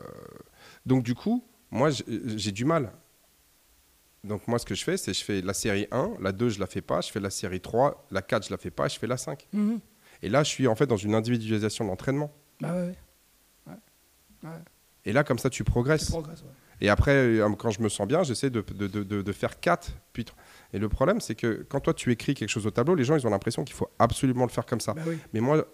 donc 0.84 1.04
du 1.04 1.14
coup, 1.14 1.44
moi, 1.70 1.90
j'ai 1.90 2.52
du 2.52 2.64
mal. 2.64 2.92
Donc 4.24 4.48
moi, 4.48 4.58
ce 4.58 4.66
que 4.66 4.74
je 4.74 4.82
fais, 4.84 4.96
c'est 4.96 5.14
je 5.14 5.22
fais 5.24 5.40
la 5.40 5.54
série 5.54 5.86
1, 5.92 6.14
la 6.20 6.32
2, 6.32 6.48
je 6.48 6.58
la 6.60 6.66
fais 6.66 6.80
pas, 6.80 7.00
je 7.00 7.10
fais 7.12 7.20
la 7.20 7.30
série 7.30 7.60
3, 7.60 8.06
la 8.10 8.22
4, 8.22 8.46
je 8.46 8.50
la 8.50 8.56
fais 8.58 8.70
pas, 8.70 8.88
je 8.88 8.98
fais 8.98 9.06
la 9.06 9.16
5. 9.16 9.46
Mhm. 9.52 9.80
Et 10.22 10.28
là, 10.28 10.42
je 10.42 10.48
suis 10.48 10.66
en 10.66 10.74
fait 10.74 10.86
dans 10.86 10.96
une 10.96 11.14
individualisation 11.14 11.84
de 11.84 11.90
l'entraînement. 11.90 12.32
Bah, 12.60 12.72
ouais, 12.74 12.94
ouais. 13.66 13.72
Ouais. 14.44 14.50
Et 15.04 15.12
là, 15.12 15.22
comme 15.24 15.38
ça, 15.38 15.50
tu 15.50 15.58
Tu 15.58 15.64
progresses. 15.64 16.12
Et 16.80 16.88
après, 16.90 17.12
euh, 17.12 17.48
quand 17.54 17.70
je 17.70 17.80
me 17.80 17.88
sens 17.88 18.06
bien, 18.06 18.22
j'essaie 18.22 18.50
de, 18.50 18.60
de, 18.60 18.86
de- 19.02 19.32
faire 19.32 19.60
4. 19.60 19.92
Puis... 20.12 20.26
Et 20.72 20.78
le 20.78 20.88
problème, 20.88 21.20
c'est 21.20 21.34
que 21.34 21.64
quand 21.68 21.80
toi, 21.80 21.94
tu 21.94 22.10
écris 22.12 22.34
quelque 22.34 22.48
chose 22.50 22.66
au 22.66 22.70
tableau, 22.70 22.94
les 22.94 23.04
gens, 23.04 23.16
ils 23.16 23.26
ont 23.26 23.30
l'impression 23.30 23.64
qu'il 23.64 23.74
faut 23.76 23.88
absolument 23.98 24.44
le 24.44 24.50
faire 24.50 24.66
comme 24.66 24.80
ça. 24.80 24.92
Bah 24.92 25.02
oui. 25.06 25.18
Mais 25.32 25.40
moi, 25.40 25.64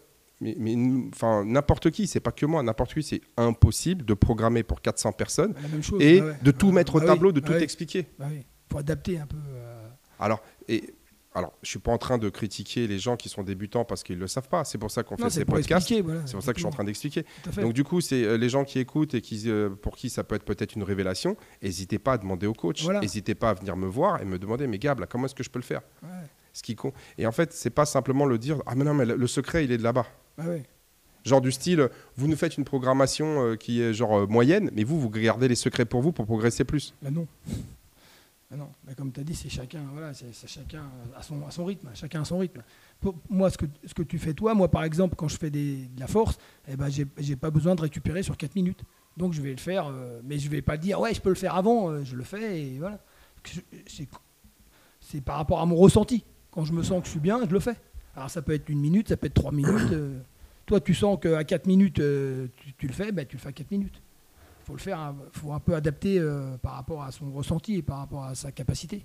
mais, 0.42 0.56
mais, 0.58 1.08
enfin, 1.14 1.44
n'importe 1.44 1.90
qui, 1.90 2.06
c'est 2.06 2.20
pas 2.20 2.32
que 2.32 2.44
moi, 2.46 2.62
n'importe 2.62 2.94
qui, 2.94 3.02
c'est 3.02 3.20
impossible 3.36 4.04
de 4.04 4.14
programmer 4.14 4.62
pour 4.62 4.80
400 4.82 5.12
personnes 5.12 5.54
chose. 5.80 6.00
et 6.02 6.20
bah 6.20 6.26
ouais. 6.26 6.36
de 6.42 6.50
tout 6.50 6.68
Bah, 6.68 6.74
mettre 6.74 6.96
au 6.96 7.00
bah 7.00 7.06
tableau, 7.06 7.28
oui, 7.28 7.34
de 7.34 7.40
bah 7.40 7.46
tout 7.48 7.52
oui, 7.54 7.62
expliquer. 7.62 8.06
Bah 8.18 8.26
oui. 8.30 8.44
Faut 8.70 8.78
adapter 8.78 9.18
un 9.18 9.26
peu. 9.26 9.36
euh, 9.54 9.88
Alors, 10.18 10.42
et, 10.68 10.94
alors, 11.34 11.52
je 11.62 11.68
suis 11.70 11.78
pas 11.78 11.92
en 11.92 11.96
train 11.98 12.18
de 12.18 12.28
critiquer 12.28 12.86
les 12.86 12.98
gens 12.98 13.16
qui 13.16 13.28
sont 13.30 13.42
débutants 13.42 13.84
parce 13.86 14.02
qu'ils 14.02 14.18
le 14.18 14.26
savent 14.26 14.48
pas. 14.48 14.64
C'est 14.64 14.76
pour 14.78 14.90
ça 14.90 15.02
qu'on 15.02 15.16
fait 15.16 15.30
ces 15.30 15.44
podcasts. 15.46 15.90
voilà. 16.02 16.20
C'est 16.26 16.32
pour 16.34 16.42
ça 16.42 16.52
que 16.52 16.58
je 16.58 16.62
suis 16.62 16.66
en 16.68 16.70
train 16.72 16.84
d'expliquer. 16.84 17.24
Donc 17.56 17.72
du 17.72 17.84
coup, 17.84 18.00
c'est 18.02 18.22
euh, 18.24 18.36
les 18.36 18.48
gens 18.50 18.64
qui 18.64 18.78
écoutent 18.78 19.14
et 19.14 19.20
qui, 19.22 19.42
euh, 19.48 19.70
pour 19.70 19.96
qui 19.96 20.10
ça 20.10 20.24
peut 20.24 20.34
être 20.34 20.44
peut-être 20.44 20.74
une 20.74 20.82
révélation. 20.82 21.36
N'hésitez 21.62 21.98
pas 21.98 22.14
à 22.14 22.18
demander 22.18 22.46
au 22.46 22.52
coach. 22.52 22.82
Voilà. 22.82 23.00
N'hésitez 23.00 23.34
pas 23.34 23.50
à 23.50 23.54
venir 23.54 23.76
me 23.76 23.86
voir 23.86 24.20
et 24.20 24.24
me 24.26 24.38
demander, 24.38 24.66
mais 24.66 24.78
Gab, 24.78 24.98
là, 25.00 25.06
comment 25.06 25.24
est-ce 25.24 25.34
que 25.34 25.42
je 25.44 25.48
peux 25.50 25.58
le 25.58 25.64
faire? 25.64 25.80
Ouais. 26.02 26.08
Ce 26.52 26.62
qui 26.62 26.76
compte. 26.76 26.94
Et 27.18 27.26
en 27.26 27.32
fait, 27.32 27.52
c'est 27.52 27.70
pas 27.70 27.86
simplement 27.86 28.26
le 28.26 28.38
dire. 28.38 28.58
Ah 28.66 28.74
mais 28.74 28.84
non, 28.84 28.94
mais 28.94 29.06
le, 29.06 29.26
secret, 29.26 29.64
il 29.64 29.72
est 29.72 29.78
de 29.78 29.82
là-bas. 29.82 30.06
Oui. 30.38 30.62
Genre 31.24 31.40
du 31.40 31.52
style, 31.52 31.88
vous 32.16 32.26
nous 32.26 32.36
faites 32.36 32.58
une 32.58 32.64
programmation 32.64 33.46
euh, 33.46 33.56
qui 33.56 33.80
est 33.80 33.94
genre 33.94 34.18
euh, 34.18 34.26
moyenne, 34.26 34.70
mais 34.74 34.84
vous, 34.84 35.00
vous 35.00 35.08
gardez 35.08 35.48
les 35.48 35.54
secrets 35.54 35.84
pour 35.84 36.02
vous 36.02 36.12
pour 36.12 36.26
progresser 36.26 36.64
plus. 36.64 36.94
Bah 37.00 37.10
non. 37.10 37.26
Bah 38.50 38.56
non. 38.56 38.68
Bah 38.84 38.92
comme 38.96 39.12
tu 39.12 39.20
as 39.20 39.24
dit, 39.24 39.34
c'est 39.34 39.48
chacun, 39.48 39.82
voilà, 39.92 40.12
c'est 40.14 40.32
chacun 40.46 40.82
à 41.16 41.22
son, 41.22 41.46
à 41.46 41.50
son 41.50 41.64
rythme. 41.64 41.88
Chacun 41.94 42.22
à 42.22 42.24
son 42.24 42.38
rythme. 42.38 42.62
Pour 43.00 43.14
moi, 43.30 43.50
ce 43.50 43.56
que, 43.56 43.66
ce 43.86 43.94
que 43.94 44.02
tu 44.02 44.18
fais 44.18 44.34
toi, 44.34 44.52
moi 44.54 44.68
par 44.68 44.82
exemple, 44.84 45.14
quand 45.14 45.28
je 45.28 45.38
fais 45.38 45.50
des, 45.50 45.86
de 45.86 46.00
la 46.00 46.08
force, 46.08 46.38
eh 46.68 46.76
ben, 46.76 46.88
j'ai 46.88 47.06
j'ai 47.18 47.36
pas 47.36 47.50
besoin 47.50 47.76
de 47.76 47.82
récupérer 47.82 48.22
sur 48.22 48.36
4 48.36 48.56
minutes. 48.56 48.82
Donc 49.16 49.32
je 49.32 49.40
vais 49.42 49.52
le 49.52 49.58
faire, 49.58 49.86
euh, 49.86 50.20
mais 50.24 50.38
je 50.38 50.50
vais 50.50 50.62
pas 50.62 50.76
dire, 50.76 50.98
ouais, 51.00 51.14
je 51.14 51.20
peux 51.20 51.28
le 51.28 51.36
faire 51.36 51.54
avant, 51.54 52.04
je 52.04 52.16
le 52.16 52.24
fais 52.24 52.60
et 52.60 52.78
voilà. 52.78 52.98
C'est 55.00 55.20
par 55.20 55.36
rapport 55.36 55.60
à 55.60 55.66
mon 55.66 55.76
ressenti. 55.76 56.24
Quand 56.52 56.64
je 56.64 56.72
me 56.72 56.82
sens 56.84 57.00
que 57.00 57.06
je 57.06 57.10
suis 57.10 57.20
bien, 57.20 57.40
je 57.48 57.52
le 57.52 57.58
fais. 57.60 57.74
Alors 58.14 58.30
ça 58.30 58.42
peut 58.42 58.52
être 58.52 58.68
une 58.68 58.78
minute, 58.80 59.08
ça 59.08 59.16
peut 59.16 59.26
être 59.26 59.34
3 59.34 59.50
minutes. 59.52 59.92
euh. 59.92 60.18
toi, 60.66 60.78
tu 60.80 60.94
sens 60.94 61.18
qu'à 61.20 61.42
4 61.44 61.66
minutes, 61.66 61.98
euh, 61.98 62.46
tu, 62.56 62.72
tu 62.74 62.86
le 62.86 62.92
fais, 62.92 63.10
ben, 63.10 63.26
tu 63.26 63.36
le 63.36 63.40
fais 63.42 63.48
à 63.48 63.52
4 63.52 63.70
minutes 63.70 64.00
faut 64.64 64.74
le 64.74 64.78
faire, 64.78 64.96
hein, 65.00 65.16
faut 65.32 65.52
un 65.52 65.58
peu 65.58 65.74
adapter 65.74 66.20
euh, 66.20 66.56
par 66.58 66.74
rapport 66.74 67.02
à 67.02 67.10
son 67.10 67.32
ressenti 67.32 67.74
et 67.78 67.82
par 67.82 67.98
rapport 67.98 68.22
à 68.22 68.36
sa 68.36 68.52
capacité. 68.52 69.04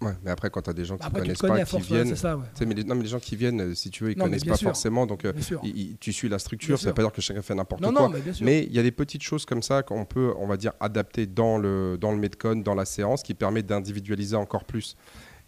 Ouais, 0.00 0.12
mais 0.24 0.30
après, 0.30 0.48
quand 0.48 0.62
tu 0.62 0.70
as 0.70 0.72
des 0.72 0.84
gens 0.86 0.96
qui 0.96 1.02
Après, 1.04 1.20
tu 1.22 1.34
connaissent 1.34 1.70
pas, 1.70 1.78
qui 1.78 1.82
viennent. 1.88 2.06
c'est 2.08 2.14
ça, 2.16 2.36
ouais. 2.36 2.44
Mais 2.64 2.74
les, 2.74 2.84
non, 2.84 2.94
mais 2.94 3.02
les 3.02 3.08
gens 3.08 3.18
qui 3.18 3.34
viennent, 3.34 3.74
si 3.74 3.90
tu 3.90 4.04
veux, 4.04 4.12
ils 4.12 4.16
mais 4.16 4.24
connaissent 4.24 4.44
pas 4.44 4.56
sûr. 4.56 4.68
forcément. 4.68 5.06
Donc, 5.06 5.26
ils- 5.64 5.76
ils- 5.76 5.96
tu 5.98 6.12
suis 6.12 6.28
la 6.28 6.38
structure. 6.38 6.68
Bien 6.68 6.76
Ça 6.76 6.82
veut 6.84 6.88
sûr. 6.90 6.94
pas 6.94 7.02
dire 7.02 7.12
que 7.12 7.20
chacun 7.20 7.42
fait 7.42 7.54
n'importe 7.54 7.82
quoi. 7.82 7.90
non, 7.92 8.08
mais 8.08 8.20
bien 8.20 8.32
sûr. 8.32 8.46
Mais 8.46 8.64
il 8.64 8.72
y 8.72 8.78
a 8.78 8.82
des 8.84 8.92
petites 8.92 9.22
choses 9.22 9.44
comme 9.44 9.60
ça 9.62 9.82
qu'on 9.82 10.04
peut, 10.04 10.32
on 10.38 10.46
va 10.46 10.56
dire, 10.56 10.72
adapter 10.78 11.26
dans 11.26 11.58
le, 11.58 11.98
dans 12.00 12.12
le 12.12 12.18
Metcon, 12.18 12.56
dans 12.62 12.74
la 12.76 12.84
séance, 12.84 13.24
qui 13.24 13.34
permet 13.34 13.62
d'individualiser 13.64 14.36
encore 14.36 14.64
plus. 14.64 14.96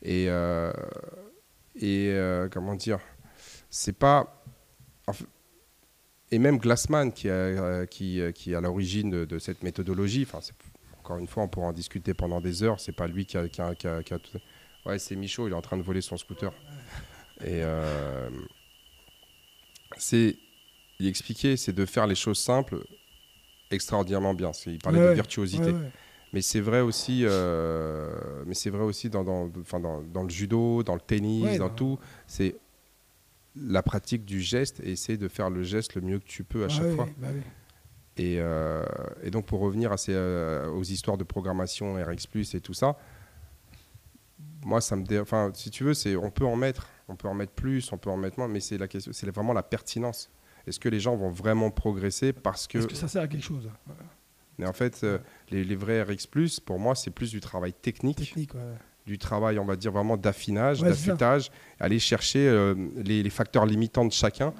Et, 0.03 0.27
euh, 0.29 0.73
et 1.77 2.09
euh, 2.11 2.49
comment 2.51 2.75
dire, 2.75 3.01
c'est 3.69 3.93
pas. 3.99 4.43
et 6.31 6.39
même 6.39 6.59
Glassman, 6.59 7.13
qui, 7.13 7.29
a, 7.29 7.33
euh, 7.33 7.87
qui, 7.87 8.21
qui 8.35 8.53
est 8.53 8.55
à 8.55 8.61
l'origine 8.61 9.11
de, 9.11 9.25
de 9.25 9.39
cette 9.39 9.63
méthodologie, 9.63 10.27
enfin, 10.27 10.41
encore 11.01 11.19
une 11.19 11.27
fois, 11.27 11.43
on 11.43 11.49
pourra 11.49 11.67
en 11.69 11.73
discuter 11.73 12.15
pendant 12.15 12.41
des 12.41 12.63
heures, 12.63 12.81
c'est 12.81 12.93
pas 12.93 13.09
lui 13.09 13.27
qui 13.27 13.37
a, 13.37 13.49
qui 13.49 13.61
a- 13.61 13.75
qui 13.75 13.87
a- 13.89 14.03
qui 14.03 14.15
a 14.15 14.19
tout- 14.19 14.39
Ouais, 14.87 14.99
c'est 14.99 15.17
Michaud, 15.17 15.47
il 15.49 15.51
est 15.51 15.55
en 15.57 15.61
train 15.61 15.77
de 15.77 15.83
voler 15.83 16.01
son 16.01 16.17
scooter. 16.17 16.53
Et 17.43 17.63
euh, 17.63 18.31
c'est. 19.97 20.37
Il 20.99 21.07
expliquait, 21.07 21.57
c'est 21.57 21.73
de 21.73 21.87
faire 21.87 22.07
les 22.07 22.15
choses 22.15 22.39
simples 22.39 22.85
extraordinairement 23.71 24.35
bien. 24.35 24.51
Il 24.67 24.79
parlait 24.79 24.99
Ouais, 25.01 25.09
de 25.11 25.15
virtuosité. 25.15 25.65
Ouais, 25.65 25.73
ouais. 25.73 25.91
Mais 26.33 26.43
c'est 26.43 26.61
vrai 26.61 26.81
aussi, 26.81 27.23
euh, 27.25 28.11
mais 28.47 28.55
c'est 28.55 28.71
vrai 28.71 28.85
aussi 28.85 29.11
dans, 29.11 29.25
dans, 29.25 29.49
dans, 29.49 30.01
dans 30.03 30.23
le 30.23 30.29
judo, 30.31 30.83
dans 30.85 30.95
le 30.95 31.01
tennis, 31.01 31.45
Ouais, 31.45 31.59
dans 31.59 31.71
tout. 31.71 31.99
C'est 32.27 32.57
la 33.57 33.83
pratique 33.83 34.25
du 34.25 34.40
geste 34.40 34.79
et 34.81 34.93
essayer 34.93 35.19
de 35.19 35.27
faire 35.27 35.51
le 35.51 35.64
geste 35.64 35.95
le 35.97 36.03
mieux 36.03 36.21
que 36.21 36.27
tu 36.27 36.45
peux 36.45 36.62
à 36.62 36.66
Ah 36.66 36.69
chaque 36.69 36.87
oui, 36.88 36.95
fois. 36.95 37.09
bah 37.19 37.29
oui. 37.35 37.40
Et, 38.16 38.37
euh, 38.38 38.85
et 39.23 39.31
donc 39.31 39.47
pour 39.47 39.61
revenir 39.61 39.90
à 39.93 39.97
ces, 39.97 40.12
euh, 40.14 40.69
aux 40.71 40.83
histoires 40.85 41.16
de 41.16 41.25
programmation 41.25 41.95
RX+ 41.95 42.55
et 42.55 42.61
tout 42.61 42.75
ça, 42.75 42.97
moi 44.64 44.81
ça 44.81 44.95
me, 44.97 45.05
dé- 45.05 45.19
enfin 45.19 45.51
si 45.55 45.71
tu 45.71 45.85
veux, 45.85 45.95
c'est 45.95 46.14
on 46.16 46.31
peut 46.31 46.45
en 46.45 46.57
mettre, 46.57 46.87
on 47.09 47.16
peut 47.16 47.29
en 47.29 47.35
mettre 47.35 47.53
plus, 47.53 47.93
on 47.93 47.99
peut 47.99 48.11
en 48.11 48.16
mettre 48.16 48.38
moins, 48.38 48.49
mais 48.49 48.61
c'est 48.61 48.79
la 48.79 48.88
question, 48.88 49.12
c'est 49.12 49.29
vraiment 49.31 49.53
la 49.53 49.62
pertinence. 49.62 50.31
Est-ce 50.66 50.78
que 50.78 50.89
les 50.91 51.01
gens 51.01 51.16
vont 51.16 51.31
vraiment 51.31 51.70
progresser 51.70 52.33
parce 52.33 52.66
que, 52.66 52.78
Est-ce 52.78 52.87
que 52.87 52.95
ça 52.95 53.09
sert 53.09 53.22
à 53.22 53.28
quelque 53.28 53.43
chose 53.45 53.68
hein? 53.89 53.95
Mais 54.61 54.67
en 54.67 54.73
fait, 54.73 55.01
euh, 55.03 55.19
les, 55.51 55.65
les 55.65 55.75
vrais 55.75 56.03
RX+, 56.03 56.27
pour 56.65 56.79
moi, 56.79 56.95
c'est 56.95 57.11
plus 57.11 57.31
du 57.31 57.41
travail 57.41 57.73
technique, 57.73 58.19
Technique, 58.19 58.55
ouais. 58.55 58.61
du 59.07 59.19
travail, 59.19 59.59
on 59.59 59.65
va 59.65 59.75
dire 59.77 59.91
vraiment 59.91 60.17
d'affinage, 60.17 60.83
Ouais, 60.83 60.91
d'affûtage, 60.91 61.51
aller 61.81 61.99
chercher 61.99 62.47
euh, 62.49 62.75
les, 62.97 63.23
les 63.23 63.31
facteurs 63.31 63.67
limitants 63.67 64.05
de 64.05 64.13
chacun 64.13 64.53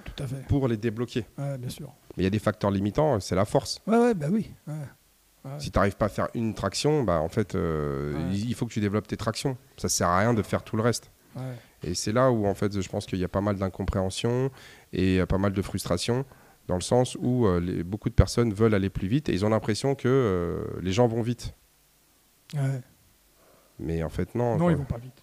pour 0.49 0.67
les 0.69 0.77
débloquer. 0.77 1.25
Ouais, 1.39 1.59
bien 1.59 1.69
sûr. 1.71 1.93
Mais 2.17 2.23
il 2.23 2.25
y 2.25 2.27
a 2.27 2.31
des 2.31 2.39
facteurs 2.39 2.71
limitants, 2.71 3.21
c'est 3.21 3.35
la 3.37 3.45
force. 3.45 3.81
Ouais, 3.87 4.15
bah 4.15 4.27
oui. 4.31 4.51
Si 5.59 5.71
tu 5.71 5.79
n'arrives 5.79 5.97
pas 5.97 6.07
à 6.07 6.09
faire 6.11 6.29
une 6.35 6.53
traction, 6.55 7.03
bah, 7.03 7.21
en 7.21 7.29
fait, 7.31 7.55
euh, 7.55 8.15
il 8.33 8.55
faut 8.55 8.67
que 8.67 8.73
tu 8.73 8.81
développes 8.81 9.07
tes 9.09 9.17
tractions. 9.17 9.57
Ça 9.79 9.89
sert 9.89 10.09
à 10.09 10.19
rien 10.19 10.35
de 10.35 10.43
faire 10.43 10.63
tout 10.63 10.77
le 10.77 10.83
reste. 10.83 11.11
Et 11.83 11.95
c'est 11.95 12.13
là 12.13 12.31
où, 12.31 12.47
en 12.47 12.55
fait, 12.55 12.79
je 12.79 12.89
pense 12.91 13.07
qu'il 13.07 13.19
y 13.19 13.25
a 13.25 13.29
pas 13.29 13.41
mal 13.41 13.57
d'incompréhension 13.57 14.51
et 14.93 15.25
pas 15.29 15.39
mal 15.39 15.53
de 15.55 15.63
frustration, 15.63 16.27
dans 16.67 16.75
le 16.77 16.81
sens 16.83 17.17
où 17.21 17.47
euh, 17.47 17.61
les- 17.61 17.83
beaucoup 17.83 18.09
de 18.09 18.15
personnes 18.15 18.53
veulent 18.55 18.75
aller 18.75 18.91
plus 18.91 19.09
vite 19.09 19.29
et 19.29 19.33
ils 19.33 19.45
ont 19.45 19.49
l'impression 19.49 19.95
que 19.95 20.09
euh, 20.09 20.81
les 20.83 20.93
gens 20.93 21.07
vont 21.09 21.23
vite. 21.23 21.55
Ouais. 22.55 22.81
Mais 23.79 24.03
en 24.03 24.09
fait, 24.09 24.35
non. 24.35 24.53
Non, 24.53 24.59
quoi. 24.65 24.73
ils 24.73 24.77
vont 24.79 24.85
pas 24.85 24.99
vite. 24.99 25.23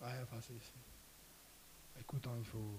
Ouais, 0.00 0.08
enfin, 0.22 0.36
c'est. 0.40 0.52
c'est- 0.60 2.00
Écoute, 2.00 2.26
hein, 2.26 2.34
il 2.38 2.44
faut. 2.44 2.78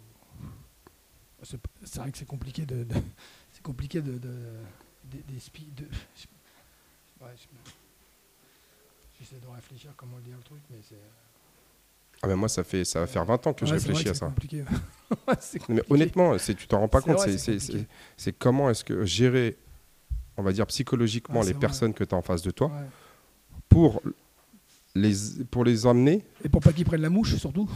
C'est 1.84 1.98
vrai 2.00 2.12
que 2.12 2.18
c'est 2.18 2.26
compliqué 2.26 2.66
de. 2.66 2.84
de- 2.84 2.96
C'est 3.54 3.62
compliqué 3.64 4.02
de. 4.02 4.18
de 4.18 4.34
des, 5.04 5.40
spi- 5.40 5.72
de- 5.76 5.88
j'essaie 9.20 9.40
de 9.40 9.48
réfléchir 9.48 9.92
comment 9.96 10.18
le 10.18 10.24
dire 10.24 10.38
le 10.38 10.44
truc, 10.44 10.62
mais 10.70 10.80
c'est. 10.88 10.96
Ah 12.24 12.28
ben 12.28 12.36
moi, 12.38 12.48
ça, 12.48 12.64
fait, 12.64 12.86
ça 12.86 13.02
va 13.02 13.08
faire 13.08 13.26
20 13.26 13.48
ans 13.48 13.54
que 13.54 13.66
je 13.66 13.72
Ouais, 13.72 13.78
réfléchis 13.78 14.08
à 14.10 14.14
ça. 14.14 14.28
compliqué. 14.28 14.64
C'est 15.42 15.60
Mais 15.70 15.76
compliqué. 15.82 15.94
honnêtement, 15.94 16.38
tu 16.38 16.56
t'en 16.68 16.80
rends 16.80 16.88
pas 16.88 17.02
compte. 17.02 17.20
c'est- 17.20 17.52
compliqué. 17.58 17.86
comment 18.40 18.70
est-ce 18.70 18.84
que 18.86 19.04
gérer, 19.06 19.58
on 20.38 20.42
va 20.44 20.54
dire 20.54 20.66
psychologiquement, 20.68 21.42
Ah, 21.42 21.46
les 21.46 21.52
vrai. 21.52 21.60
personnes 21.60 21.94
que 21.94 22.04
tu 22.06 22.16
as 22.16 22.18
en 22.18 22.22
face 22.22 22.42
de 22.42 22.52
toi 22.52 22.68
Ouais. 22.68 22.88
pour 23.68 24.02
les, 24.96 25.14
pour 25.52 25.66
les 25.66 25.86
emmener. 25.86 26.26
Et 26.46 26.50
pour 26.50 26.62
pas 26.62 26.72
qu'ils 26.72 26.86
prennent 26.86 27.02
la 27.02 27.10
mouche, 27.10 27.36
surtout. 27.36 27.70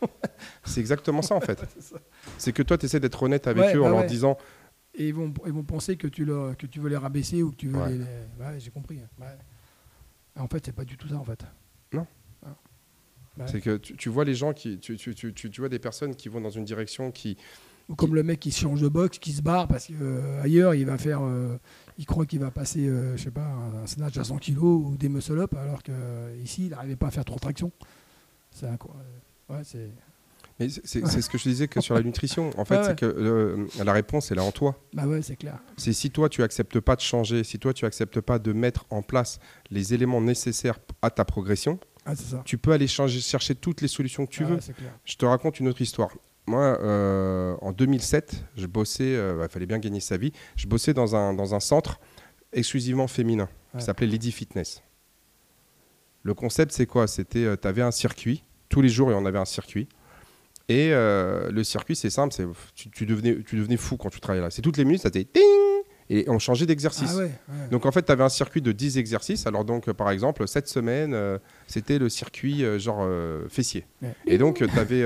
C'est 0.64 0.80
exactement 0.80 1.22
ça 1.22 1.34
en 1.36 1.40
fait. 1.40 1.60
C'est 2.38 2.52
que 2.52 2.62
toi, 2.62 2.76
tu 2.78 2.86
essaies 2.86 3.00
d'être 3.00 3.22
honnête 3.22 3.46
avec 3.46 3.62
Ouais, 3.64 3.74
eux 3.76 3.82
en 3.84 3.88
leur 3.90 4.06
disant 4.06 4.36
Et 4.94 5.08
ils 5.08 5.14
vont, 5.14 5.32
ils 5.46 5.52
vont 5.52 5.62
penser 5.64 5.96
que 5.96 6.08
tu, 6.08 6.24
leur- 6.24 6.56
que 6.56 6.66
tu 6.66 6.80
veux 6.80 6.88
les 6.88 6.96
rabaisser 6.96 7.42
ou 7.44 7.50
que 7.52 7.56
tu 7.56 7.68
veux 7.68 7.78
Ouais. 7.80 7.90
les. 7.90 7.98
les- 7.98 8.60
j'ai 8.60 8.70
compris. 8.70 8.98
En 10.36 10.46
fait, 10.48 10.66
c'est 10.66 10.72
pas 10.72 10.84
du 10.84 10.96
tout 10.96 11.08
ça, 11.08 11.16
en 11.16 11.24
fait. 11.24 11.44
Non. 11.92 12.06
Ouais. 13.38 13.44
c'est 13.46 13.60
que 13.60 13.76
tu, 13.76 13.96
tu 13.96 14.08
vois 14.08 14.24
les 14.24 14.34
gens 14.34 14.52
qui. 14.52 14.78
Tu, 14.78 14.96
tu, 14.96 15.14
tu, 15.14 15.60
vois 15.60 15.68
des 15.68 15.78
personnes 15.78 16.14
qui 16.14 16.28
vont 16.28 16.40
dans 16.40 16.50
une 16.50 16.64
direction 16.64 17.10
qui. 17.10 17.36
Ou 17.88 17.94
comme 17.94 18.14
le 18.14 18.22
mec 18.22 18.40
qui 18.40 18.50
change 18.50 18.82
de 18.82 18.88
boxe, 18.88 19.18
qui 19.18 19.32
se 19.32 19.40
barre 19.40 19.66
parce 19.66 19.86
que 19.86 19.94
euh, 19.98 20.76
il 20.76 20.84
va 20.84 20.98
faire, 20.98 21.20
euh, 21.22 21.56
il 21.96 22.04
croit 22.04 22.26
qu'il 22.26 22.38
va 22.38 22.50
passer, 22.50 22.86
euh, 22.86 23.16
je 23.16 23.24
sais 23.24 23.30
pas, 23.30 23.46
un, 23.46 23.82
un 23.82 23.86
snatch 23.86 24.18
à 24.18 24.24
100 24.24 24.38
kg 24.38 24.62
ou 24.62 24.96
des 24.98 25.08
muscle 25.08 25.38
up, 25.38 25.54
alors 25.54 25.82
que 25.82 25.92
euh, 25.92 26.44
il 26.58 26.68
n'arrivait 26.68 26.96
pas 26.96 27.06
à 27.06 27.10
faire 27.10 27.24
trop 27.24 27.36
de 27.36 27.40
traction. 27.40 27.72
C'est. 28.50 28.66
Ouais, 29.48 29.62
c'est. 29.64 29.90
Mais 30.60 30.68
c'est 30.68 31.06
ce 31.06 31.30
que 31.30 31.38
je 31.38 31.44
disais 31.44 31.68
que 31.68 31.80
sur 31.80 31.94
la 31.94 32.02
nutrition. 32.02 32.50
En 32.58 32.64
fait, 32.64 32.78
ouais. 32.78 32.84
c'est 32.84 32.98
que 32.98 33.68
la 33.82 33.92
réponse, 33.92 34.32
elle 34.32 34.38
est 34.38 34.42
en 34.42 34.50
toi. 34.50 34.76
Bah 34.92 35.06
ouais, 35.06 35.22
c'est 35.22 35.36
clair. 35.36 35.58
C'est 35.76 35.92
si 35.92 36.10
toi, 36.10 36.28
tu 36.28 36.42
acceptes 36.42 36.80
pas 36.80 36.96
de 36.96 37.00
changer, 37.00 37.44
si 37.44 37.60
toi, 37.60 37.72
tu 37.72 37.84
acceptes 37.84 38.20
pas 38.20 38.40
de 38.40 38.52
mettre 38.52 38.84
en 38.90 39.02
place 39.02 39.38
les 39.70 39.94
éléments 39.94 40.20
nécessaires 40.20 40.80
à 41.00 41.10
ta 41.10 41.24
progression, 41.24 41.78
Ah, 42.10 42.16
ça. 42.16 42.42
tu 42.44 42.58
peux 42.58 42.72
aller 42.72 42.86
changer, 42.88 43.20
chercher 43.20 43.54
toutes 43.54 43.80
les 43.82 43.88
solutions 43.88 44.24
que 44.26 44.30
tu 44.32 44.44
Ah 44.44 44.48
veux. 44.48 44.58
Je 45.04 45.14
te 45.16 45.24
raconte 45.26 45.60
une 45.60 45.68
autre 45.68 45.80
histoire. 45.82 46.10
Moi, 46.46 46.78
euh, 46.80 47.54
en 47.60 47.72
2007, 47.72 48.44
je 48.56 48.66
bossais, 48.66 49.12
il 49.12 49.48
fallait 49.50 49.66
bien 49.66 49.78
gagner 49.78 50.00
sa 50.00 50.16
vie, 50.16 50.32
je 50.56 50.66
bossais 50.66 50.94
dans 50.94 51.14
un, 51.14 51.34
dans 51.34 51.54
un 51.54 51.60
centre 51.60 52.00
exclusivement 52.52 53.06
féminin 53.06 53.48
Ouais. 53.74 53.80
qui 53.80 53.84
s'appelait 53.84 54.06
Lady 54.06 54.32
Fitness. 54.32 54.82
Le 56.22 56.32
concept, 56.32 56.72
c'est 56.72 56.86
quoi? 56.86 57.06
C'était, 57.06 57.54
tu 57.58 57.68
avais 57.68 57.82
un 57.82 57.90
circuit, 57.90 58.42
tous 58.70 58.80
les 58.80 58.88
jours, 58.88 59.08
en 59.08 59.26
avait 59.26 59.38
un 59.38 59.44
circuit. 59.44 59.88
Et 60.70 60.88
euh, 60.92 61.50
le 61.50 61.64
circuit, 61.64 61.94
c'est 61.96 62.08
simple, 62.10 62.32
c'est, 62.34 62.46
tu, 62.74 62.90
tu 62.90 63.04
devenais, 63.06 63.42
tu 63.42 63.56
devenais 63.56 63.76
fou 63.76 63.96
quand 63.98 64.08
tu 64.10 64.20
travaillais 64.20 64.42
là. 64.42 64.50
C'est 64.50 64.62
toutes 64.62 64.78
les 64.78 64.84
minutes, 64.86 65.02
ça 65.02 65.10
faisait 65.10 65.24
ding 65.24 65.42
Et 66.10 66.24
on 66.28 66.38
changeait 66.38 66.64
d'exercice. 66.66 67.10
Ah 67.12 67.16
ouais. 67.18 67.24
ouais. 67.24 67.68
Donc 67.70 67.84
en 67.84 67.92
fait, 67.92 68.02
tu 68.02 68.10
avais 68.12 68.24
un 68.24 68.28
circuit 68.30 68.62
de 68.62 68.72
10 68.72 68.96
exercices. 68.98 69.46
Alors 69.46 69.64
donc, 69.64 69.88
euh, 69.88 69.92
par 69.94 70.10
exemple, 70.10 70.48
cette 70.48 70.66
semaine, 70.68 71.12
euh, 71.14 71.38
c'était 71.66 71.98
le 71.98 72.08
circuit 72.08 72.64
euh, 72.64 72.78
genre 72.78 73.00
euh, 73.02 73.46
fessier. 73.48 73.84
Ouais. 74.00 74.14
Et 74.26 74.38
donc, 74.38 74.56
tu 74.66 74.78
avais, 74.78 75.04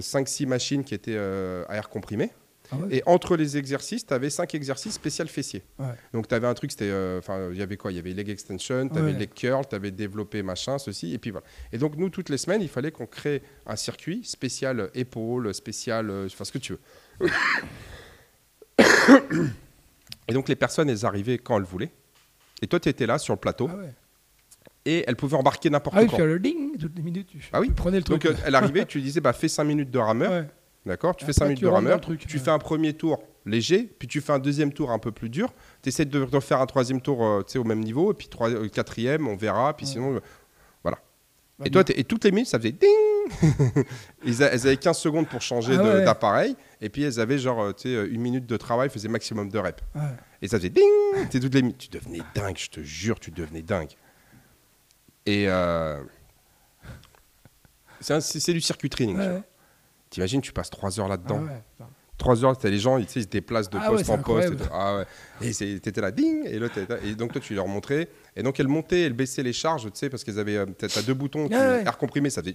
5-6 0.00 0.46
machines 0.46 0.84
qui 0.84 0.94
étaient 0.94 1.16
euh, 1.16 1.64
à 1.68 1.76
air 1.76 1.88
comprimé. 1.88 2.30
Ah. 2.70 2.76
Et 2.90 3.02
entre 3.06 3.34
les 3.36 3.56
exercices, 3.56 4.04
tu 4.06 4.12
avais 4.12 4.28
5 4.28 4.54
exercices 4.54 4.92
spécial 4.92 5.26
fessier. 5.26 5.62
Ouais. 5.78 5.86
Donc 6.12 6.28
tu 6.28 6.34
avais 6.34 6.46
un 6.46 6.52
truc, 6.52 6.70
c'était... 6.70 6.90
euh, 6.90 7.18
Enfin, 7.18 7.48
il 7.50 7.56
y 7.58 7.62
avait 7.62 7.78
quoi? 7.78 7.90
Il 7.90 7.96
y 7.96 7.98
avait 7.98 8.12
leg 8.12 8.28
extension, 8.28 8.86
tu 8.90 8.98
avais 8.98 9.14
leg 9.14 9.32
curl, 9.32 9.64
tu 9.66 9.74
avais 9.74 9.90
développé 9.90 10.42
machin, 10.42 10.76
ceci, 10.78 11.14
et 11.14 11.18
puis 11.18 11.30
voilà. 11.30 11.46
Et 11.72 11.78
donc 11.78 11.96
nous, 11.96 12.10
toutes 12.10 12.28
les 12.28 12.36
semaines, 12.36 12.60
il 12.60 12.68
fallait 12.68 12.90
qu'on 12.92 13.06
crée 13.06 13.42
un 13.66 13.74
circuit 13.76 14.20
spécial 14.22 14.80
euh, 14.80 14.88
épaule, 14.94 15.54
spécial... 15.54 16.10
euh, 16.10 16.26
Enfin, 16.26 16.44
ce 16.44 16.52
que 16.52 16.58
tu 16.58 16.74
veux. 16.74 17.28
Et 20.28 20.32
donc 20.34 20.48
les 20.48 20.56
personnes, 20.56 20.90
elles 20.90 21.06
arrivaient 21.06 21.38
quand 21.38 21.56
elles 21.58 21.64
voulaient. 21.64 21.90
Et 22.62 22.66
toi, 22.66 22.78
tu 22.80 22.88
étais 22.88 23.06
là 23.06 23.18
sur 23.18 23.34
le 23.34 23.38
plateau 23.40 23.68
Ah 23.72 23.76
ouais. 23.76 23.94
et 24.84 25.04
elles 25.06 25.16
pouvaient 25.16 25.36
embarquer 25.36 25.70
n'importe 25.70 25.96
Ah 25.98 26.02
oui, 26.02 26.08
quand. 26.10 26.16
que 26.18 26.22
le 26.22 26.38
ding, 26.38 26.76
toutes 26.76 26.96
les 26.96 27.02
minutes, 27.02 27.28
tu, 27.28 27.48
Ah 27.52 27.60
oui. 27.60 27.70
prenais 27.70 27.98
le 27.98 28.02
truc. 28.04 28.22
Donc 28.22 28.32
euh, 28.32 28.36
elle 28.44 28.54
arrivait, 28.54 28.84
tu 28.84 29.00
disais, 29.00 29.20
bah, 29.20 29.32
fais 29.32 29.48
5 29.48 29.64
minutes 29.64 29.90
de 29.90 29.98
rameur. 29.98 30.30
Ouais. 30.32 30.46
D'accord 30.86 31.16
Tu 31.16 31.24
fais 31.24 31.30
Après, 31.30 31.40
5 31.40 31.44
minutes 31.46 31.62
de 31.62 31.68
rameur. 31.68 32.00
truc, 32.00 32.26
tu 32.26 32.36
ouais. 32.36 32.42
fais 32.42 32.50
un 32.50 32.58
premier 32.58 32.92
tour 32.94 33.22
léger, 33.46 33.84
puis 33.98 34.06
tu 34.08 34.20
fais 34.20 34.32
un 34.32 34.38
deuxième 34.38 34.72
tour 34.72 34.90
un 34.90 34.98
peu 34.98 35.12
plus 35.12 35.28
dur. 35.30 35.52
Tu 35.82 35.88
essaies 35.88 36.04
de 36.04 36.20
refaire 36.20 36.60
un 36.60 36.66
troisième 36.66 37.00
tour 37.00 37.24
euh, 37.24 37.42
au 37.56 37.64
même 37.64 37.80
niveau, 37.80 38.10
et 38.10 38.14
puis 38.14 38.28
trois, 38.28 38.50
euh, 38.50 38.68
quatrième, 38.68 39.26
on 39.28 39.36
verra. 39.36 39.74
Puis 39.76 39.86
sinon, 39.86 40.16
euh, 40.16 40.20
Bah, 40.84 41.64
et, 41.64 41.70
toi, 41.70 41.82
et 41.88 42.04
toutes 42.04 42.22
les 42.24 42.30
minutes, 42.30 42.46
ça 42.48 42.58
faisait 42.58 42.70
ding 42.70 42.88
Elles 44.26 44.42
avaient 44.42 44.76
15 44.76 44.98
secondes 44.98 45.28
pour 45.28 45.42
changer 45.42 45.76
Ah 45.78 45.82
ouais. 45.82 46.04
d'appareil, 46.04 46.56
et 46.80 46.88
puis 46.88 47.02
elles 47.02 47.20
avaient 47.20 47.38
genre, 47.38 47.60
euh, 47.62 47.72
tu 47.72 47.82
sais, 47.82 47.94
euh, 47.94 48.08
une 48.10 48.20
minute 48.20 48.46
de 48.46 48.56
travail, 48.56 48.90
faisaient 48.90 49.08
maximum 49.08 49.48
de 49.48 49.58
reps. 49.58 49.82
Ouais. 49.94 50.02
Et 50.42 50.48
ça 50.48 50.58
faisait 50.58 50.70
ding 50.70 50.84
toutes 51.30 51.54
les. 51.54 51.72
Tu 51.74 51.88
devenais 51.88 52.20
dingue, 52.34 52.56
je 52.56 52.70
te 52.70 52.80
jure, 52.80 53.18
tu 53.20 53.30
devenais 53.30 53.62
dingue. 53.62 53.90
Et 55.26 55.46
euh, 55.48 56.02
c'est 58.00 58.52
du 58.52 58.60
circuit 58.60 58.88
training. 58.90 59.18
T'imagines, 60.10 60.40
tu 60.40 60.52
passes 60.52 60.70
3 60.70 61.00
heures 61.00 61.08
là-dedans. 61.08 61.44
Ah. 61.80 61.84
3 62.18 62.44
heures, 62.44 62.56
les 62.64 62.78
gens, 62.78 62.98
ils, 62.98 63.06
tu 63.06 63.20
ils 63.20 63.22
se 63.22 63.28
déplacent 63.28 63.70
de 63.70 63.78
Ah 63.80 63.90
ouais, 63.90 63.96
poste 63.96 64.06
c'est 64.06 64.12
en 64.12 64.18
poste. 64.18 64.52
Et, 64.52 64.56
ah 64.72 64.96
ouais. 64.96 65.04
et 65.50 66.00
là, 66.00 66.10
ding 66.10 66.44
Et, 66.46 66.58
l'autre 66.58 66.74
et 67.04 67.14
donc 67.14 67.32
toi, 67.32 67.40
tu 67.40 67.54
leur 67.54 67.68
montrais. 67.68 68.08
Et 68.34 68.42
donc, 68.42 68.58
elles 68.58 68.66
montaient, 68.68 69.02
elles 69.02 69.12
baissaient 69.12 69.42
les 69.44 69.52
charges, 69.52 69.84
tu 69.84 69.90
sais, 69.94 70.10
parce 70.10 70.24
qu'elles 70.24 70.38
avaient. 70.40 70.56
euh, 70.56 70.66
T'as 70.66 71.02
deux 71.02 71.14
boutons, 71.14 71.48
tu, 71.48 71.54
Ah 71.54 71.70
ouais. 71.76 71.82
air 71.82 71.96
comprimé, 71.96 72.28
ça 72.30 72.42
faisait. 72.42 72.54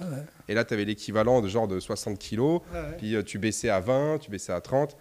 Ah 0.00 0.04
ouais. 0.10 0.22
Et 0.48 0.54
là, 0.54 0.64
t'avais 0.64 0.84
l'équivalent 0.84 1.40
de 1.40 1.48
genre 1.48 1.68
de 1.68 1.78
60 1.78 2.18
kilos. 2.18 2.60
Ah 2.74 2.82
ouais. 2.82 2.96
Puis 2.98 3.14
euh, 3.14 3.22
tu 3.22 3.38
baissais 3.38 3.68
à 3.70 3.78
20, 3.80 4.18
tu 4.18 4.30
baissais 4.30 4.52
à 4.52 4.60
30. 4.60 4.96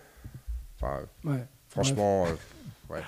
Enfin, 0.81 0.99
Ouais. 1.25 1.43
franchement, 1.69 2.27
euh, 2.27 2.93
ouais. 2.93 3.01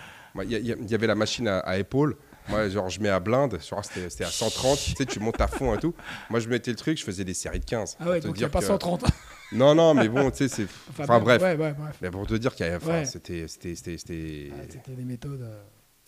Il 0.45 0.51
y, 0.51 0.71
y 0.71 0.89
y 0.91 0.95
avait 0.95 1.07
la 1.07 1.15
machine 1.15 1.47
à, 1.47 1.59
à 1.59 1.77
épaules. 1.77 2.15
Moi, 2.49 2.67
genre, 2.69 2.89
je 2.89 2.99
mets 2.99 3.09
à 3.09 3.19
blinde, 3.19 3.59
c'était 3.83 4.09
c'était 4.09 4.23
à 4.23 4.31
130, 4.31 4.79
tu 4.79 4.91
sais, 4.95 5.05
tu 5.05 5.19
montes 5.19 5.39
à 5.39 5.47
fond 5.47 5.75
et 5.75 5.77
tout. 5.77 5.93
Moi, 6.31 6.39
je 6.39 6.49
mettais 6.49 6.71
le 6.71 6.77
truc, 6.77 6.97
je 6.97 7.03
faisais 7.03 7.23
des 7.23 7.35
séries 7.35 7.59
de 7.59 7.65
15. 7.65 7.97
Ah 7.99 8.09
ouais, 8.09 8.19
donc 8.19 8.35
il 8.35 8.39
n'y 8.39 8.45
a 8.45 8.49
pas 8.49 8.59
que- 8.59 8.65
130. 8.65 9.05
Non, 9.51 9.75
non, 9.75 9.93
mais 9.93 10.07
bon, 10.09 10.31
tu 10.31 10.37
sais, 10.37 10.47
c'est. 10.47 10.67
Enfin, 10.99 11.19
bref. 11.19 11.41
Ouais, 11.41 11.55
ouais, 11.55 11.73
bref. 11.73 11.97
Mais 12.01 12.09
pour 12.11 12.25
te 12.27 12.33
dire 12.35 12.55
qu'il 12.55 12.65
y 12.65 12.69
enfin. 12.75 13.03
C'était. 13.05 13.47
c'était- 13.47 13.75
c'était- 13.75 13.97
c'était- 13.97 14.51
Ah, 14.53 14.63
C'était 14.69 14.91
des 14.91 15.03
méthodes 15.03 15.41
euh, 15.41 15.61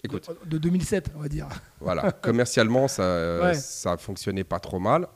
Écoute, 0.04 0.30
de, 0.46 0.50
de 0.52 0.58
2007, 0.58 1.12
on 1.16 1.20
va 1.20 1.28
dire. 1.30 1.48
voilà. 1.80 2.12
Commercialement, 2.12 2.88
ça, 2.88 3.04
euh, 3.04 3.54
ça 3.54 3.98
fonctionnait 3.98 4.44
pas 4.44 4.60
trop 4.60 4.80
mal. 4.80 5.08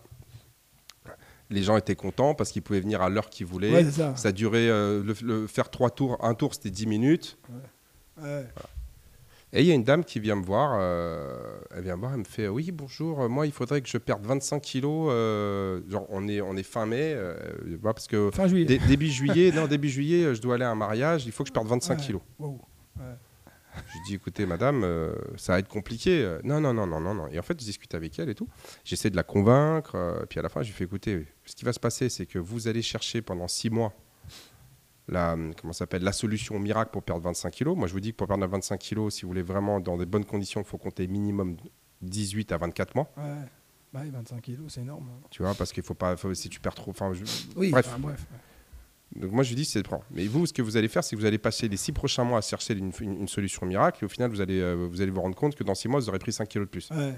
Les 1.50 1.64
gens 1.64 1.78
étaient 1.78 1.96
contents 1.96 2.34
parce 2.36 2.52
qu'ils 2.52 2.62
pouvaient 2.62 2.82
venir 2.82 3.02
à 3.02 3.10
l'heure 3.10 3.30
qu'ils 3.30 3.46
voulaient. 3.46 3.90
Ça. 3.92 4.16
ça 4.18 4.32
durait. 4.34 4.68
euh, 4.68 5.02
le, 5.04 5.16
le- 5.24 5.48
faire 5.48 5.70
trois 5.70 5.90
tours. 5.90 6.18
Un 6.24 6.34
tour, 6.34 6.54
c'était 6.54 6.70
10 6.70 6.88
minutes. 6.88 7.38
Ouais. 8.22 8.46
Et 9.58 9.62
il 9.62 9.66
y 9.66 9.72
a 9.72 9.74
une 9.74 9.84
dame 9.84 10.03
qui 10.03 10.20
vient 10.20 10.36
me 10.36 10.43
voir, 10.45 10.78
euh, 10.80 11.58
elle 11.76 11.84
vient 11.84 11.95
me 11.95 12.01
voir, 12.01 12.12
elle 12.14 12.20
me 12.20 12.24
fait 12.26 12.47
oui 12.47 12.72
bonjour, 12.72 13.22
euh, 13.24 13.28
moi 13.28 13.47
il 13.47 13.51
faudrait 13.51 13.82
que 13.82 13.89
je 13.89 13.97
perde 13.97 14.24
25 14.24 14.62
kilos, 14.62 15.10
euh, 15.12 15.82
genre 15.89 16.05
on 16.10 16.28
est 16.28 16.41
on 16.41 16.55
est 16.55 16.62
fin 16.62 16.86
mai, 16.86 17.14
euh, 17.16 17.36
voilà, 17.82 17.95
parce 17.95 18.05
que 18.05 18.30
Fin 18.32 18.47
juillet. 18.47 18.66
dé- 18.66 18.78
début 18.88 19.08
juillet, 19.10 19.51
non 19.51 19.66
début 19.66 19.89
juillet, 19.89 20.36
je 20.36 20.41
dois 20.43 20.55
aller 20.55 20.64
à 20.64 20.70
un 20.70 20.76
mariage, 20.76 21.26
il 21.26 21.32
faut 21.32 21.43
que 21.43 21.47
je 21.47 21.53
perde 21.53 21.68
25 21.68 21.97
Ouais. 21.97 22.05
kilos. 22.05 22.22
Wow. 22.38 22.62
Je 23.76 23.93
lui 23.93 23.99
dis 24.08 24.14
écoutez 24.16 24.45
madame, 24.45 24.86
ça 25.38 25.53
va 25.53 25.60
être 25.60 25.68
compliqué. 25.68 26.38
Non 26.43 26.60
non 26.62 26.72
non 26.74 26.86
non 26.86 26.99
non 26.99 27.14
non. 27.16 27.28
Et 27.32 27.39
en 27.39 27.43
fait 27.43 27.60
je 27.60 27.66
discute 27.66 27.93
avec 27.95 28.18
elle 28.20 28.30
et 28.30 28.36
tout. 28.36 28.47
J'essaie 28.84 29.10
de 29.10 29.16
la 29.16 29.24
convaincre, 29.24 30.26
puis 30.30 30.39
à 30.39 30.43
la 30.43 30.49
fin 30.49 30.62
je 30.62 30.68
lui 30.68 30.74
fais 30.76 30.84
écoutez, 30.84 31.26
ce 31.45 31.55
qui 31.55 31.66
va 31.66 31.74
se 31.74 31.80
passer 31.80 32.10
c'est 32.10 32.26
que 32.28 32.38
vous 32.39 32.68
allez 32.68 32.82
chercher 32.84 33.22
pendant 33.24 33.47
six 33.47 33.70
mois 33.72 33.91
la, 35.08 35.36
comment 35.60 35.74
ça 35.74 35.80
s'appelle, 35.80 36.03
la 36.03 36.12
solution 36.12 36.60
miracle 36.60 36.91
pour 36.91 37.03
perdre 37.03 37.22
25 37.24 37.49
kilos. 37.51 37.78
Moi, 37.78 37.88
je 37.88 37.93
vous 37.93 37.99
dis 37.99 38.12
que 38.12 38.18
pour 38.18 38.28
perdre 38.28 38.45
25 38.45 38.78
kilos, 38.78 39.14
si 39.16 39.22
vous 39.24 39.30
voulez 39.30 39.41
vraiment 39.41 39.80
dans 39.80 39.97
des 39.97 40.05
bonnes 40.05 40.26
conditions, 40.26 40.62
il 40.62 40.66
faut 40.68 40.78
compter 40.78 41.08
minimum 41.08 41.55
18 42.01 42.51
à 42.51 42.58
24 42.58 42.95
mois. 42.95 43.10
Ouais. 43.18 43.24
Bah, 43.93 44.01
oui, 44.03 44.10
25 44.12 44.41
kilos, 44.41 44.74
c'est 44.74 44.82
énorme. 44.82 45.08
hein. 45.10 45.28
Tu 45.30 45.41
vois, 45.41 45.53
parce 45.55 45.72
qu'il 45.72 45.84
faut 45.84 45.93
pas, 45.93 46.18
faut- 46.18 46.34
si 46.34 46.49
tu 46.49 46.60
perds 46.60 46.76
trop. 46.76 46.91
Enfin, 46.91 47.14
je- 47.14 47.24
Oui, 47.55 47.72
bref. 47.72 47.88
enfin, 47.88 47.99
bref. 47.99 48.26
Donc 49.16 49.32
moi, 49.32 49.41
je 49.43 49.49
lui 49.49 49.55
dis, 49.55 49.64
c'est 49.66 49.82
prends. 49.82 50.03
Mais 50.12 50.28
vous, 50.28 50.45
ce 50.45 50.51
que 50.51 50.62
vous 50.62 50.76
allez 50.76 50.89
faire, 50.89 51.01
c'est 51.03 51.16
que 51.16 51.22
vous 51.22 51.26
allez 51.26 51.38
passer 51.38 51.70
les 51.70 51.78
six 51.78 51.93
prochains 51.93 52.26
mois 52.26 52.39
à 52.39 52.41
chercher 52.41 52.74
une, 52.74 52.91
une- 52.99 53.22
une 53.22 53.28
solution 53.30 53.66
miracle, 53.66 53.99
et 54.03 54.05
au 54.05 54.10
final, 54.10 54.30
vous 54.30 54.41
allez, 54.41 54.60
euh, 54.60 54.88
vous 54.91 55.01
allez 55.01 55.10
vous 55.12 55.22
rendre 55.22 55.36
compte 55.36 55.55
que 55.55 55.64
dans 55.64 55.74
six 55.76 55.88
mois, 55.88 56.01
vous 56.01 56.10
aurez 56.10 56.20
pris 56.20 56.34
5 56.34 56.47
kilos 56.49 56.68
de 56.68 56.70
plus. 56.72 56.89
Ouais. 56.91 57.16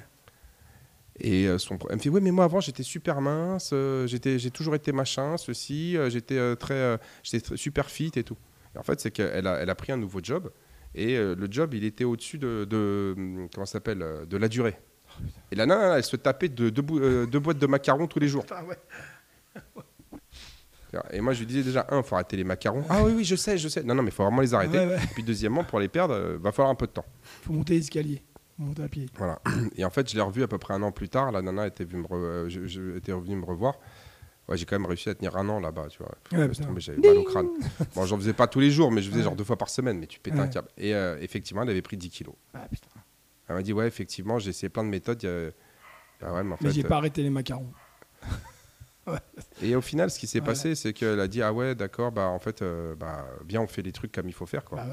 Et 1.19 1.47
euh, 1.47 1.57
son, 1.57 1.77
elle 1.89 1.97
me 1.97 2.01
fait, 2.01 2.09
oui, 2.09 2.21
mais 2.21 2.31
moi 2.31 2.45
avant, 2.45 2.59
j'étais 2.59 2.83
super 2.83 3.19
mince, 3.21 3.71
euh, 3.73 4.07
j'étais, 4.07 4.39
j'ai 4.39 4.51
toujours 4.51 4.75
été 4.75 4.91
machin, 4.91 5.35
ceci, 5.37 5.97
euh, 5.97 6.09
j'étais 6.09 6.55
très, 6.55 6.97
j'étais 7.23 7.57
super 7.57 7.89
fit 7.89 8.11
et 8.15 8.23
tout. 8.23 8.37
Et 8.75 8.77
en 8.77 8.83
fait, 8.83 8.99
c'est 8.99 9.11
qu'elle 9.11 9.47
a, 9.47 9.55
elle 9.55 9.69
a 9.69 9.75
pris 9.75 9.91
un 9.91 9.97
nouveau 9.97 10.19
job, 10.23 10.51
et 10.95 11.17
le 11.17 11.47
job, 11.51 11.73
il 11.73 11.83
était 11.83 12.03
au-dessus 12.03 12.37
de, 12.37 12.65
de, 12.69 13.13
hum, 13.17 13.47
comment 13.53 13.65
s'appelle, 13.65 14.03
de 14.27 14.37
la 14.37 14.47
durée. 14.47 14.77
Et 15.51 15.55
la 15.55 15.65
nana, 15.65 15.97
elle 15.97 16.03
se 16.03 16.15
tapait 16.15 16.49
de, 16.49 16.69
deux 16.69 16.83
euh, 16.91 17.39
boîtes 17.39 17.57
de 17.57 17.67
macarons 17.67 18.07
tous 18.07 18.19
les 18.19 18.27
jours. 18.27 18.43
Putain, 18.43 18.63
ouais. 18.63 18.77
Et 21.11 21.21
moi, 21.21 21.33
je 21.33 21.39
lui 21.39 21.45
disais 21.45 21.61
déjà, 21.61 21.85
un, 21.91 22.01
faut 22.01 22.15
arrêter 22.15 22.35
les 22.35 22.43
macarons. 22.43 22.83
Ah 22.89 23.03
oui, 23.03 23.13
oui, 23.17 23.23
je 23.23 23.35
sais, 23.35 23.59
je 23.59 23.67
sais. 23.67 23.83
Non, 23.83 23.93
non, 23.93 24.01
mais 24.01 24.09
il 24.09 24.13
faut 24.13 24.23
vraiment 24.23 24.41
les 24.41 24.55
arrêter. 24.55 24.79
Ouais, 24.79 24.87
ouais. 24.87 24.99
Puis 25.13 25.21
deuxièmement, 25.21 25.63
pour 25.63 25.79
les 25.79 25.87
perdre, 25.87 26.15
euh, 26.15 26.37
va 26.39 26.51
falloir 26.51 26.71
un 26.71 26.75
peu 26.75 26.87
de 26.87 26.91
temps. 26.91 27.05
Faut 27.43 27.53
monter 27.53 27.75
l'escalier. 27.75 28.23
À 28.83 28.87
pied. 28.89 29.05
Voilà. 29.17 29.41
Et 29.77 29.85
en 29.85 29.89
fait, 29.89 30.09
je 30.09 30.15
l'ai 30.15 30.21
revu 30.21 30.43
à 30.43 30.47
peu 30.47 30.57
près 30.57 30.73
un 30.73 30.81
an 30.83 30.91
plus 30.91 31.07
tard. 31.09 31.31
La 31.31 31.41
nana 31.41 31.67
était, 31.67 31.85
venue 31.85 32.01
me 32.01 32.07
re- 32.07 32.15
euh, 32.15 32.49
je- 32.49 32.65
je- 32.67 32.97
était 32.97 33.11
revenue 33.13 33.35
me 33.37 33.45
revoir. 33.45 33.75
Ouais, 34.47 34.57
j'ai 34.57 34.65
quand 34.65 34.77
même 34.79 34.87
réussi 34.87 35.09
à 35.09 35.15
tenir 35.15 35.37
un 35.37 35.47
an 35.47 35.59
là-bas, 35.59 35.87
tu 35.89 35.99
vois. 35.99 36.11
Ouais, 36.33 36.49
J'avais 36.77 36.97
mal 36.99 37.17
au 37.17 37.23
crâne. 37.23 37.47
Bon, 37.95 38.05
j'en 38.05 38.17
faisais 38.17 38.33
pas 38.33 38.47
tous 38.47 38.59
les 38.59 38.71
jours, 38.71 38.91
mais 38.91 39.01
je 39.01 39.07
faisais 39.09 39.19
Ouais. 39.19 39.23
genre 39.25 39.35
deux 39.35 39.43
fois 39.43 39.57
par 39.57 39.69
semaine. 39.69 39.99
Mais 39.99 40.07
tu 40.07 40.19
pètes 40.19 40.33
un 40.39 40.47
câble. 40.47 40.67
Et 40.77 40.93
euh, 40.95 41.17
effectivement, 41.21 41.61
elle 41.63 41.69
avait 41.69 41.81
pris 41.83 41.97
10 41.97 42.09
kilos. 42.09 42.35
Ah 42.53 42.67
putain. 42.69 42.87
Elle 43.47 43.55
m'a 43.55 43.61
dit 43.61 43.73
ouais, 43.73 43.87
effectivement, 43.87 44.39
j'ai 44.39 44.49
essayé 44.49 44.69
plein 44.69 44.83
de 44.83 44.89
méthodes. 44.89 45.23
ouais, 45.23 45.53
mais 46.21 46.27
en 46.27 46.43
Mais 46.43 46.57
fait, 46.57 46.71
j'ai 46.71 46.83
euh, 46.85 46.87
pas 46.87 46.97
arrêté 46.97 47.21
les 47.23 47.29
macarons. 47.29 47.71
Et 49.61 49.75
au 49.75 49.81
final, 49.81 50.11
ce 50.11 50.19
qui 50.19 50.27
s'est 50.27 50.41
passé, 50.41 50.75
c'est 50.75 50.93
qu'elle 50.93 51.19
a 51.19 51.27
dit 51.27 51.41
ah 51.41 51.51
ouais, 51.53 51.73
d'accord, 51.75 52.11
bah 52.11 52.27
en 52.27 52.37
fait, 52.39 52.61
euh, 52.61 52.95
bah 52.95 53.25
bien, 53.45 53.61
on 53.61 53.67
fait 53.67 53.81
les 53.81 53.91
trucs 53.91 54.11
comme 54.11 54.27
il 54.27 54.33
faut 54.33 54.45
faire 54.45 54.63
quoi. 54.65 54.83
Bah 54.83 54.87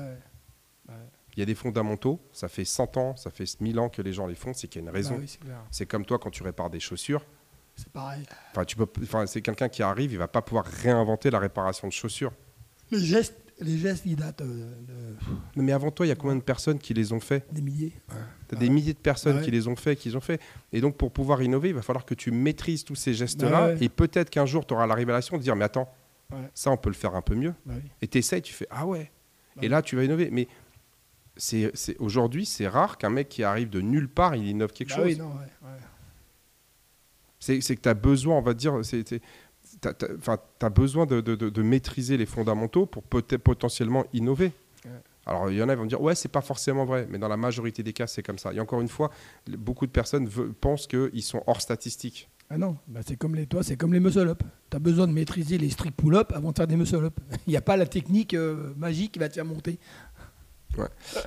ouais. 0.88 0.94
Il 1.36 1.40
y 1.40 1.42
a 1.42 1.46
des 1.46 1.54
fondamentaux, 1.54 2.18
ça 2.32 2.48
fait 2.48 2.64
100 2.64 2.96
ans, 2.96 3.14
ça 3.16 3.30
fait 3.30 3.44
1000 3.60 3.78
ans 3.78 3.88
que 3.90 4.00
les 4.02 4.12
gens 4.12 4.26
les 4.26 4.34
font, 4.34 4.52
c'est 4.54 4.68
qu'il 4.68 4.80
y 4.82 4.84
a 4.84 4.88
une 4.88 4.94
raison. 4.94 5.16
Bah 5.16 5.20
oui, 5.20 5.38
c'est 5.70 5.86
comme 5.86 6.04
toi 6.06 6.18
quand 6.18 6.30
tu 6.30 6.42
répares 6.42 6.70
des 6.70 6.80
chaussures. 6.80 7.24
C'est 7.76 7.90
pareil. 7.92 8.22
Enfin, 8.52 8.64
tu 8.64 8.74
peux, 8.74 8.86
enfin, 9.02 9.26
c'est 9.26 9.42
quelqu'un 9.42 9.68
qui 9.68 9.82
arrive, 9.82 10.12
il 10.12 10.18
va 10.18 10.28
pas 10.28 10.40
pouvoir 10.40 10.64
réinventer 10.64 11.30
la 11.30 11.38
réparation 11.38 11.86
de 11.88 11.92
chaussures. 11.92 12.32
Les 12.90 13.00
gestes, 13.00 13.36
les 13.60 13.76
gestes, 13.76 14.04
ils 14.06 14.16
datent 14.16 14.40
euh, 14.40 14.74
de- 14.80 15.16
Non, 15.56 15.62
Mais 15.62 15.72
avant 15.72 15.90
toi, 15.90 16.06
il 16.06 16.08
y 16.08 16.12
a 16.12 16.14
combien 16.14 16.36
de 16.36 16.40
personnes 16.40 16.78
qui 16.78 16.94
les 16.94 17.12
ont 17.12 17.20
fait? 17.20 17.44
Des 17.52 17.60
milliers. 17.60 17.92
T'as 18.48 18.56
Ouais. 18.56 18.60
des 18.60 18.70
milliers 18.70 18.94
de 18.94 18.98
personnes 18.98 19.38
Ouais. 19.38 19.42
qui 19.44 19.50
les 19.50 19.68
ont 19.68 19.76
fait, 19.76 19.94
qui 19.96 20.08
les 20.08 20.16
ont 20.16 20.20
fait. 20.22 20.40
Et 20.72 20.80
donc, 20.80 20.96
pour 20.96 21.10
pouvoir 21.12 21.42
innover, 21.42 21.68
il 21.68 21.74
va 21.74 21.82
falloir 21.82 22.06
que 22.06 22.14
tu 22.14 22.30
maîtrises 22.30 22.82
tous 22.84 22.94
ces 22.94 23.12
gestes-là. 23.12 23.50
Bah 23.50 23.66
ouais. 23.74 23.78
Et 23.82 23.90
peut-être 23.90 24.30
qu'un 24.30 24.46
jour, 24.46 24.66
tu 24.66 24.72
auras 24.72 24.86
la 24.86 24.94
révélation 24.94 25.36
de 25.36 25.42
dire, 25.42 25.54
mais 25.56 25.66
attends, 25.66 25.92
Ouais. 26.32 26.48
ça, 26.54 26.70
on 26.70 26.76
peut 26.78 26.88
le 26.88 26.94
faire 26.94 27.14
un 27.14 27.22
peu 27.22 27.34
mieux. 27.34 27.54
Bah 27.66 27.74
oui. 27.76 27.90
Et 28.00 28.08
tu 28.08 28.16
essayes, 28.18 28.40
tu 28.42 28.54
fais, 28.54 28.66
ah 28.70 28.86
ouais. 28.86 29.10
Et 29.62 29.68
là, 29.68 29.80
tu 29.82 29.96
vas 29.96 30.04
innover. 30.04 30.28
Mais 30.30 30.48
c'est, 31.36 31.72
aujourd'hui, 31.98 32.46
c'est 32.46 32.68
rare 32.68 32.98
qu'un 32.98 33.10
mec 33.10 33.28
qui 33.28 33.42
arrive 33.44 33.68
de 33.70 33.80
nulle 33.80 34.08
part, 34.08 34.34
il 34.36 34.46
innove 34.46 34.72
quelque 34.72 34.90
Bah 34.90 34.96
chose. 34.96 35.04
oui, 35.06 35.16
non, 35.16 35.28
ouais, 35.28 35.46
ouais. 35.62 35.78
C'est, 37.38 37.60
que 37.76 37.80
tu 37.80 37.88
as 37.88 37.94
besoin, 37.94 38.36
on 38.36 38.42
va 38.42 38.54
dire, 38.54 38.74
enfin, 38.74 40.38
t'as 40.58 40.70
besoin 40.70 41.06
de, 41.06 41.20
de- 41.20 41.34
de- 41.36 41.50
de 41.50 41.62
maîtriser 41.62 42.16
les 42.16 42.26
fondamentaux 42.26 42.86
pour 42.86 43.02
potentiellement 43.02 44.04
innover. 44.12 44.52
Ouais. 44.84 44.90
Alors, 45.26 45.50
il 45.50 45.56
y 45.56 45.62
en 45.62 45.68
a 45.68 45.72
qui 45.74 45.78
vont 45.78 45.84
me 45.84 45.88
dire, 45.88 46.00
ouais, 46.00 46.14
c'est 46.14 46.28
pas 46.30 46.40
forcément 46.40 46.84
vrai, 46.84 47.06
mais 47.10 47.18
dans 47.18 47.28
la 47.28 47.36
majorité 47.36 47.82
des 47.82 47.92
cas, 47.92 48.06
c'est 48.06 48.22
comme 48.22 48.38
ça. 48.38 48.52
Et 48.52 48.60
encore 48.60 48.80
une 48.80 48.88
fois, 48.88 49.10
beaucoup 49.58 49.86
de 49.86 49.90
personnes 49.92 50.28
pensent 50.60 50.86
qu'ils 50.86 51.22
sont 51.22 51.42
hors 51.46 51.60
statistiques. 51.60 52.28
Ah 52.48 52.56
non, 52.58 52.76
bah 52.86 53.00
c'est 53.04 53.16
comme 53.16 53.34
les 53.34 53.44
toi, 53.46 53.64
c'est 53.64 53.74
comme 53.76 53.92
les 53.92 53.98
muscle 53.98 54.20
up. 54.28 54.40
Tu 54.70 54.76
as 54.76 54.78
besoin 54.80 55.08
de 55.08 55.12
maîtriser 55.12 55.58
les 55.58 55.68
strict 55.68 55.96
pull 55.96 56.14
up 56.14 56.30
avant 56.32 56.52
de 56.52 56.56
faire 56.56 56.68
des 56.68 56.76
muscle 56.76 57.04
up. 57.04 57.18
Il 57.48 57.50
n'y 57.50 57.56
a 57.56 57.60
pas 57.60 57.76
la 57.76 57.86
technique 57.86 58.34
euh, 58.34 58.72
magique 58.76 59.10
qui 59.12 59.18
va 59.18 59.28
te 59.28 59.34
faire 59.34 59.44
monter. 59.44 59.80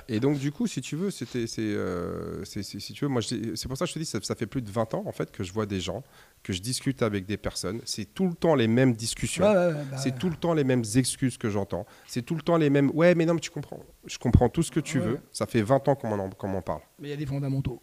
Et 0.08 0.20
donc, 0.20 0.38
du 0.38 0.52
coup, 0.52 0.66
si 0.68 0.80
tu 0.80 0.94
veux, 0.96 1.10
c'était, 1.10 1.46
c'est, 1.48 1.60
euh, 1.62 2.44
c'est- 2.44 2.62
c'est- 2.62 2.78
si 2.78 2.92
tu 2.92 3.04
veux, 3.04 3.08
moi, 3.10 3.20
c'est 3.22 3.66
pour 3.66 3.76
ça 3.76 3.84
que 3.84 3.88
je 3.88 3.94
te 3.94 3.98
dis, 3.98 4.04
ça, 4.04 4.18
ça 4.22 4.34
fait 4.36 4.46
plus 4.46 4.62
de 4.62 4.70
20 4.70 4.94
ans, 4.94 5.02
en 5.06 5.12
fait, 5.12 5.32
que 5.32 5.42
je 5.42 5.52
vois 5.52 5.66
des 5.66 5.80
gens, 5.80 6.04
que 6.44 6.52
je 6.52 6.60
discute 6.60 7.02
avec 7.02 7.26
des 7.26 7.36
personnes. 7.36 7.80
C'est 7.84 8.14
tout 8.14 8.28
le 8.28 8.34
temps 8.34 8.54
les 8.54 8.68
mêmes 8.68 8.94
discussions. 8.94 9.44
Ouais, 9.44 9.50
ouais, 9.56 9.66
ouais, 9.74 9.84
bah 9.90 9.96
C'est 9.98 10.16
tout 10.18 10.30
le 10.30 10.36
temps 10.36 10.54
les 10.54 10.62
mêmes 10.64 10.84
excuses 10.94 11.36
que 11.36 11.50
j'entends. 11.50 11.84
C'est 12.06 12.22
tout 12.22 12.34
le 12.36 12.42
temps 12.42 12.56
les 12.58 12.70
mêmes. 12.70 12.90
Ouais, 12.94 13.14
mais 13.16 13.26
non, 13.26 13.34
mais 13.34 13.40
tu 13.40 13.50
comprends. 13.50 13.80
Je 14.06 14.18
comprends 14.18 14.48
tout 14.48 14.62
ce 14.62 14.70
que 14.70 14.80
tu 14.80 14.98
veux. 15.00 15.18
Ça 15.32 15.46
fait 15.46 15.62
20 15.62 15.86
ans 15.88 15.94
qu'on 15.96 16.16
m'en, 16.16 16.30
qu'on 16.30 16.48
m'en 16.48 16.62
parle. 16.62 16.80
Mais 17.00 17.08
il 17.08 17.10
y 17.10 17.14
a 17.14 17.16
des 17.16 17.26
fondamentaux. 17.26 17.82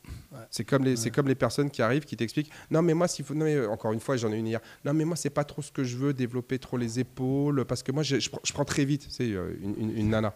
C'est 0.50 0.64
comme, 0.64 0.86
les, 0.86 0.96
c'est 0.96 1.12
comme 1.12 1.28
les 1.28 1.36
personnes 1.36 1.70
qui 1.70 1.82
arrivent, 1.82 2.06
qui 2.06 2.16
t'expliquent 2.16 2.52
Non, 2.72 2.82
mais 2.82 2.94
moi, 2.94 3.08
s'il 3.10 3.26
faut. 3.26 3.34
Non, 3.34 3.44
mais, 3.46 3.56
euh, 3.56 3.70
encore 3.70 3.92
une 3.92 4.00
fois, 4.00 4.16
j'en 4.16 4.32
ai 4.32 4.38
une 4.38 4.48
hier. 4.48 4.62
Non, 4.86 4.94
mais 4.94 5.04
moi, 5.06 5.16
c'est 5.18 5.30
pas 5.30 5.44
trop 5.44 5.62
ce 5.62 5.72
que 5.72 5.84
je 5.84 5.98
veux, 5.98 6.14
développer 6.14 6.60
trop 6.60 6.78
les 6.78 7.00
épaules. 7.00 7.66
Parce 7.66 7.84
que 7.84 7.92
moi, 7.92 8.04
je, 8.04 8.20
je 8.20 8.30
prends- 8.30 8.42
je 8.44 8.54
prends 8.54 8.66
très 8.66 8.86
vite. 8.86 9.06
C'est 9.10 9.28
une, 9.28 9.76
une- 9.78 9.98
une 9.98 10.10
nana. 10.10 10.34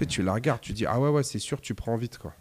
Tu 0.00 0.04
sais, 0.04 0.08
tu 0.08 0.22
la 0.22 0.32
regardes, 0.32 0.60
tu 0.62 0.72
dis 0.72 0.86
Ah 0.86 0.98
ouais, 0.98 1.10
ouais, 1.10 1.22
c'est 1.22 1.38
sûr, 1.38 1.60
tu 1.60 1.74
prends 1.74 1.96
vite, 1.96 2.16
quoi. 2.16 2.32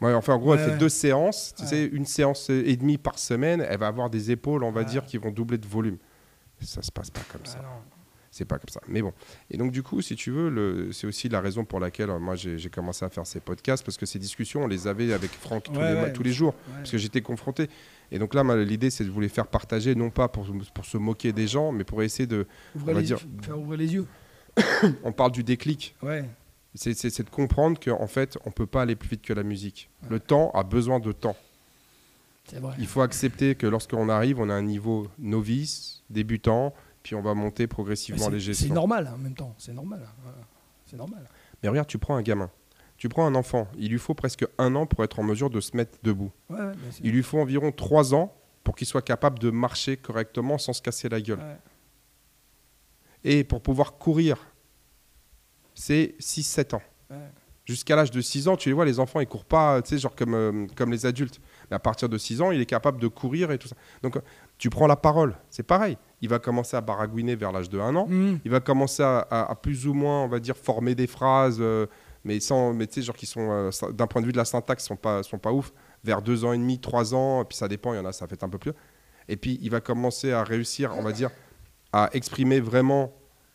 Ouais, 0.00 0.12
enfin, 0.14 0.34
en 0.34 0.38
gros, 0.38 0.54
elle 0.54 0.60
Ouais, 0.60 0.66
fait 0.66 0.72
ouais. 0.72 0.78
deux 0.78 0.88
séances. 0.88 1.54
Tu 1.56 1.64
sais, 1.66 1.84
une 1.86 2.06
séance 2.06 2.50
et 2.50 2.76
demie 2.76 2.98
par 2.98 3.18
semaine. 3.18 3.60
Elle 3.68 3.78
va 3.78 3.86
avoir 3.86 4.10
des 4.10 4.30
épaules, 4.30 4.64
on 4.64 4.72
va 4.72 4.82
dire, 4.82 5.04
qui 5.04 5.18
vont 5.18 5.30
doubler 5.30 5.58
de 5.58 5.66
volume. 5.66 5.98
Ça 6.62 6.82
se 6.82 6.90
passe 6.90 7.10
pas 7.10 7.20
comme 7.30 7.44
ça. 7.46 7.60
Ah. 7.62 7.80
C'est 8.32 8.44
pas 8.44 8.58
comme 8.58 8.68
ça. 8.70 8.80
Mais 8.88 9.02
bon. 9.02 9.12
Et 9.50 9.56
donc, 9.56 9.72
du 9.72 9.82
coup, 9.82 10.00
si 10.02 10.14
tu 10.16 10.30
veux, 10.30 10.90
c'est 10.92 11.06
aussi 11.06 11.28
la 11.28 11.40
raison 11.40 11.64
pour 11.64 11.80
laquelle 11.80 12.10
euh, 12.10 12.18
moi 12.18 12.34
j'ai 12.36 12.70
commencé 12.70 13.04
à 13.04 13.08
faire 13.10 13.26
ces 13.26 13.40
podcasts, 13.40 13.84
parce 13.84 13.96
que 13.96 14.06
ces 14.06 14.18
discussions, 14.20 14.62
on 14.64 14.66
les 14.68 14.86
avait 14.86 15.12
avec 15.12 15.30
Franck 15.32 15.64
tous, 15.64 15.72
les, 15.72 15.78
ouais. 15.80 16.12
tous 16.12 16.22
les 16.22 16.32
jours, 16.32 16.54
parce 16.76 16.90
que 16.92 16.98
j'étais 16.98 17.22
confronté. 17.22 17.68
Et 18.12 18.18
donc 18.18 18.34
là, 18.34 18.42
l'idée, 18.56 18.90
c'est 18.90 19.04
de 19.04 19.10
vous 19.10 19.20
les 19.20 19.28
faire 19.28 19.48
partager, 19.48 19.94
non 19.96 20.10
pas 20.10 20.28
pour, 20.28 20.46
pour 20.74 20.84
se 20.84 20.96
moquer 20.96 21.32
des 21.32 21.46
gens, 21.48 21.72
mais 21.72 21.84
pour 21.84 22.02
essayer 22.02 22.26
de. 22.26 22.46
Ouvrir 22.76 22.90
on 22.90 22.94
va 22.94 23.00
les, 23.00 23.06
dire- 23.06 23.18
Faire 23.42 23.58
ouvrir 23.58 23.78
les 23.78 23.94
yeux. 23.94 24.06
On 25.04 25.12
parle 25.12 25.32
du 25.32 25.42
déclic. 25.44 25.94
Ouais. 26.02 26.24
C'est 26.74 26.94
c'est- 26.94 27.10
c'est 27.10 27.24
de 27.24 27.30
comprendre 27.30 27.78
qu'en 27.80 28.06
fait, 28.06 28.38
on 28.44 28.50
peut 28.50 28.66
pas 28.66 28.82
aller 28.82 28.94
plus 28.96 29.08
vite 29.10 29.22
que 29.22 29.32
la 29.32 29.42
musique. 29.42 29.90
Ouais. 30.02 30.08
Le 30.10 30.20
temps 30.20 30.50
a 30.52 30.62
besoin 30.62 31.00
de 31.00 31.12
temps. 31.12 31.36
C'est 32.46 32.58
vrai. 32.60 32.74
Il 32.78 32.86
faut 32.86 33.00
accepter 33.02 33.54
que 33.54 33.66
lorsqu'on 33.66 34.08
arrive, 34.08 34.38
on 34.40 34.48
a 34.50 34.54
un 34.54 34.62
niveau 34.62 35.08
novice, 35.18 36.02
débutant, 36.10 36.74
puis 37.02 37.14
on 37.14 37.22
va 37.22 37.34
monter 37.34 37.66
progressivement 37.66 38.24
c'est- 38.26 38.30
les 38.30 38.38
C'est 38.40 38.44
gestions. 38.46 38.74
normal 38.74 39.06
hein, 39.08 39.14
en 39.14 39.18
même 39.18 39.34
temps. 39.34 39.54
C'est 39.58 39.72
normal. 39.72 40.00
hein. 40.04 40.30
C'est 40.86 40.96
normal. 40.96 41.28
Mais 41.62 41.68
regarde, 41.68 41.86
tu 41.88 41.98
prends 41.98 42.16
un 42.16 42.22
gamin, 42.22 42.50
tu 42.96 43.08
prends 43.08 43.26
un 43.26 43.34
enfant, 43.34 43.68
il 43.78 43.90
lui 43.90 43.98
faut 43.98 44.14
presque 44.14 44.44
un 44.58 44.74
an 44.74 44.86
pour 44.86 45.04
être 45.04 45.18
en 45.20 45.22
mesure 45.22 45.50
de 45.50 45.60
se 45.60 45.76
mettre 45.76 45.98
debout. 46.02 46.30
Ouais, 46.48 46.58
ouais. 46.58 46.72
Il 47.02 47.12
lui 47.12 47.22
faut 47.22 47.38
environ 47.38 47.70
trois 47.72 48.14
ans 48.14 48.34
pour 48.64 48.74
qu'il 48.76 48.86
soit 48.86 49.02
capable 49.02 49.38
de 49.38 49.50
marcher 49.50 49.96
correctement 49.96 50.58
sans 50.58 50.72
se 50.72 50.82
casser 50.82 51.08
la 51.08 51.20
gueule. 51.20 51.38
Et 53.24 53.44
pour 53.44 53.60
pouvoir 53.62 53.94
courir, 53.98 54.38
c'est 55.80 56.14
6-7 56.20 56.74
ans. 56.74 56.82
Ouais. 57.10 57.16
Jusqu'à 57.64 57.94
l'âge 57.94 58.10
de 58.10 58.20
6 58.20 58.48
ans, 58.48 58.56
tu 58.56 58.68
les 58.68 58.72
vois, 58.72 58.84
les 58.84 58.98
enfants, 59.00 59.20
ils 59.20 59.26
courent 59.26 59.44
pas, 59.44 59.80
tu 59.82 59.90
sais, 59.90 59.98
genre 59.98 60.14
comme, 60.16 60.34
euh, 60.34 60.66
comme 60.76 60.90
les 60.90 61.06
adultes. 61.06 61.40
Mais 61.70 61.76
à 61.76 61.78
partir 61.78 62.08
de 62.08 62.18
6 62.18 62.40
ans, 62.42 62.50
il 62.50 62.60
est 62.60 62.66
capable 62.66 63.00
de 63.00 63.06
courir 63.08 63.50
et 63.52 63.58
tout 63.58 63.68
ça. 63.68 63.76
Donc, 64.02 64.16
euh, 64.16 64.20
tu 64.58 64.70
prends 64.70 64.86
la 64.86 64.96
parole, 64.96 65.36
c'est 65.50 65.62
pareil. 65.62 65.96
Il 66.20 66.28
va 66.28 66.38
commencer 66.38 66.76
à 66.76 66.80
baragouiner 66.80 67.36
vers 67.36 67.52
l'âge 67.52 67.68
de 67.70 67.78
1 67.78 67.94
an. 67.96 68.06
Mmh. 68.08 68.38
Il 68.44 68.50
va 68.50 68.60
commencer 68.60 69.02
à, 69.02 69.20
à- 69.30 69.50
à 69.52 69.54
plus 69.54 69.86
ou 69.86 69.94
moins, 69.94 70.24
on 70.24 70.28
va 70.28 70.40
dire, 70.40 70.56
former 70.56 70.94
des 70.94 71.06
phrases, 71.06 71.58
euh, 71.60 71.86
mais 72.24 72.40
sans, 72.40 72.74
mais 72.74 72.86
tu 72.86 72.94
sais, 72.94 73.02
genre 73.02 73.16
qui 73.16 73.26
sont, 73.26 73.48
euh, 73.50 73.70
d'un 73.92 74.06
point 74.06 74.20
de 74.20 74.26
vue 74.26 74.32
de 74.32 74.36
la 74.38 74.44
syntaxe, 74.44 74.84
sont 74.84 74.96
pas, 74.96 75.22
sont 75.22 75.38
pas 75.38 75.52
ouf. 75.52 75.72
Vers 76.02 76.20
2 76.22 76.44
ans 76.44 76.52
et 76.52 76.58
demi, 76.58 76.78
3 76.80 77.14
ans, 77.14 77.42
et 77.42 77.44
puis 77.44 77.56
ça 77.56 77.68
dépend, 77.68 77.94
il 77.94 77.96
y 77.96 78.00
en 78.00 78.04
a, 78.04 78.12
ça 78.12 78.26
fait 78.26 78.42
un 78.42 78.48
peu 78.48 78.58
plus. 78.58 78.72
Et 79.28 79.36
puis, 79.36 79.58
il 79.62 79.70
va 79.70 79.80
commencer 79.80 80.32
à 80.32 80.42
réussir, 80.44 80.92
on 80.98 81.02
va 81.02 81.12
dire, 81.12 81.30
à 81.92 82.10
exprimer 82.14 82.58
vraiment 82.60 83.12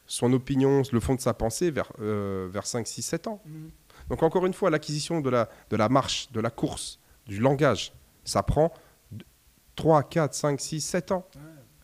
son 0.08 0.32
opinion, 0.34 0.82
le 0.92 1.00
fond 1.00 1.16
de 1.16 1.22
sa 1.22 1.34
pensée 1.34 1.72
vers, 1.72 1.92
euh, 2.00 2.48
vers 2.52 2.66
5, 2.68 2.86
6, 2.88 3.02
7 3.02 3.28
ans. 3.28 3.42
Mmh. 3.46 3.68
Donc 4.10 4.22
encore 4.24 4.46
une 4.46 4.54
fois, 4.54 4.70
l'acquisition 4.70 5.22
de 5.22 5.30
la, 5.30 5.50
de 5.70 5.76
la 5.76 5.90
marche, 5.90 6.32
de 6.32 6.40
la 6.40 6.50
course, 6.52 7.00
du 7.28 7.40
langage, 7.40 7.92
ça 8.24 8.44
prend 8.44 8.72
3, 9.76 10.04
4, 10.04 10.34
5, 10.34 10.60
6, 10.62 10.82
7 10.82 11.12
ans. 11.12 11.26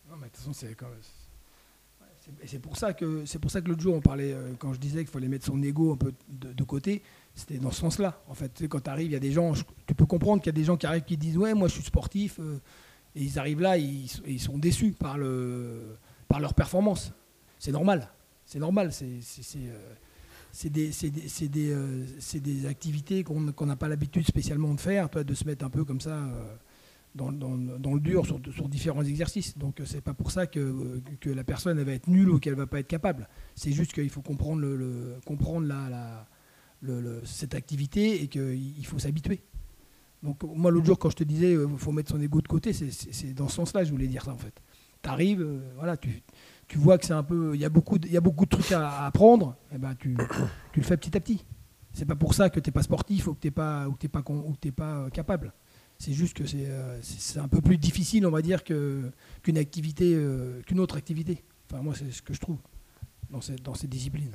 Non, 0.10 0.16
mais 0.18 0.28
de 0.28 0.32
toute 0.32 0.38
façon, 0.38 0.54
c'est 0.54 0.74
quand 0.76 0.88
même- 0.88 0.98
c'est- 1.02 2.44
et 2.44 2.48
C'est 2.48 2.60
pour 2.60 2.78
ça 2.78 2.94
que 2.94 3.26
c'est 3.26 3.40
pour 3.40 3.50
ça 3.52 3.62
que 3.62 3.68
l'autre 3.68 3.82
jour 3.82 3.96
on 3.96 4.00
parlait 4.02 4.32
euh, 4.34 4.54
quand 4.60 4.74
je 4.74 4.80
disais 4.80 5.00
qu'il 5.00 5.12
fallait 5.12 5.28
mettre 5.28 5.46
son 5.46 5.62
ego 5.64 5.92
un 5.94 5.98
peu 5.98 6.14
de, 6.30 6.54
de 6.54 6.64
côté. 6.64 7.02
C'était 7.34 7.58
dans 7.58 7.72
ce 7.72 7.80
sens-là. 7.82 8.22
En 8.28 8.34
fait, 8.36 8.50
Tu 8.54 8.64
sais, 8.64 8.70
quand 8.70 8.80
tu 8.82 8.90
arrives, 8.90 9.08
il 9.08 9.14
y 9.14 9.16
a 9.16 9.20
des 9.20 9.32
gens. 9.32 9.54
je- 9.54 9.64
tu 9.88 9.96
peux 9.96 10.06
comprendre 10.06 10.42
qu'il 10.42 10.50
y 10.54 10.56
a 10.56 10.60
des 10.60 10.64
gens 10.64 10.78
qui 10.78 10.86
arrivent 10.86 11.04
qui 11.04 11.18
disent 11.18 11.38
ouais, 11.38 11.54
moi 11.54 11.68
je 11.68 11.74
suis 11.74 11.84
sportif. 11.84 12.40
euh, 12.40 12.60
et 13.16 13.24
ils 13.24 13.40
arrivent 13.40 13.60
là, 13.62 13.78
ils, 13.78 14.06
ils 14.26 14.40
sont 14.40 14.58
déçus 14.58 14.92
par 14.92 15.18
le 15.18 15.98
par 16.30 16.40
leur 16.40 16.54
performance. 16.54 17.12
C'est 17.62 17.72
normal. 17.72 18.10
C'est 18.44 18.58
normal. 18.58 18.92
C'est 18.92 19.06
des, 21.48 22.66
activités 22.66 23.24
qu'on 23.24 23.66
n'a 23.68 23.76
pas 23.76 23.88
l'habitude 23.88 24.26
spécialement 24.26 24.74
de 24.74 24.80
faire, 24.80 25.10
de 25.10 25.34
se 25.36 25.46
mettre 25.46 25.64
un 25.64 25.70
peu 25.70 25.86
comme 25.86 26.02
ça 26.02 26.16
euh, 26.16 26.56
dans, 27.14 27.30
le 27.30 28.00
dur 28.00 28.26
sur, 28.26 28.40
différents 28.68 29.04
exercices. 29.04 29.60
Donc 29.60 29.80
euh, 29.80 29.86
c'est 29.86 30.02
pas 30.02 30.16
pour 30.16 30.32
ça 30.32 30.48
que, 30.48 30.60
euh, 30.60 31.36
la 31.36 31.44
personne 31.44 31.80
va 31.84 31.92
être 31.92 32.08
nulle 32.08 32.32
ou 32.32 32.40
qu'elle 32.40 32.56
va 32.56 32.66
pas 32.66 32.80
être 32.80 32.88
capable. 32.88 33.30
C'est 33.54 33.72
juste 33.72 33.94
qu'il 33.94 34.10
faut 34.10 34.24
comprendre, 34.24 34.66
cette 37.26 37.54
activité 37.54 38.24
et 38.24 38.28
qu'il 38.28 38.74
il 38.80 38.86
faut 38.88 38.98
s'habituer. 38.98 39.40
Donc 40.24 40.42
moi 40.44 40.72
l'autre 40.72 40.88
jour 40.88 40.98
quand 40.98 41.12
je 41.12 41.18
te 41.18 41.24
disais 41.24 41.54
il 41.54 41.78
faut 41.78 41.92
mettre 41.92 42.10
son 42.10 42.20
ego 42.20 42.42
de 42.42 42.48
côté, 42.48 42.74
c'est 42.74 43.36
dans 43.36 43.48
ce 43.48 43.58
sens-là 43.58 43.82
que 43.82 43.86
je 43.86 43.92
voulais 43.92 44.08
dire 44.08 44.26
ça 44.26 44.34
en 44.34 44.38
fait. 44.40 44.64
Tu 45.04 45.10
arrives, 45.10 45.48
voilà, 45.78 45.98
tu, 45.98 46.24
tu 46.72 46.78
vois 46.78 46.98
que 46.98 47.06
c'est 47.06 47.12
un 47.12 47.22
peu, 47.24 47.52
il 47.54 47.60
y 47.60 47.66
a 47.66 47.70
beaucoup, 47.70 48.00
de, 48.00 48.08
il 48.08 48.14
y 48.14 48.18
a 48.18 48.22
beaucoup 48.22 48.46
de 48.46 48.50
trucs 48.50 48.72
à, 48.72 49.06
apprendre, 49.06 49.58
et 49.76 49.78
ben 49.78 49.94
tu, 50.00 50.16
tu 50.72 50.80
le 50.80 50.86
fais 50.86 50.96
petit 50.96 51.18
à 51.18 51.20
petit. 51.20 51.44
C'est 51.92 52.06
pas 52.06 52.16
pour 52.16 52.34
ça 52.34 52.50
que 52.50 52.62
tu 52.62 52.70
n'es 52.70 52.72
pas 52.72 52.82
sportif 52.82 53.28
ou 53.28 53.34
que 53.34 53.42
tu 53.42 53.48
n'es 53.48 53.52
pas, 53.52 53.90
ou 53.90 53.92
que 53.92 53.98
t'es 53.98 54.08
pas, 54.08 54.22
con- 54.22 54.46
ou 54.48 54.54
que 54.54 54.58
t'es 54.60 54.72
pas 54.72 55.00
euh, 55.00 55.10
capable. 55.10 55.52
C'est 56.00 56.14
juste 56.14 56.34
que 56.38 56.46
c'est 56.46 56.66
euh, 56.70 56.98
c'est 57.02 57.40
un 57.40 57.50
peu 57.50 57.60
plus 57.60 57.78
difficile, 57.78 58.26
on 58.26 58.32
va 58.32 58.42
dire, 58.42 58.64
qu'une 58.64 59.58
activité, 59.58 60.14
euh, 60.16 60.62
qu'une 60.62 60.80
autre 60.80 60.96
activité. 60.96 61.44
Enfin, 61.70 61.84
moi, 61.84 61.94
c'est 61.94 62.10
ce 62.10 62.22
que 62.22 62.34
je 62.34 62.40
trouve 62.40 62.56
dans 63.30 63.42
ces, 63.42 63.58
dans 63.58 63.74
ces 63.74 63.88
disciplines. 63.88 64.32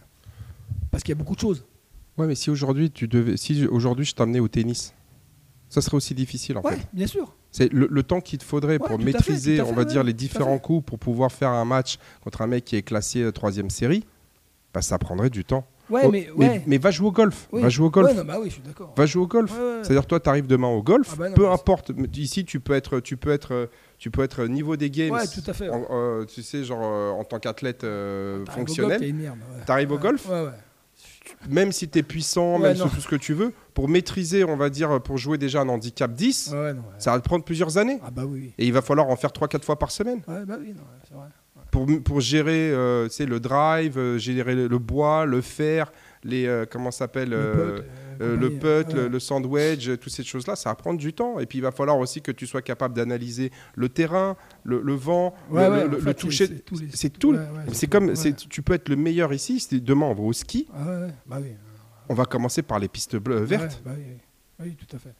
Parce 0.90 1.02
qu'il 1.02 1.12
y 1.14 1.16
a 1.16 1.18
beaucoup 1.18 1.36
de 1.36 1.40
choses. 1.40 1.64
Ouais, 2.18 2.26
mais 2.26 2.34
si 2.34 2.50
aujourd'hui 2.50 2.90
tu 2.90 3.08
devais, 3.08 3.38
si 3.38 3.64
aujourd'hui 3.66 4.04
je 4.04 4.14
t'amenais 4.14 4.40
au 4.40 4.48
tennis, 4.48 4.92
ça 5.70 5.80
serait 5.80 5.96
aussi 5.96 6.14
difficile 6.14 6.58
en 6.58 6.62
Ouais, 6.62 6.76
fait. 6.76 6.86
bien 6.92 7.06
sûr. 7.06 7.34
C'est 7.56 7.72
le, 7.72 7.88
le 7.90 8.02
temps 8.02 8.20
qu'il 8.20 8.38
te 8.38 8.44
faudrait 8.44 8.74
Ouais, 8.74 8.78
pour 8.86 8.98
fait, 8.98 9.04
maîtriser, 9.04 9.62
on 9.62 9.72
va 9.72 9.78
ouais, 9.78 9.84
dire, 9.86 10.02
les 10.04 10.12
différents 10.12 10.58
coups 10.58 10.84
pour 10.84 10.98
pouvoir 10.98 11.32
faire 11.32 11.48
un 11.48 11.64
match 11.64 11.96
contre 12.22 12.42
un 12.42 12.46
mec 12.46 12.66
qui 12.66 12.76
est 12.76 12.82
classé 12.82 13.22
euh, 13.22 13.32
troisième 13.32 13.70
série, 13.70 14.04
bah, 14.74 14.82
ça 14.82 14.98
prendrait 14.98 15.30
du 15.30 15.42
temps. 15.42 15.64
Ouais, 15.88 16.02
Oh, 16.04 16.10
mais, 16.10 16.28
mais 16.66 16.76
va 16.76 16.90
jouer 16.90 17.06
au 17.08 17.12
golf. 17.12 17.48
Oui. 17.52 17.62
Va 17.62 17.70
jouer 17.70 17.86
au 17.86 17.90
golf. 17.90 18.14
Non, 18.14 18.24
bah 18.24 18.36
oui, 18.40 18.48
je 18.48 18.54
suis 18.54 18.62
d'accord. 18.62 18.92
Va 18.94 19.06
jouer 19.06 19.22
au 19.22 19.26
golf. 19.26 19.54
C'est-à-dire 19.82 20.04
toi, 20.04 20.20
tu 20.20 20.28
arrives 20.28 20.46
demain 20.48 20.68
au 20.68 20.82
golf, 20.82 21.08
Ah 21.12 21.16
bah 21.16 21.28
non, 21.30 21.34
peu 21.34 21.48
importe. 21.48 21.92
Ici, 22.14 22.44
tu 22.44 22.60
peux 22.60 22.74
être, 22.74 23.00
tu 23.00 23.16
peux 23.16 23.30
être, 23.30 23.54
euh, 23.54 23.66
tu 23.96 24.10
peux 24.10 24.22
être 24.22 24.44
niveau 24.46 24.76
des 24.76 24.90
games. 24.90 25.12
Ouais, 25.12 25.26
tout 25.26 25.48
à 25.48 25.52
fait, 25.54 25.70
en- 25.70 25.86
euh, 25.90 26.24
tu 26.26 26.42
sais, 26.42 26.62
genre 26.64 26.82
euh, 26.84 27.10
en 27.12 27.24
tant 27.24 27.38
qu'athlète 27.38 27.84
euh, 27.84 28.44
fonctionnel. 28.46 29.00
ouais. 29.00 29.30
T'arrives 29.64 29.92
au 29.92 29.98
golf. 29.98 30.28
Même 31.48 31.72
si 31.72 31.88
tu 31.88 31.98
es 31.98 32.02
puissant, 32.02 32.58
même 32.58 32.76
sur 32.76 32.90
tout 32.90 33.00
ce 33.00 33.08
que 33.08 33.16
tu 33.16 33.34
veux, 33.34 33.52
pour 33.74 33.88
maîtriser, 33.88 34.44
on 34.44 34.56
va 34.56 34.70
dire, 34.70 35.00
pour 35.02 35.18
jouer 35.18 35.38
déjà 35.38 35.60
un 35.60 35.68
handicap 35.68 36.12
10, 36.12 36.50
Ouais, 36.52 36.72
non, 36.72 36.80
ouais. 36.80 36.86
ça 36.98 37.12
va 37.12 37.18
te 37.20 37.24
prendre 37.24 37.44
plusieurs 37.44 37.78
années. 37.78 37.98
Ah 38.04 38.10
bah 38.10 38.24
oui. 38.26 38.52
Et 38.58 38.66
il 38.66 38.72
va 38.72 38.82
falloir 38.82 39.08
en 39.08 39.16
faire 39.16 39.30
3-4 39.30 39.62
fois 39.62 39.78
par 39.78 39.90
semaine. 39.90 40.22
Ouais, 40.28 40.44
bah 40.46 40.56
oui, 40.60 40.68
non, 40.68 40.82
ouais, 40.82 41.00
c'est 41.08 41.14
vrai. 41.14 41.26
Pour, 41.70 41.86
pour 42.04 42.20
gérer 42.20 42.70
euh, 42.70 43.08
le 43.18 43.40
drive, 43.40 43.98
euh, 43.98 44.18
gérer 44.18 44.54
le, 44.54 44.78
bois, 44.78 45.26
le 45.26 45.40
fer, 45.40 45.92
les, 46.24 46.46
euh, 46.46 46.64
comment 46.70 46.90
ça 46.90 47.00
s'appelle 47.00 47.30
Le 47.30 47.84
euh, 48.20 48.36
le 48.36 48.50
putt, 48.50 48.92
le, 48.94 49.08
le 49.08 49.20
sandwich, 49.20 49.88
toutes 50.00 50.12
ces 50.12 50.24
choses-là, 50.24 50.56
ça 50.56 50.70
va 50.70 50.74
prendre 50.74 50.98
du 50.98 51.12
temps. 51.12 51.38
Et 51.38 51.46
puis 51.46 51.58
il 51.58 51.62
va 51.62 51.72
falloir 51.72 51.98
aussi 51.98 52.22
que 52.22 52.32
tu 52.32 52.46
sois 52.46 52.62
capable 52.62 52.94
d'analyser 52.94 53.50
le 53.74 53.88
terrain, 53.88 54.36
le, 54.64 54.80
le 54.80 54.94
vent, 54.94 55.34
Ouais, 55.50 55.66
le, 55.68 55.70
ouais, 55.74 55.80
le- 55.82 55.86
en 55.88 55.90
le 55.92 55.98
fait, 56.00 56.14
toucher. 56.14 56.46
c'est 56.46 56.64
tous 56.64 56.80
les- 56.80 56.88
C'est 56.92 57.10
tout. 57.10 57.32
ouais, 57.34 57.40
c'est 57.72 57.86
comme, 57.88 58.12
tu 58.48 58.62
peux 58.62 58.74
être 58.74 58.88
le 58.88 58.96
meilleur 58.96 59.32
ici. 59.32 59.66
Demain 59.72 60.06
on 60.06 60.14
va 60.14 60.22
au 60.22 60.32
ski, 60.32 60.66
Ah 60.74 61.08
bah 61.26 61.38
oui. 61.40 61.50
on 62.08 62.14
va 62.14 62.24
commencer 62.24 62.62
par 62.62 62.78
les 62.78 62.88
pistes 62.88 63.16
bleues, 63.16 63.40
vertes. 63.44 63.80
Bah 63.84 63.92
oui, 63.96 64.04
oui. 64.60 64.76
Tout 64.76 64.96
à 64.96 64.98
fait. 64.98 65.14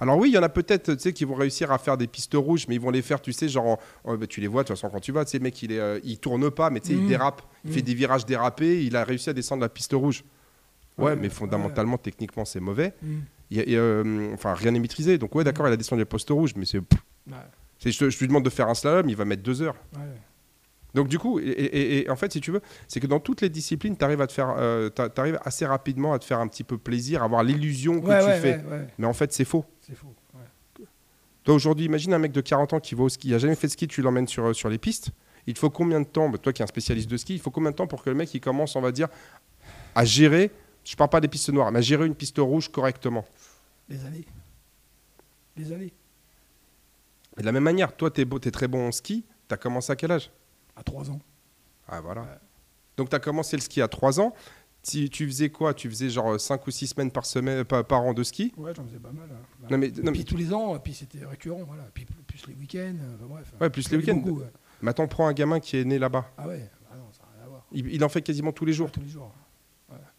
Alors 0.00 0.18
oui, 0.18 0.28
il 0.30 0.34
y 0.34 0.38
en 0.38 0.42
a 0.42 0.48
peut-être, 0.48 0.94
tu 0.94 1.00
sais, 1.00 1.12
qui 1.12 1.24
vont 1.24 1.36
réussir 1.36 1.70
à 1.70 1.78
faire 1.78 1.96
des 1.96 2.08
pistes 2.08 2.34
rouges, 2.34 2.66
mais 2.68 2.74
ils 2.74 2.80
vont 2.80 2.90
les 2.90 3.00
faire, 3.00 3.22
tu 3.22 3.32
sais, 3.32 3.48
genre, 3.48 3.66
en- 3.66 3.78
en- 4.04 4.16
bah, 4.16 4.26
tu 4.26 4.40
les 4.40 4.48
vois 4.48 4.64
de 4.64 4.68
toute 4.68 4.76
façon 4.76 4.90
quand 4.90 4.98
tu 5.00 5.12
vas, 5.12 5.24
tu 5.24 5.30
sais, 5.30 5.38
mec, 5.38 5.62
il, 5.62 5.70
est, 5.70 5.78
euh, 5.78 6.00
il 6.02 6.18
tourne 6.18 6.50
pas, 6.50 6.68
mais 6.68 6.80
tu 6.80 6.88
sais, 6.88 6.92
il 6.94 7.02
Mhm. 7.02 7.08
dérape, 7.08 7.42
il 7.64 7.72
fait 7.72 7.80
des 7.80 7.94
virages 7.94 8.26
dérapés, 8.26 8.84
il 8.84 8.96
a 8.96 9.04
réussi 9.04 9.30
à 9.30 9.32
descendre 9.32 9.62
la 9.62 9.68
piste 9.68 9.92
rouge. 9.92 10.24
Ouais, 10.96 11.04
Ouais, 11.06 11.16
mais 11.16 11.22
ouais. 11.22 11.28
fondamentalement, 11.30 11.98
techniquement, 11.98 12.44
c'est 12.44 12.60
mauvais. 12.60 12.94
Mm. 13.02 13.06
Il 13.50 13.56
y 13.56 13.60
a- 13.60 13.64
il 13.64 13.72
y 13.72 13.76
a, 13.76 13.80
euh, 13.80 14.32
enfin, 14.34 14.54
rien 14.54 14.70
n'est 14.70 14.78
maîtrisé. 14.80 15.18
Donc 15.18 15.34
ouais, 15.34 15.44
d'accord, 15.44 15.66
il 15.68 15.72
a 15.72 15.76
descendu 15.76 16.00
le 16.02 16.06
poste 16.06 16.30
rouge, 16.30 16.52
mais 16.56 16.64
c'est, 16.64 16.80
je, 17.84 18.10
je 18.10 18.18
lui 18.20 18.28
demande 18.28 18.44
de 18.44 18.50
faire 18.50 18.68
un 18.68 18.74
slalom, 18.74 19.08
il 19.08 19.16
va 19.16 19.24
mettre 19.24 19.42
deux 19.42 19.60
heures. 19.62 19.76
Donc 20.94 21.08
du 21.08 21.18
coup, 21.18 21.40
et, 21.40 21.42
et- 21.42 22.04
et 22.06 22.10
en 22.10 22.14
fait, 22.14 22.32
si 22.32 22.40
tu 22.40 22.52
veux, 22.52 22.60
c'est 22.86 23.00
que 23.00 23.08
dans 23.08 23.18
toutes 23.18 23.40
les 23.40 23.48
disciplines, 23.48 23.96
tu 23.96 24.04
arrives 24.04 24.20
à 24.20 24.28
te 24.28 24.32
faire, 24.32 24.54
euh, 24.56 24.88
assez 25.44 25.66
rapidement 25.66 26.12
à 26.12 26.20
te 26.20 26.24
faire 26.24 26.38
un 26.38 26.46
petit 26.46 26.62
peu 26.62 26.78
plaisir, 26.78 27.22
à 27.22 27.24
avoir 27.24 27.42
l'illusion 27.42 28.00
que 28.00 28.06
Ouais, 28.06 28.20
tu 28.20 28.26
ouais, 28.26 28.40
fais. 28.40 28.56
ouais. 28.70 28.86
Mais 28.98 29.06
en 29.06 29.12
fait, 29.12 29.32
c'est 29.32 29.44
faux. 29.44 29.64
C'est 29.80 29.96
faux. 29.96 30.14
Toi 31.42 31.54
aujourd'hui, 31.54 31.84
imagine 31.84 32.14
un 32.14 32.18
mec 32.18 32.32
de 32.32 32.40
40 32.40 32.72
ans 32.72 32.80
qui 32.80 32.94
va 32.94 33.02
au 33.02 33.08
ski, 33.10 33.28
il 33.28 33.34
a 33.34 33.38
jamais 33.38 33.54
fait 33.56 33.66
de 33.66 33.72
ski, 33.72 33.86
tu 33.86 34.00
l'emmènes 34.00 34.26
sur, 34.28 34.54
sur 34.56 34.70
les 34.70 34.78
pistes. 34.78 35.10
Il 35.46 35.52
te 35.52 35.58
faut 35.58 35.68
combien 35.68 36.00
de 36.00 36.06
temps, 36.06 36.30
bah, 36.30 36.38
toi 36.38 36.54
qui 36.54 36.62
es 36.62 36.64
un 36.64 36.66
spécialiste 36.68 37.10
de 37.10 37.18
ski, 37.18 37.34
il 37.34 37.38
faut 37.40 37.50
combien 37.50 37.70
de 37.70 37.76
temps 37.76 37.86
pour 37.86 38.02
que 38.02 38.08
le 38.08 38.16
mec 38.16 38.32
il 38.32 38.40
commence, 38.40 38.76
on 38.76 38.80
va 38.80 38.92
dire, 38.92 39.08
à 39.94 40.04
gérer, 40.06 40.50
je 40.84 40.96
parle 40.96 41.10
pas 41.10 41.20
des 41.20 41.28
pistes 41.28 41.50
noires, 41.50 41.72
mais 41.72 41.82
gérer 41.82 42.06
une 42.06 42.14
piste 42.14 42.38
rouge 42.38 42.68
correctement. 42.70 43.24
Des 43.88 44.04
années. 44.04 44.24
Des 45.56 45.72
années. 45.72 45.92
Et 47.36 47.40
de 47.40 47.46
la 47.46 47.52
même 47.52 47.62
manière, 47.64 47.96
toi 47.96 48.10
tu 48.10 48.20
es, 48.22 48.50
très 48.50 48.68
bon 48.68 48.88
en 48.88 48.92
ski, 48.92 49.24
tu 49.48 49.54
as 49.54 49.56
commencé 49.56 49.90
à 49.92 49.96
quel 49.96 50.12
âge? 50.12 50.30
À 50.76 50.82
3 50.82 51.10
ans. 51.10 51.20
Ah 51.88 52.00
voilà. 52.00 52.22
Ouais. 52.22 52.28
Donc 52.96 53.10
tu 53.10 53.16
as 53.16 53.20
commencé 53.20 53.56
le 53.56 53.62
ski 53.62 53.80
à 53.82 53.88
3 53.88 54.20
ans. 54.20 54.34
Tu, 54.86 55.08
tu 55.08 55.26
faisais 55.26 55.48
quoi? 55.48 55.72
Tu 55.72 55.88
faisais 55.88 56.10
genre 56.10 56.38
5 56.38 56.66
ou 56.66 56.70
6 56.70 56.88
semaines 56.88 57.10
par, 57.10 57.24
semaine, 57.24 57.64
par, 57.64 57.84
par 57.84 58.02
an 58.02 58.12
de 58.12 58.22
ski? 58.22 58.52
Ouais, 58.56 58.72
j'en 58.74 58.84
faisais 58.84 58.98
pas 58.98 59.12
mal. 59.12 59.28
hein. 59.32 59.36
Bah, 59.60 59.66
Non 59.70 59.78
mais, 59.78 59.90
puis 59.90 60.24
tous 60.24 60.36
les 60.36 60.52
ans, 60.52 60.76
et 60.76 60.78
puis 60.78 60.92
c'était 60.92 61.24
récurrent, 61.24 61.62
voilà. 61.66 61.84
Puis 61.94 62.04
plus 62.26 62.46
les 62.48 62.54
week-ends, 62.54 62.96
euh, 63.00 63.14
enfin, 63.16 63.26
bref. 63.26 63.54
Ouais, 63.60 63.70
plus 63.70 63.90
les 63.90 63.96
week-ends. 63.96 64.22
ouais. 64.22 64.44
maintenant 64.82 65.06
prends 65.08 65.26
un 65.26 65.32
gamin 65.32 65.58
qui 65.60 65.78
est 65.78 65.84
né 65.84 65.98
là-bas. 65.98 66.30
Ah 66.36 66.46
ouais, 66.48 66.68
ah 66.92 66.96
non, 66.96 67.04
ça 67.12 67.22
n'a 67.22 67.28
rien 67.36 67.44
à 67.44 67.48
voir. 67.48 67.64
Il, 67.72 67.86
il 67.94 68.04
en 68.04 68.08
fait 68.10 68.20
quasiment 68.22 68.52
tous 68.52 68.64
les 68.66 68.74
jours. 68.74 68.90
Tous 68.90 69.00
les 69.00 69.08
jours. 69.08 69.32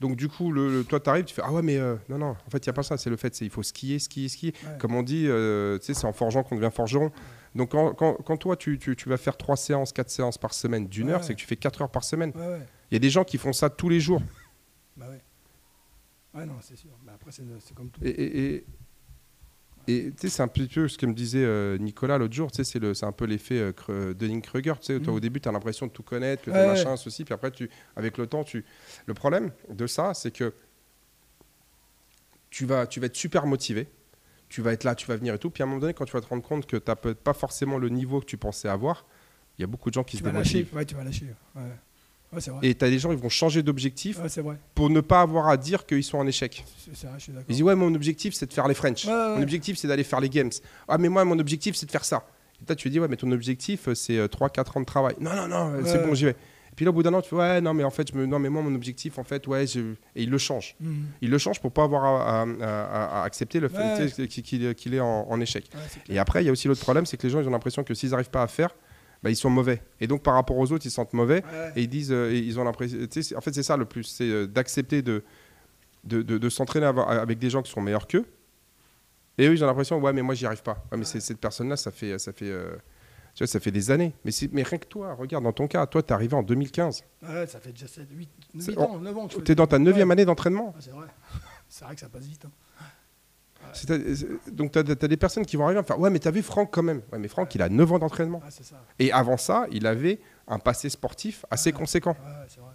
Donc 0.02 0.18
du 0.18 0.28
coup, 0.28 0.52
le, 0.52 0.70
le- 0.80 0.84
toi 0.84 1.00
tu 1.00 1.10
arrives, 1.10 1.26
tu 1.26 1.34
fais 1.34 1.42
Ah 1.46 1.54
ouais, 1.54 1.62
mais 1.62 1.78
euh, 1.78 1.96
non, 2.10 2.18
non, 2.18 2.32
en 2.46 2.50
fait, 2.50 2.58
il 2.66 2.68
n'y 2.68 2.72
a 2.72 2.74
pas 2.74 2.84
ça. 2.84 2.98
C'est 2.98 3.10
le 3.10 3.16
fait, 3.16 3.34
c'est 3.34 3.46
il 3.46 3.52
faut 3.52 3.64
skier, 3.64 3.98
skier, 4.00 4.28
skier. 4.28 4.54
Ouais. 4.66 4.78
Comme 4.78 4.94
on 4.94 5.04
dit, 5.04 5.26
euh, 5.28 5.78
tu 5.80 5.86
sais, 5.86 5.94
c'est 5.94 6.06
en 6.06 6.12
forgeant 6.14 6.44
qu'on 6.44 6.56
devient 6.56 6.70
forgeron. 6.74 7.12
Donc 7.56 7.72
quand, 7.72 7.94
quand- 7.94 8.16
quand 8.26 8.36
toi, 8.38 8.58
tu, 8.58 8.78
tu- 8.78 8.96
tu 8.98 9.08
vas 9.08 9.16
faire 9.18 9.38
3 9.38 9.56
séances, 9.56 9.94
4 9.94 10.10
séances 10.10 10.38
par 10.38 10.54
semaine 10.54 10.88
d'une 10.88 11.10
heure, 11.10 11.22
Ouais. 11.22 11.26
c'est 11.26 11.34
que 11.34 11.40
tu 11.40 11.48
fais 11.48 11.56
4 11.56 11.82
heures 11.82 11.90
par 11.92 12.04
semaine. 12.04 12.34
Il 12.92 12.94
y 12.94 12.98
a 12.98 13.00
des 13.00 13.10
gens 13.10 13.24
qui 13.24 13.38
font 13.38 13.54
ça 13.54 13.70
tous 13.70 13.88
les 13.88 14.02
jours. 14.02 14.22
Bah 14.98 15.08
ouais. 15.10 15.22
Ouais, 16.40 16.46
non, 16.46 16.56
c'est 16.62 16.76
sûr. 16.76 16.90
Bah 17.06 17.14
après, 17.16 17.32
c'est 17.32 17.44
c'est 17.62 17.74
comme 17.74 17.90
tout. 17.90 18.02
Et, 18.04 18.10
et, 18.10 18.56
et- 18.56 18.66
et, 19.88 20.12
tu 20.12 20.14
sais, 20.22 20.30
c'est 20.30 20.42
un 20.44 20.48
petit 20.48 20.68
peu 20.68 20.88
ce 20.88 20.98
que 20.98 21.06
me 21.06 21.14
disait 21.14 21.44
euh, 21.44 21.78
Nicolas 21.78 22.18
l'autre 22.18 22.34
jour, 22.34 22.52
tu 22.52 22.64
sais, 22.64 22.80
c'est 22.94 23.04
un 23.06 23.12
peu 23.12 23.26
l'effet 23.26 23.60
euh, 23.60 23.72
Kre- 23.72 24.14
Dunning-Kruger, 24.14 24.74
tu 24.80 24.86
sais, 24.88 25.00
toi 25.00 25.12
Mhm. 25.12 25.18
au 25.18 25.20
début 25.20 25.40
tu 25.42 25.50
as 25.50 25.52
l'impression 25.52 25.88
de 25.88 25.92
tout 25.92 26.04
connaître, 26.04 26.44
que 26.44 26.52
Ouais, 26.52 26.56
t'es 26.58 26.62
ouais. 26.64 26.68
machin, 26.68 26.96
ceci, 26.98 27.24
puis 27.26 27.34
après, 27.34 27.52
tu, 27.52 27.70
avec 27.96 28.18
le 28.18 28.28
temps, 28.28 28.44
tu... 28.44 28.66
Le 29.06 29.14
problème 29.14 29.52
de 29.70 29.88
ça, 29.88 30.14
c'est 30.14 30.32
que 30.32 30.54
tu 32.50 32.66
vas, 32.66 32.88
tu 32.88 33.00
vas 33.00 33.08
être 33.08 33.16
super 33.16 33.46
motivé, 33.46 33.88
tu 34.50 34.62
vas 34.62 34.74
être 34.74 34.84
là, 34.84 34.96
tu 34.96 35.06
vas 35.08 35.16
venir 35.18 35.34
et 35.34 35.40
tout, 35.40 35.50
puis 35.50 35.64
à 35.64 35.66
un 35.66 35.70
moment 35.70 35.82
donné, 35.82 35.94
quand 35.94 36.06
tu 36.06 36.14
vas 36.14 36.22
te 36.22 36.28
rendre 36.28 36.44
compte 36.44 36.66
que 36.66 36.78
tu 36.78 36.84
n'as 36.88 36.96
peut-être 36.96 37.20
pas 37.22 37.34
forcément 37.34 37.78
le 37.78 37.90
niveau 37.90 38.20
que 38.22 38.26
tu 38.26 38.38
pensais 38.38 38.68
avoir, 38.70 39.06
il 39.58 39.62
y 39.62 39.64
a 39.64 39.68
beaucoup 39.68 39.90
de 39.90 39.94
gens 39.96 40.04
qui 40.04 40.18
tu 40.18 40.24
se 40.24 40.24
vas 40.24 40.32
lâcher. 40.32 40.60
démotivent. 40.60 40.76
Ouais, 40.76 40.86
tu 40.86 40.96
vas 40.96 41.04
lâcher. 41.04 41.28
Ouais, 41.56 41.62
ouais 42.34 42.42
c'est 42.42 42.52
vrai. 42.52 42.60
Et 42.68 42.76
tu 42.76 42.84
as 42.86 42.90
des 42.90 43.00
gens, 43.00 43.12
ils 43.12 43.18
vont 43.18 43.30
changer 43.30 43.64
d'objectif 43.64 44.20
Ouais, 44.20 44.56
pour 44.74 44.90
ne 44.90 45.02
pas 45.02 45.22
avoir 45.22 45.48
à 45.48 45.58
dire 45.58 45.86
qu'ils 45.86 46.04
sont 46.04 46.18
en 46.18 46.28
échec. 46.28 46.64
Vrai, 46.88 47.10
je 47.18 47.24
suis. 47.24 47.32
Ils 47.50 47.54
disent 47.54 47.64
ouais 47.64 47.76
mon 47.76 47.94
objectif 47.96 48.34
c'est 48.34 48.46
de 48.48 48.54
faire 48.54 48.68
les 48.68 48.74
French. 48.76 49.06
Mon 49.06 49.42
objectif 49.42 49.78
c'est 49.78 49.88
d'aller 49.88 50.04
faire 50.04 50.20
les 50.20 50.30
games. 50.30 50.52
Ah 50.88 50.98
mais 50.98 51.10
moi 51.10 51.24
mon 51.26 51.40
objectif 51.40 51.76
c'est 51.76 51.86
de 51.86 51.92
faire 51.92 52.06
ça. 52.06 52.26
Et 52.62 52.66
toi 52.66 52.76
tu 52.76 52.90
dis 52.90 53.00
ouais 53.00 53.08
mais 53.08 53.18
ton 53.18 53.32
objectif 53.32 53.88
euh, 53.90 53.96
c'est 53.96 54.18
3-4 54.26 54.78
ans 54.78 54.82
de 54.82 54.86
travail. 54.86 55.16
Non 55.20 55.36
non 55.36 55.48
non 55.48 55.74
euh, 55.74 55.82
c'est 55.86 56.06
bon 56.06 56.14
j'y 56.14 56.26
vais. 56.26 56.32
Et 56.32 56.76
puis 56.76 56.84
là 56.86 56.92
au 56.92 56.94
bout 56.94 57.04
d'un 57.04 57.14
an 57.14 57.22
tu 57.22 57.30
fais 57.30 57.36
ouais 57.38 57.62
non 57.62 57.74
mais 57.74 57.84
en 57.86 57.90
fait 57.90 58.10
je 58.12 58.18
me 58.18 58.26
non 58.26 58.38
mais 58.40 58.50
moi 58.50 58.62
mon 58.62 58.74
objectif 58.76 59.18
en 59.18 59.24
fait 59.24 59.48
ouais 59.48 59.66
je... 59.68 59.80
et 60.16 60.24
il 60.24 60.30
le 60.30 60.38
change. 60.38 60.76
Mhm. 60.82 61.06
Il 61.22 61.30
le 61.30 61.38
change 61.38 61.60
pour 61.62 61.72
pas 61.72 61.84
avoir 61.84 62.04
à, 62.06 62.42
à- 62.42 62.44
à- 62.44 63.22
à 63.22 63.24
accepter 63.24 63.60
le 63.62 63.70
fait 63.70 64.28
qu'il 64.28 64.74
qu'il 64.76 64.94
est 64.94 65.00
en, 65.00 65.26
en 65.30 65.40
échec. 65.42 65.70
Et 66.10 66.18
après 66.20 66.44
il 66.44 66.46
y 66.48 66.50
a 66.50 66.52
aussi 66.52 66.68
l'autre 66.68 66.82
problème 66.82 67.06
c'est 67.06 67.16
que 67.18 67.24
les 67.24 67.30
gens 67.30 67.40
ils 67.42 67.48
ont 67.48 67.52
l'impression 67.52 67.84
que 67.84 67.94
s'ils 67.94 68.10
n'arrivent 68.12 68.30
pas 68.30 68.44
à 68.44 68.48
faire 68.48 68.76
bah, 69.26 69.32
ils 69.32 69.36
sont 69.36 69.50
mauvais. 69.50 69.82
Et 70.00 70.06
donc 70.08 70.22
par 70.24 70.36
rapport 70.36 70.56
aux 70.58 70.72
autres 70.72 70.86
ils 70.86 70.90
se 70.92 70.96
sentent 70.96 71.14
mauvais 71.14 71.44
Ouais. 71.44 71.72
et 71.76 71.82
ils 71.82 71.90
disent, 71.90 72.12
euh, 72.14 72.32
et 72.32 72.38
ils 72.38 72.60
ont 72.60 72.64
l'impression, 72.64 72.98
en 73.36 73.42
fait 73.42 73.54
c'est 73.56 73.64
ça 73.64 73.76
le 73.76 73.86
plus, 73.86 74.04
c'est 74.04 74.30
euh, 74.30 74.46
d'accepter 74.46 75.02
de, 75.02 75.24
de, 76.04 76.22
de- 76.22 76.38
de 76.38 76.50
s'entraîner 76.50 76.86
avec 76.86 77.40
des 77.40 77.50
gens 77.50 77.64
qui 77.64 77.72
sont 77.72 77.82
meilleurs 77.82 78.06
qu'eux. 78.08 78.26
Et 79.40 79.48
eux 79.48 79.54
ils 79.54 79.64
ont 79.64 79.68
l'impression, 79.68 80.00
ouais 80.00 80.14
mais 80.14 80.22
moi 80.22 80.36
j'y 80.36 80.46
arrive 80.46 80.62
pas. 80.62 80.86
Ouais, 80.92 80.98
mais 81.00 81.06
cette 81.06 81.40
personne-là 81.40 81.76
ça 81.76 81.90
fait, 81.92 82.18
ça 82.20 82.32
fait, 82.34 82.50
euh, 82.52 82.76
tu 83.34 83.40
vois, 83.44 83.48
ça 83.48 83.60
fait 83.60 83.72
des 83.72 83.90
années. 83.92 84.14
Mais, 84.24 84.32
mais 84.54 84.62
rien 84.64 84.78
que 84.78 84.86
toi, 84.86 85.14
regarde 85.16 85.44
dans 85.44 85.52
ton 85.54 85.68
cas, 85.68 85.86
toi 85.88 86.04
t'es 86.04 86.14
arrivé 86.14 86.36
en 86.36 86.44
2015. 86.44 87.04
Ouais, 87.24 87.48
ça 87.48 87.60
fait 87.60 87.72
déjà 87.72 87.88
7, 87.88 88.08
8, 88.12 88.30
C'est- 88.60 88.72
8 88.74 88.78
ans, 88.78 89.00
9 89.00 89.18
ans 89.18 89.28
T'es 89.28 89.56
dans 89.56 89.66
ta 89.68 89.80
neuvième 89.80 90.12
année 90.12 90.24
d'entraînement. 90.26 90.74
C'est 90.80 90.92
vrai. 90.92 91.08
C'est 91.68 91.84
vrai 91.84 91.96
que 91.96 92.02
ça 92.02 92.10
passe 92.10 92.26
vite. 92.28 92.46
hein. 92.46 92.52
C'est- 93.74 94.52
Donc 94.52 94.72
t'as 94.72 94.80
as 94.82 94.84
des 95.08 95.18
personnes 95.18 95.46
qui 95.46 95.58
vont 95.58 95.66
arriver 95.66 95.80
à 95.80 95.82
me 95.82 95.88
faire, 95.88 96.00
ouais 96.00 96.10
mais 96.10 96.20
t'as 96.20 96.32
vu 96.32 96.42
Franck 96.42 96.70
quand 96.74 96.84
même. 96.84 97.02
Ouais 97.12 97.20
mais 97.20 97.28
Franck 97.28 97.54
il 97.56 97.62
a 97.62 97.70
9 97.70 97.92
ans 97.92 98.00
d'entraînement. 98.00 98.42
Ah. 98.46 98.50
Et 99.00 99.12
avant 99.12 99.38
ça, 99.38 99.66
il 99.72 99.86
avait 99.88 100.20
un 100.48 100.60
passé 100.60 100.90
sportif 100.90 101.46
assez 101.50 101.72
Ouais. 101.72 101.78
conséquent. 101.78 102.16
Ouais, 102.24 102.30
ouais, 102.32 102.46
c'est 102.48 102.60
vrai. 102.60 102.70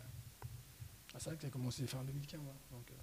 Ah, 1.14 1.16
c'est 1.18 1.26
vrai 1.30 1.36
que 1.36 1.42
ça 1.42 1.48
a 1.48 1.50
commencé 1.50 1.86
fin 1.86 1.98
2015. 2.04 2.40
hein, 2.40 2.52
donc, 2.72 2.90
euh, 2.90 2.94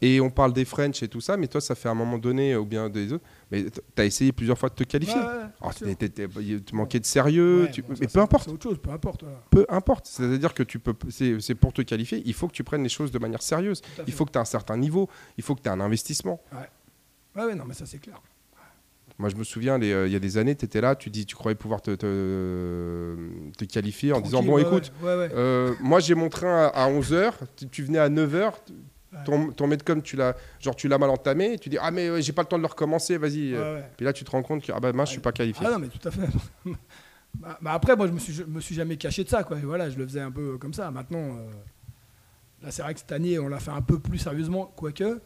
Et 0.00 0.20
on 0.20 0.30
parle 0.30 0.52
des 0.52 0.64
French 0.64 1.02
et 1.02 1.08
tout 1.08 1.20
ça, 1.20 1.36
mais 1.36 1.48
toi, 1.48 1.60
ça 1.60 1.74
fait 1.74 1.88
un 1.88 1.94
moment 1.94 2.18
donné, 2.18 2.54
ou 2.56 2.64
bien 2.64 2.88
des 2.88 3.12
autres, 3.12 3.24
mais 3.50 3.64
tu 3.64 3.80
as 4.00 4.04
essayé 4.04 4.32
plusieurs 4.32 4.56
fois 4.58 4.68
de 4.68 4.74
te 4.74 4.84
qualifier. 4.84 5.16
Ouais, 5.18 5.26
ouais, 5.26 5.42
Alors, 5.60 5.72
sûr. 5.74 5.86
t'es- 5.86 5.94
t'es- 6.08 6.08
t'es- 6.28 6.60
tu 6.60 6.74
manquais 6.74 7.00
de 7.00 7.06
sérieux, 7.06 7.62
Ouais, 7.64 7.70
tu- 7.70 7.82
bon, 7.82 7.88
ça, 7.94 8.00
mais 8.00 8.06
peu 8.06 8.12
c'est- 8.12 8.18
importe, 8.20 8.44
C'est 8.44 8.50
autre 8.52 8.62
chose, 8.62 8.78
peu 8.80 8.90
importe. 8.90 9.22
voilà. 9.24 9.42
peu 9.50 9.66
importe. 9.68 10.06
C'est-à-dire 10.06 10.54
que 10.54 10.62
tu 10.62 10.78
peux, 10.78 10.94
c'est 11.10 11.40
c'est 11.40 11.54
pour 11.54 11.72
te 11.72 11.82
qualifier, 11.82 12.22
il 12.24 12.34
faut 12.34 12.46
que 12.48 12.52
tu 12.54 12.64
prennes 12.64 12.82
les 12.82 12.88
choses 12.88 13.10
de 13.10 13.18
manière 13.18 13.42
sérieuse. 13.42 13.82
À 13.98 14.02
Il 14.06 14.12
faut 14.12 14.24
que 14.24 14.30
tu 14.32 14.38
aies 14.38 14.40
un 14.42 14.44
certain 14.44 14.76
niveau, 14.76 15.08
il 15.36 15.42
faut 15.44 15.54
que 15.54 15.62
tu 15.62 15.68
aies 15.68 15.72
un 15.72 15.80
investissement. 15.80 16.40
Ouais, 17.36 17.44
ouais, 17.44 17.54
non, 17.54 17.64
mais 17.66 17.74
ça, 17.74 17.86
c'est 17.86 17.98
clair. 17.98 18.20
Moi, 19.20 19.30
je 19.30 19.34
me 19.34 19.42
souviens, 19.42 19.82
euh, 19.82 20.06
il 20.06 20.12
y 20.12 20.16
a 20.16 20.20
des 20.20 20.38
années, 20.38 20.54
tu 20.54 20.64
étais 20.64 20.80
là, 20.80 20.94
tu 20.94 21.10
dis, 21.10 21.26
tu 21.26 21.34
croyais 21.34 21.56
pouvoir 21.56 21.82
te, 21.82 21.90
te, 21.96 23.16
te 23.58 23.64
qualifier 23.64 24.12
en 24.12 24.20
disant, 24.20 24.42
bon, 24.44 24.54
ouais, 24.54 24.62
écoute, 24.62 24.92
Ouais, 25.02 25.16
ouais. 25.16 25.28
euh, 25.34 25.74
moi 25.80 25.98
j'ai 26.00 26.14
mon 26.14 26.28
train 26.28 26.70
à, 26.72 26.88
11h, 26.88 27.32
tu, 27.56 27.68
tu 27.68 27.82
venais 27.82 27.98
à 27.98 28.08
9h, 28.08 28.52
Ouais. 29.10 29.18
ton, 29.24 29.52
ton 29.52 29.66
medcom, 29.66 30.02
tu 30.02 30.16
l'as, 30.16 30.36
genre 30.60 30.76
tu 30.76 30.86
l'as 30.86 30.98
mal 30.98 31.08
entamé, 31.08 31.58
tu 31.58 31.70
dis, 31.70 31.78
ah 31.80 31.90
mais 31.90 32.20
j'ai 32.20 32.32
pas 32.34 32.42
le 32.42 32.48
temps 32.48 32.58
de 32.58 32.62
le 32.62 32.68
recommencer, 32.68 33.16
vas-y. 33.16 33.54
Ouais, 33.54 33.58
ouais. 33.58 33.90
Puis 33.96 34.04
là, 34.04 34.12
tu 34.12 34.22
te 34.22 34.30
rends 34.30 34.42
compte 34.42 34.62
que 34.62 34.70
ah 34.70 34.80
bah 34.80 34.92
mince, 34.92 35.08
je 35.08 35.12
suis 35.12 35.20
pas 35.22 35.32
qualifié. 35.32 35.64
Ah 35.66 35.70
non, 35.72 35.78
mais 35.78 35.88
tout 35.88 36.06
à 36.06 36.10
fait. 36.10 36.28
bah, 37.34 37.58
bah 37.62 37.72
après, 37.72 37.96
moi, 37.96 38.06
je 38.06 38.12
me 38.12 38.18
suis, 38.18 38.32
je 38.34 38.44
me 38.44 38.60
suis 38.60 38.74
jamais 38.74 38.96
caché 38.98 39.24
de 39.24 39.28
ça. 39.30 39.44
Quoi. 39.44 39.56
Et 39.58 39.62
voilà, 39.62 39.88
je 39.88 39.96
le 39.96 40.04
faisais 40.06 40.20
un 40.20 40.30
peu 40.30 40.58
comme 40.58 40.74
ça. 40.74 40.90
Maintenant, 40.90 41.36
euh, 41.38 41.50
là, 42.62 42.70
c'est 42.70 42.82
vrai 42.82 42.92
que 42.92 43.00
cette 43.00 43.12
année, 43.12 43.38
on 43.38 43.48
l'a 43.48 43.60
fait 43.60 43.70
un 43.70 43.80
peu 43.82 43.98
plus 43.98 44.18
sérieusement, 44.18 44.66
quoique. 44.76 45.20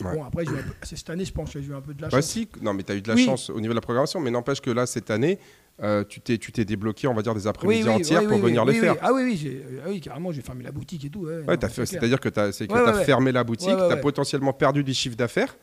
Bon, 0.00 0.24
après, 0.24 0.44
peu- 0.44 0.54
c'est 0.82 0.96
cette 0.96 1.10
année, 1.10 1.24
je 1.24 1.32
pense 1.32 1.52
que 1.52 1.60
j'ai 1.60 1.68
eu 1.70 1.74
un 1.74 1.80
peu 1.80 1.94
de 1.94 2.02
la 2.02 2.08
Bah 2.08 2.16
chance. 2.18 2.26
si, 2.30 2.48
non 2.62 2.74
mais 2.74 2.82
tu 2.82 2.90
as 2.90 2.96
eu 2.96 3.00
de 3.00 3.08
la 3.08 3.14
Oui. 3.14 3.24
chance 3.24 3.48
au 3.50 3.60
niveau 3.60 3.72
de 3.72 3.76
la 3.76 3.80
programmation, 3.80 4.18
mais 4.18 4.30
n'empêche 4.32 4.60
que 4.60 4.70
là, 4.70 4.86
cette 4.86 5.08
année, 5.10 5.38
euh, 5.82 6.04
tu 6.08 6.20
t'es 6.20 6.38
tu 6.38 6.52
t'es 6.52 6.64
débloqué, 6.64 7.08
on 7.08 7.14
va 7.14 7.22
dire, 7.22 7.34
des 7.34 7.46
après-midi 7.48 7.88
entières 7.88 8.20
oui, 8.20 8.26
pour 8.28 8.36
oui, 8.36 8.42
venir 8.42 8.64
les 8.64 8.74
faire. 8.74 8.94
Ah 9.02 9.12
oui, 9.12 9.22
oui, 9.24 9.36
j'ai- 9.36 9.64
ah 9.84 9.88
oui, 9.88 10.00
carrément, 10.00 10.30
j'ai 10.30 10.40
fermé 10.40 10.62
la 10.62 10.70
boutique 10.70 11.04
et 11.04 11.10
tout. 11.10 11.26
Ouais, 11.26 11.42
c'est-à-dire 11.84 12.20
que 12.20 12.28
tu 12.28 12.38
as, 12.40 12.50
que 12.52 12.72
Ouais, 12.72 12.80
ouais. 12.92 13.04
fermé 13.04 13.32
la 13.32 13.42
boutique, 13.42 13.76
tu 13.76 13.92
as 13.92 13.96
potentiellement 13.96 14.52
perdu 14.52 14.84
du 14.84 14.94
chiffre 14.94 15.16
d'affaires 15.16 15.56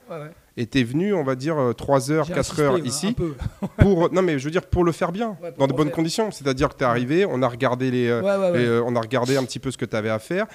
et 0.58 0.68
tu 0.68 0.80
es 0.80 0.84
venu, 0.84 1.14
on 1.14 1.24
va 1.24 1.36
dire, 1.36 1.56
3 1.78 2.12
heures, 2.12 2.26
J'ai 2.26 2.34
4 2.34 2.40
insisté, 2.40 2.62
heures 2.62 2.78
ici 2.80 3.16
pour. 3.80 4.12
Non 4.12 4.22
mais 4.22 4.38
je 4.38 4.44
veux 4.46 4.52
dire, 4.52 4.64
pour 4.66 4.84
le 4.84 4.92
faire 4.92 5.12
bien, 5.14 5.38
pour 5.40 5.52
dans 5.58 5.68
de 5.68 5.74
bonnes 5.74 5.88
faire. 5.88 5.96
conditions. 5.96 6.30
C'est-à-dire 6.32 6.70
que 6.70 6.76
tu 6.78 6.84
es 6.84 6.88
arrivé, 6.88 7.26
on 7.26 7.42
a 7.42 7.48
regardé 7.48 7.90
les. 7.90 8.08
euh, 8.10 8.22
euh, 8.24 8.84
on 8.86 8.96
a 8.98 9.00
regardé 9.02 9.38
un 9.38 9.44
petit 9.46 9.60
peu 9.60 9.72
ce 9.72 9.78
que 9.78 9.86
tu 9.86 9.96
avais 9.96 10.10
à 10.10 10.20
faire. 10.20 10.46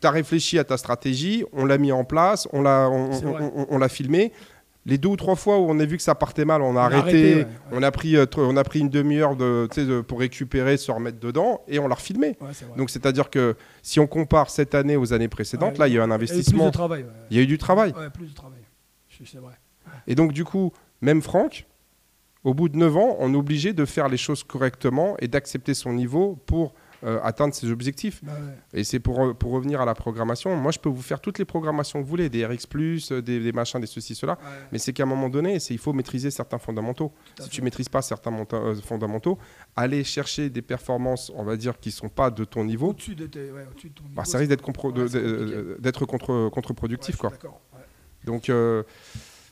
Tu 0.00 0.06
as 0.08 0.10
réfléchi 0.10 0.58
à 0.58 0.64
ta 0.64 0.76
stratégie, 0.76 1.44
on 1.52 1.64
l'a 1.64 1.78
mis 1.78 1.92
en 1.92 2.04
place, 2.04 2.46
on 2.52 2.60
l'a 2.60 2.90
on, 2.90 3.12
C'est 3.12 3.24
on- 3.24 3.32
vrai. 3.32 3.52
on- 3.54 3.66
on 3.70 3.78
l'a 3.78 3.88
filmé. 3.88 4.32
Les 4.86 4.98
deux 4.98 5.08
ou 5.08 5.16
trois 5.16 5.34
fois 5.36 5.58
où 5.58 5.66
on 5.70 5.78
a 5.80 5.84
vu 5.84 5.96
que 5.96 6.02
ça 6.02 6.14
partait 6.14 6.44
mal, 6.44 6.60
on 6.62 6.70
a 6.70 6.72
On 6.74 6.76
arrêté, 6.76 6.98
arrêté, 7.00 7.34
ouais, 7.36 7.40
ouais. 7.44 7.46
on 7.72 7.82
a 7.82 7.90
pris, 7.90 8.16
euh, 8.16 8.26
on 8.36 8.56
a 8.56 8.64
pris 8.64 8.80
une 8.80 8.90
demi-heure 8.90 9.34
de, 9.36 9.68
de- 9.76 10.00
pour 10.02 10.18
récupérer, 10.18 10.76
se 10.76 10.92
remettre 10.92 11.18
dedans, 11.18 11.62
et 11.68 11.78
on 11.78 11.88
l'a 11.88 11.94
refilmé. 11.94 12.36
Ouais. 12.40 12.50
Donc 12.76 12.90
c'est-à-dire 12.90 13.30
que 13.30 13.56
si 13.82 13.98
on 14.00 14.06
compare 14.06 14.50
cette 14.50 14.74
année 14.74 14.96
aux 14.96 15.12
années 15.12 15.28
précédentes, 15.28 15.78
là 15.78 15.88
il 15.88 15.94
y 15.94 15.98
a 15.98 16.00
eu 16.00 16.02
un 16.02 16.06
Il 16.06 16.10
y 16.10 16.12
a 16.12 16.14
eu 16.16 16.18
plus 16.18 16.32
investissement, 16.32 16.66
de 16.66 16.70
travail. 16.70 17.02
ouais. 17.04 17.08
il 17.30 17.36
y 17.36 17.40
a 17.40 17.42
eu 17.42 17.46
du 17.46 17.56
travail. 17.58 17.94
Plus 18.12 18.26
de 18.28 18.34
travail. 18.34 18.60
C'est 19.24 19.38
vrai. 19.38 19.54
Et 20.06 20.14
donc 20.14 20.32
du 20.32 20.44
coup, 20.44 20.72
même 21.00 21.22
Franck, 21.22 21.66
au 22.42 22.52
bout 22.52 22.68
de 22.68 22.76
9 22.76 22.96
ans, 22.98 23.16
on 23.20 23.32
est 23.32 23.36
obligé 23.36 23.72
de 23.72 23.84
faire 23.86 24.08
les 24.08 24.18
choses 24.18 24.44
correctement 24.44 25.16
et 25.18 25.28
d'accepter 25.28 25.72
son 25.72 25.94
niveau 25.94 26.36
pour 26.44 26.74
euh, 27.04 27.20
atteindre 27.22 27.54
ses 27.54 27.70
objectifs. 27.70 28.20
Bah 28.24 28.32
ouais. 28.32 28.80
Et 28.80 28.84
c'est 28.84 28.98
pour, 28.98 29.22
euh, 29.24 29.34
pour 29.34 29.52
revenir 29.52 29.80
à 29.80 29.84
la 29.84 29.94
programmation. 29.94 30.56
Moi, 30.56 30.72
je 30.72 30.78
peux 30.78 30.88
vous 30.88 31.02
faire 31.02 31.20
toutes 31.20 31.38
les 31.38 31.44
programmations 31.44 31.98
que 32.00 32.04
vous 32.04 32.10
voulez, 32.10 32.28
des 32.28 32.46
RX, 32.46 32.66
euh, 33.12 33.20
des, 33.20 33.40
des 33.40 33.52
machins, 33.52 33.80
des 33.80 33.86
ceci, 33.86 34.14
cela. 34.14 34.32
Ouais, 34.32 34.38
Mais 34.72 34.78
c'est 34.78 34.92
qu'à 34.92 35.02
un 35.02 35.06
moment 35.06 35.28
donné, 35.28 35.58
il 35.70 35.78
faut 35.78 35.92
maîtriser 35.92 36.30
certains 36.30 36.58
fondamentaux. 36.58 37.12
Si 37.40 37.48
tu 37.50 37.62
maîtrises 37.62 37.88
pas 37.88 38.02
certains 38.02 38.32
euh, 38.52 38.74
fondamentaux, 38.76 39.38
aller 39.76 40.02
chercher 40.04 40.50
des 40.50 40.62
performances, 40.62 41.30
on 41.34 41.44
va 41.44 41.56
dire, 41.56 41.78
qui 41.78 41.90
sont 41.90 42.08
pas 42.08 42.30
de 42.30 42.44
ton 42.44 42.64
niveau, 42.64 42.88
Au-dessus 42.90 43.14
de, 43.14 43.26
tes- 43.26 43.50
ouais, 43.50 43.66
au-dessus 43.70 43.90
de 43.90 43.94
ton 43.94 44.04
niveau. 44.04 44.14
bah, 44.16 44.24
ça 44.24 44.38
risque 44.38 44.50
d'être 44.50 44.64
d'être 45.80 46.06
contre, 46.06 46.48
contre-productif. 46.50 47.16
Quoi. 47.16 47.32
Donc, 48.24 48.48
euh, 48.48 48.82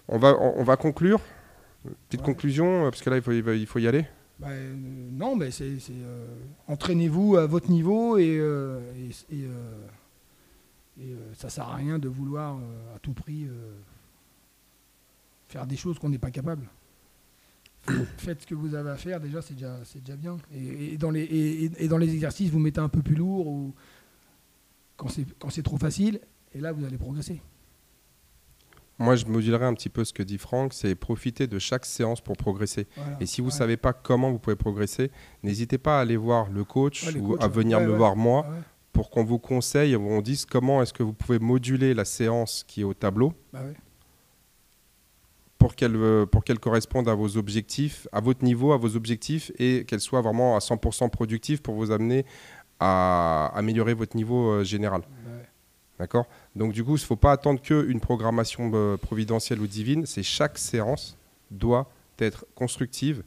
on, 0.09 0.18
va, 0.18 0.34
on, 0.40 0.55
on 0.61 0.64
va 0.64 0.76
conclure. 0.76 1.20
Petite 2.09 2.22
conclusion, 2.24 2.84
parce 2.84 3.03
que 3.03 3.11
là, 3.11 3.16
il 3.16 3.22
faut, 3.22 3.32
il 3.32 3.66
faut 3.66 3.78
y 3.78 3.88
aller. 3.88 4.07
Bah, 4.39 4.49
euh, 4.51 4.74
non, 5.12 5.39
c'est 5.51 5.78
euh, 5.91 6.26
entraînez-vous 6.66 7.37
à 7.37 7.47
votre 7.47 7.70
niveau 7.70 8.18
et, 8.18 8.39
euh, 8.39 8.80
et, 8.97 9.35
et, 9.37 9.43
et, 9.43 11.12
euh, 11.12 11.35
ça 11.35 11.49
sert 11.49 11.68
à 11.68 11.76
rien 11.76 11.99
de 11.99 12.09
vouloir 12.09 12.59
à 12.95 12.99
tout 12.99 13.12
prix 13.12 13.49
faire 15.49 15.66
des 15.66 15.76
choses 15.76 15.99
qu'on 15.99 16.09
n'est 16.09 16.18
pas 16.18 16.30
capable. 16.30 16.68
Faites 18.16 18.43
ce 18.43 18.47
que 18.47 18.55
vous 18.55 18.74
avez 18.74 18.91
à 18.91 18.97
faire, 18.97 19.20
déjà 19.20 19.43
c'est 19.43 19.55
déjà, 19.55 20.16
bien. 20.16 20.39
Et, 20.55 20.97
dans 20.97 21.11
les, 21.11 21.70
et, 21.76 21.89
dans 21.89 21.99
les 21.99 22.12
exercices, 22.12 22.51
vous 22.51 22.61
mettez 22.61 22.80
un 22.80 22.89
peu 22.89 23.03
plus 23.03 23.16
lourd 23.16 23.47
ou 23.47 23.74
quand 24.97 25.09
c'est 25.51 25.62
trop 25.62 25.78
facile, 25.78 26.20
et 26.55 26.61
là 26.61 26.72
vous 26.72 26.85
allez 26.85 26.99
progresser. 26.99 27.43
Moi, 29.03 29.16
je 29.16 29.26
modulerai 29.26 29.64
un 29.66 29.74
petit 29.74 29.88
peu 29.88 30.05
ce 30.05 30.12
que 30.12 30.22
dit 30.22 30.38
Franck, 30.38 30.72
c'est 30.74 30.94
profiter 30.94 31.46
de 31.46 31.59
chaque 31.59 31.84
séance 31.84 32.20
pour 32.20 32.36
progresser. 32.36 32.86
Voilà. 32.96 33.16
Et 33.20 33.26
si 33.26 33.40
vous 33.40 33.48
ne 33.48 33.53
Ouais. 33.53 33.59
savez 33.59 33.76
pas 33.76 33.92
comment 33.92 34.30
vous 34.30 34.38
pouvez 34.38 34.57
progresser, 34.57 35.11
n'hésitez 35.42 35.78
pas 35.78 35.98
à 35.98 36.03
aller 36.03 36.16
voir 36.16 36.48
le 36.50 36.64
coach 36.64 37.07
Ouais, 37.07 37.16
ou 37.20 37.28
coachs, 37.32 37.42
à 37.42 37.48
venir 37.48 37.78
Ouais, 37.78 37.86
me 37.86 37.92
voir 37.96 38.16
moi 38.16 38.46
pour 38.92 39.09
qu'on 39.11 39.24
vous 39.24 39.38
conseille, 39.38 39.96
on 39.96 40.20
dise 40.20 40.44
comment 40.44 40.82
est-ce 40.82 40.92
que 40.92 41.03
vous 41.03 41.14
pouvez 41.14 41.38
moduler 41.38 41.94
la 41.94 42.05
séance 42.05 42.62
qui 42.68 42.82
est 42.82 42.84
au 42.84 42.92
tableau 42.94 43.32
bah 43.53 43.61
pour 45.59 45.74
qu'elle 45.76 45.94
euh, 45.96 46.26
pour 46.26 46.42
qu'elle 46.44 46.59
corresponde 46.59 47.09
à 47.09 47.14
vos 47.14 47.36
objectifs, 47.36 48.09
à 48.12 48.20
votre 48.20 48.44
niveau, 48.44 48.72
à 48.72 48.76
vos 48.76 48.96
objectifs 48.96 49.53
et 49.59 49.84
qu'elle 49.86 50.00
soit 50.00 50.20
vraiment 50.20 50.57
à 50.57 50.59
100% 50.59 51.09
productive 51.11 51.62
pour 51.62 51.74
vous 51.76 51.90
amener 51.92 52.26
à 52.80 53.46
améliorer 53.55 53.94
votre 53.94 54.16
niveau 54.16 54.50
euh, 54.50 54.64
général. 54.64 55.03
D'accord? 56.03 56.26
Donc 56.57 56.72
du 56.72 56.82
coup, 56.82 56.96
il 56.96 57.00
ne 57.00 57.07
faut 57.07 57.14
pas 57.14 57.30
attendre 57.30 57.62
qu'une 57.62 58.00
programmation 58.00 58.68
euh, 58.74 58.96
providentielle 58.96 59.61
ou 59.61 59.68
divine, 59.68 60.05
c'est 60.05 60.24
chaque 60.24 60.59
séance 60.59 61.16
doit 61.53 61.88
être 62.18 62.44
constructive 62.57 63.22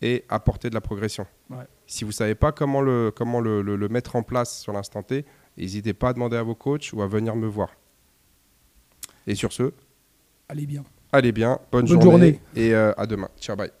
et 0.00 0.24
apporter 0.28 0.70
de 0.70 0.74
la 0.74 0.80
progression. 0.80 1.26
Ouais. 1.50 1.64
Si 1.88 2.04
vous 2.04 2.10
ne 2.10 2.14
savez 2.14 2.36
pas 2.36 2.52
comment, 2.52 2.82
le, 2.82 3.10
comment 3.12 3.40
le, 3.40 3.62
le- 3.62 3.74
le 3.74 3.88
mettre 3.88 4.14
en 4.14 4.22
place 4.22 4.60
sur 4.60 4.72
l'instant 4.72 5.02
T, 5.02 5.24
n'hésitez 5.58 5.92
pas 5.92 6.10
à 6.10 6.12
demander 6.12 6.36
à 6.36 6.44
vos 6.44 6.54
coachs 6.54 6.92
ou 6.92 7.02
à 7.02 7.08
venir 7.08 7.34
me 7.34 7.48
voir. 7.48 7.70
Et 9.26 9.34
sur 9.34 9.52
ce, 9.52 9.72
Allez 10.48 10.66
bien. 10.66 10.84
allez 11.10 11.32
bien, 11.32 11.58
bonne, 11.72 11.86
Bonne 11.86 12.00
journée, 12.00 12.10
journée. 12.34 12.40
et 12.54 12.74
euh, 12.76 12.92
à 12.96 13.06
demain. 13.08 13.28
Ciao, 13.40 13.56
bye. 13.56 13.72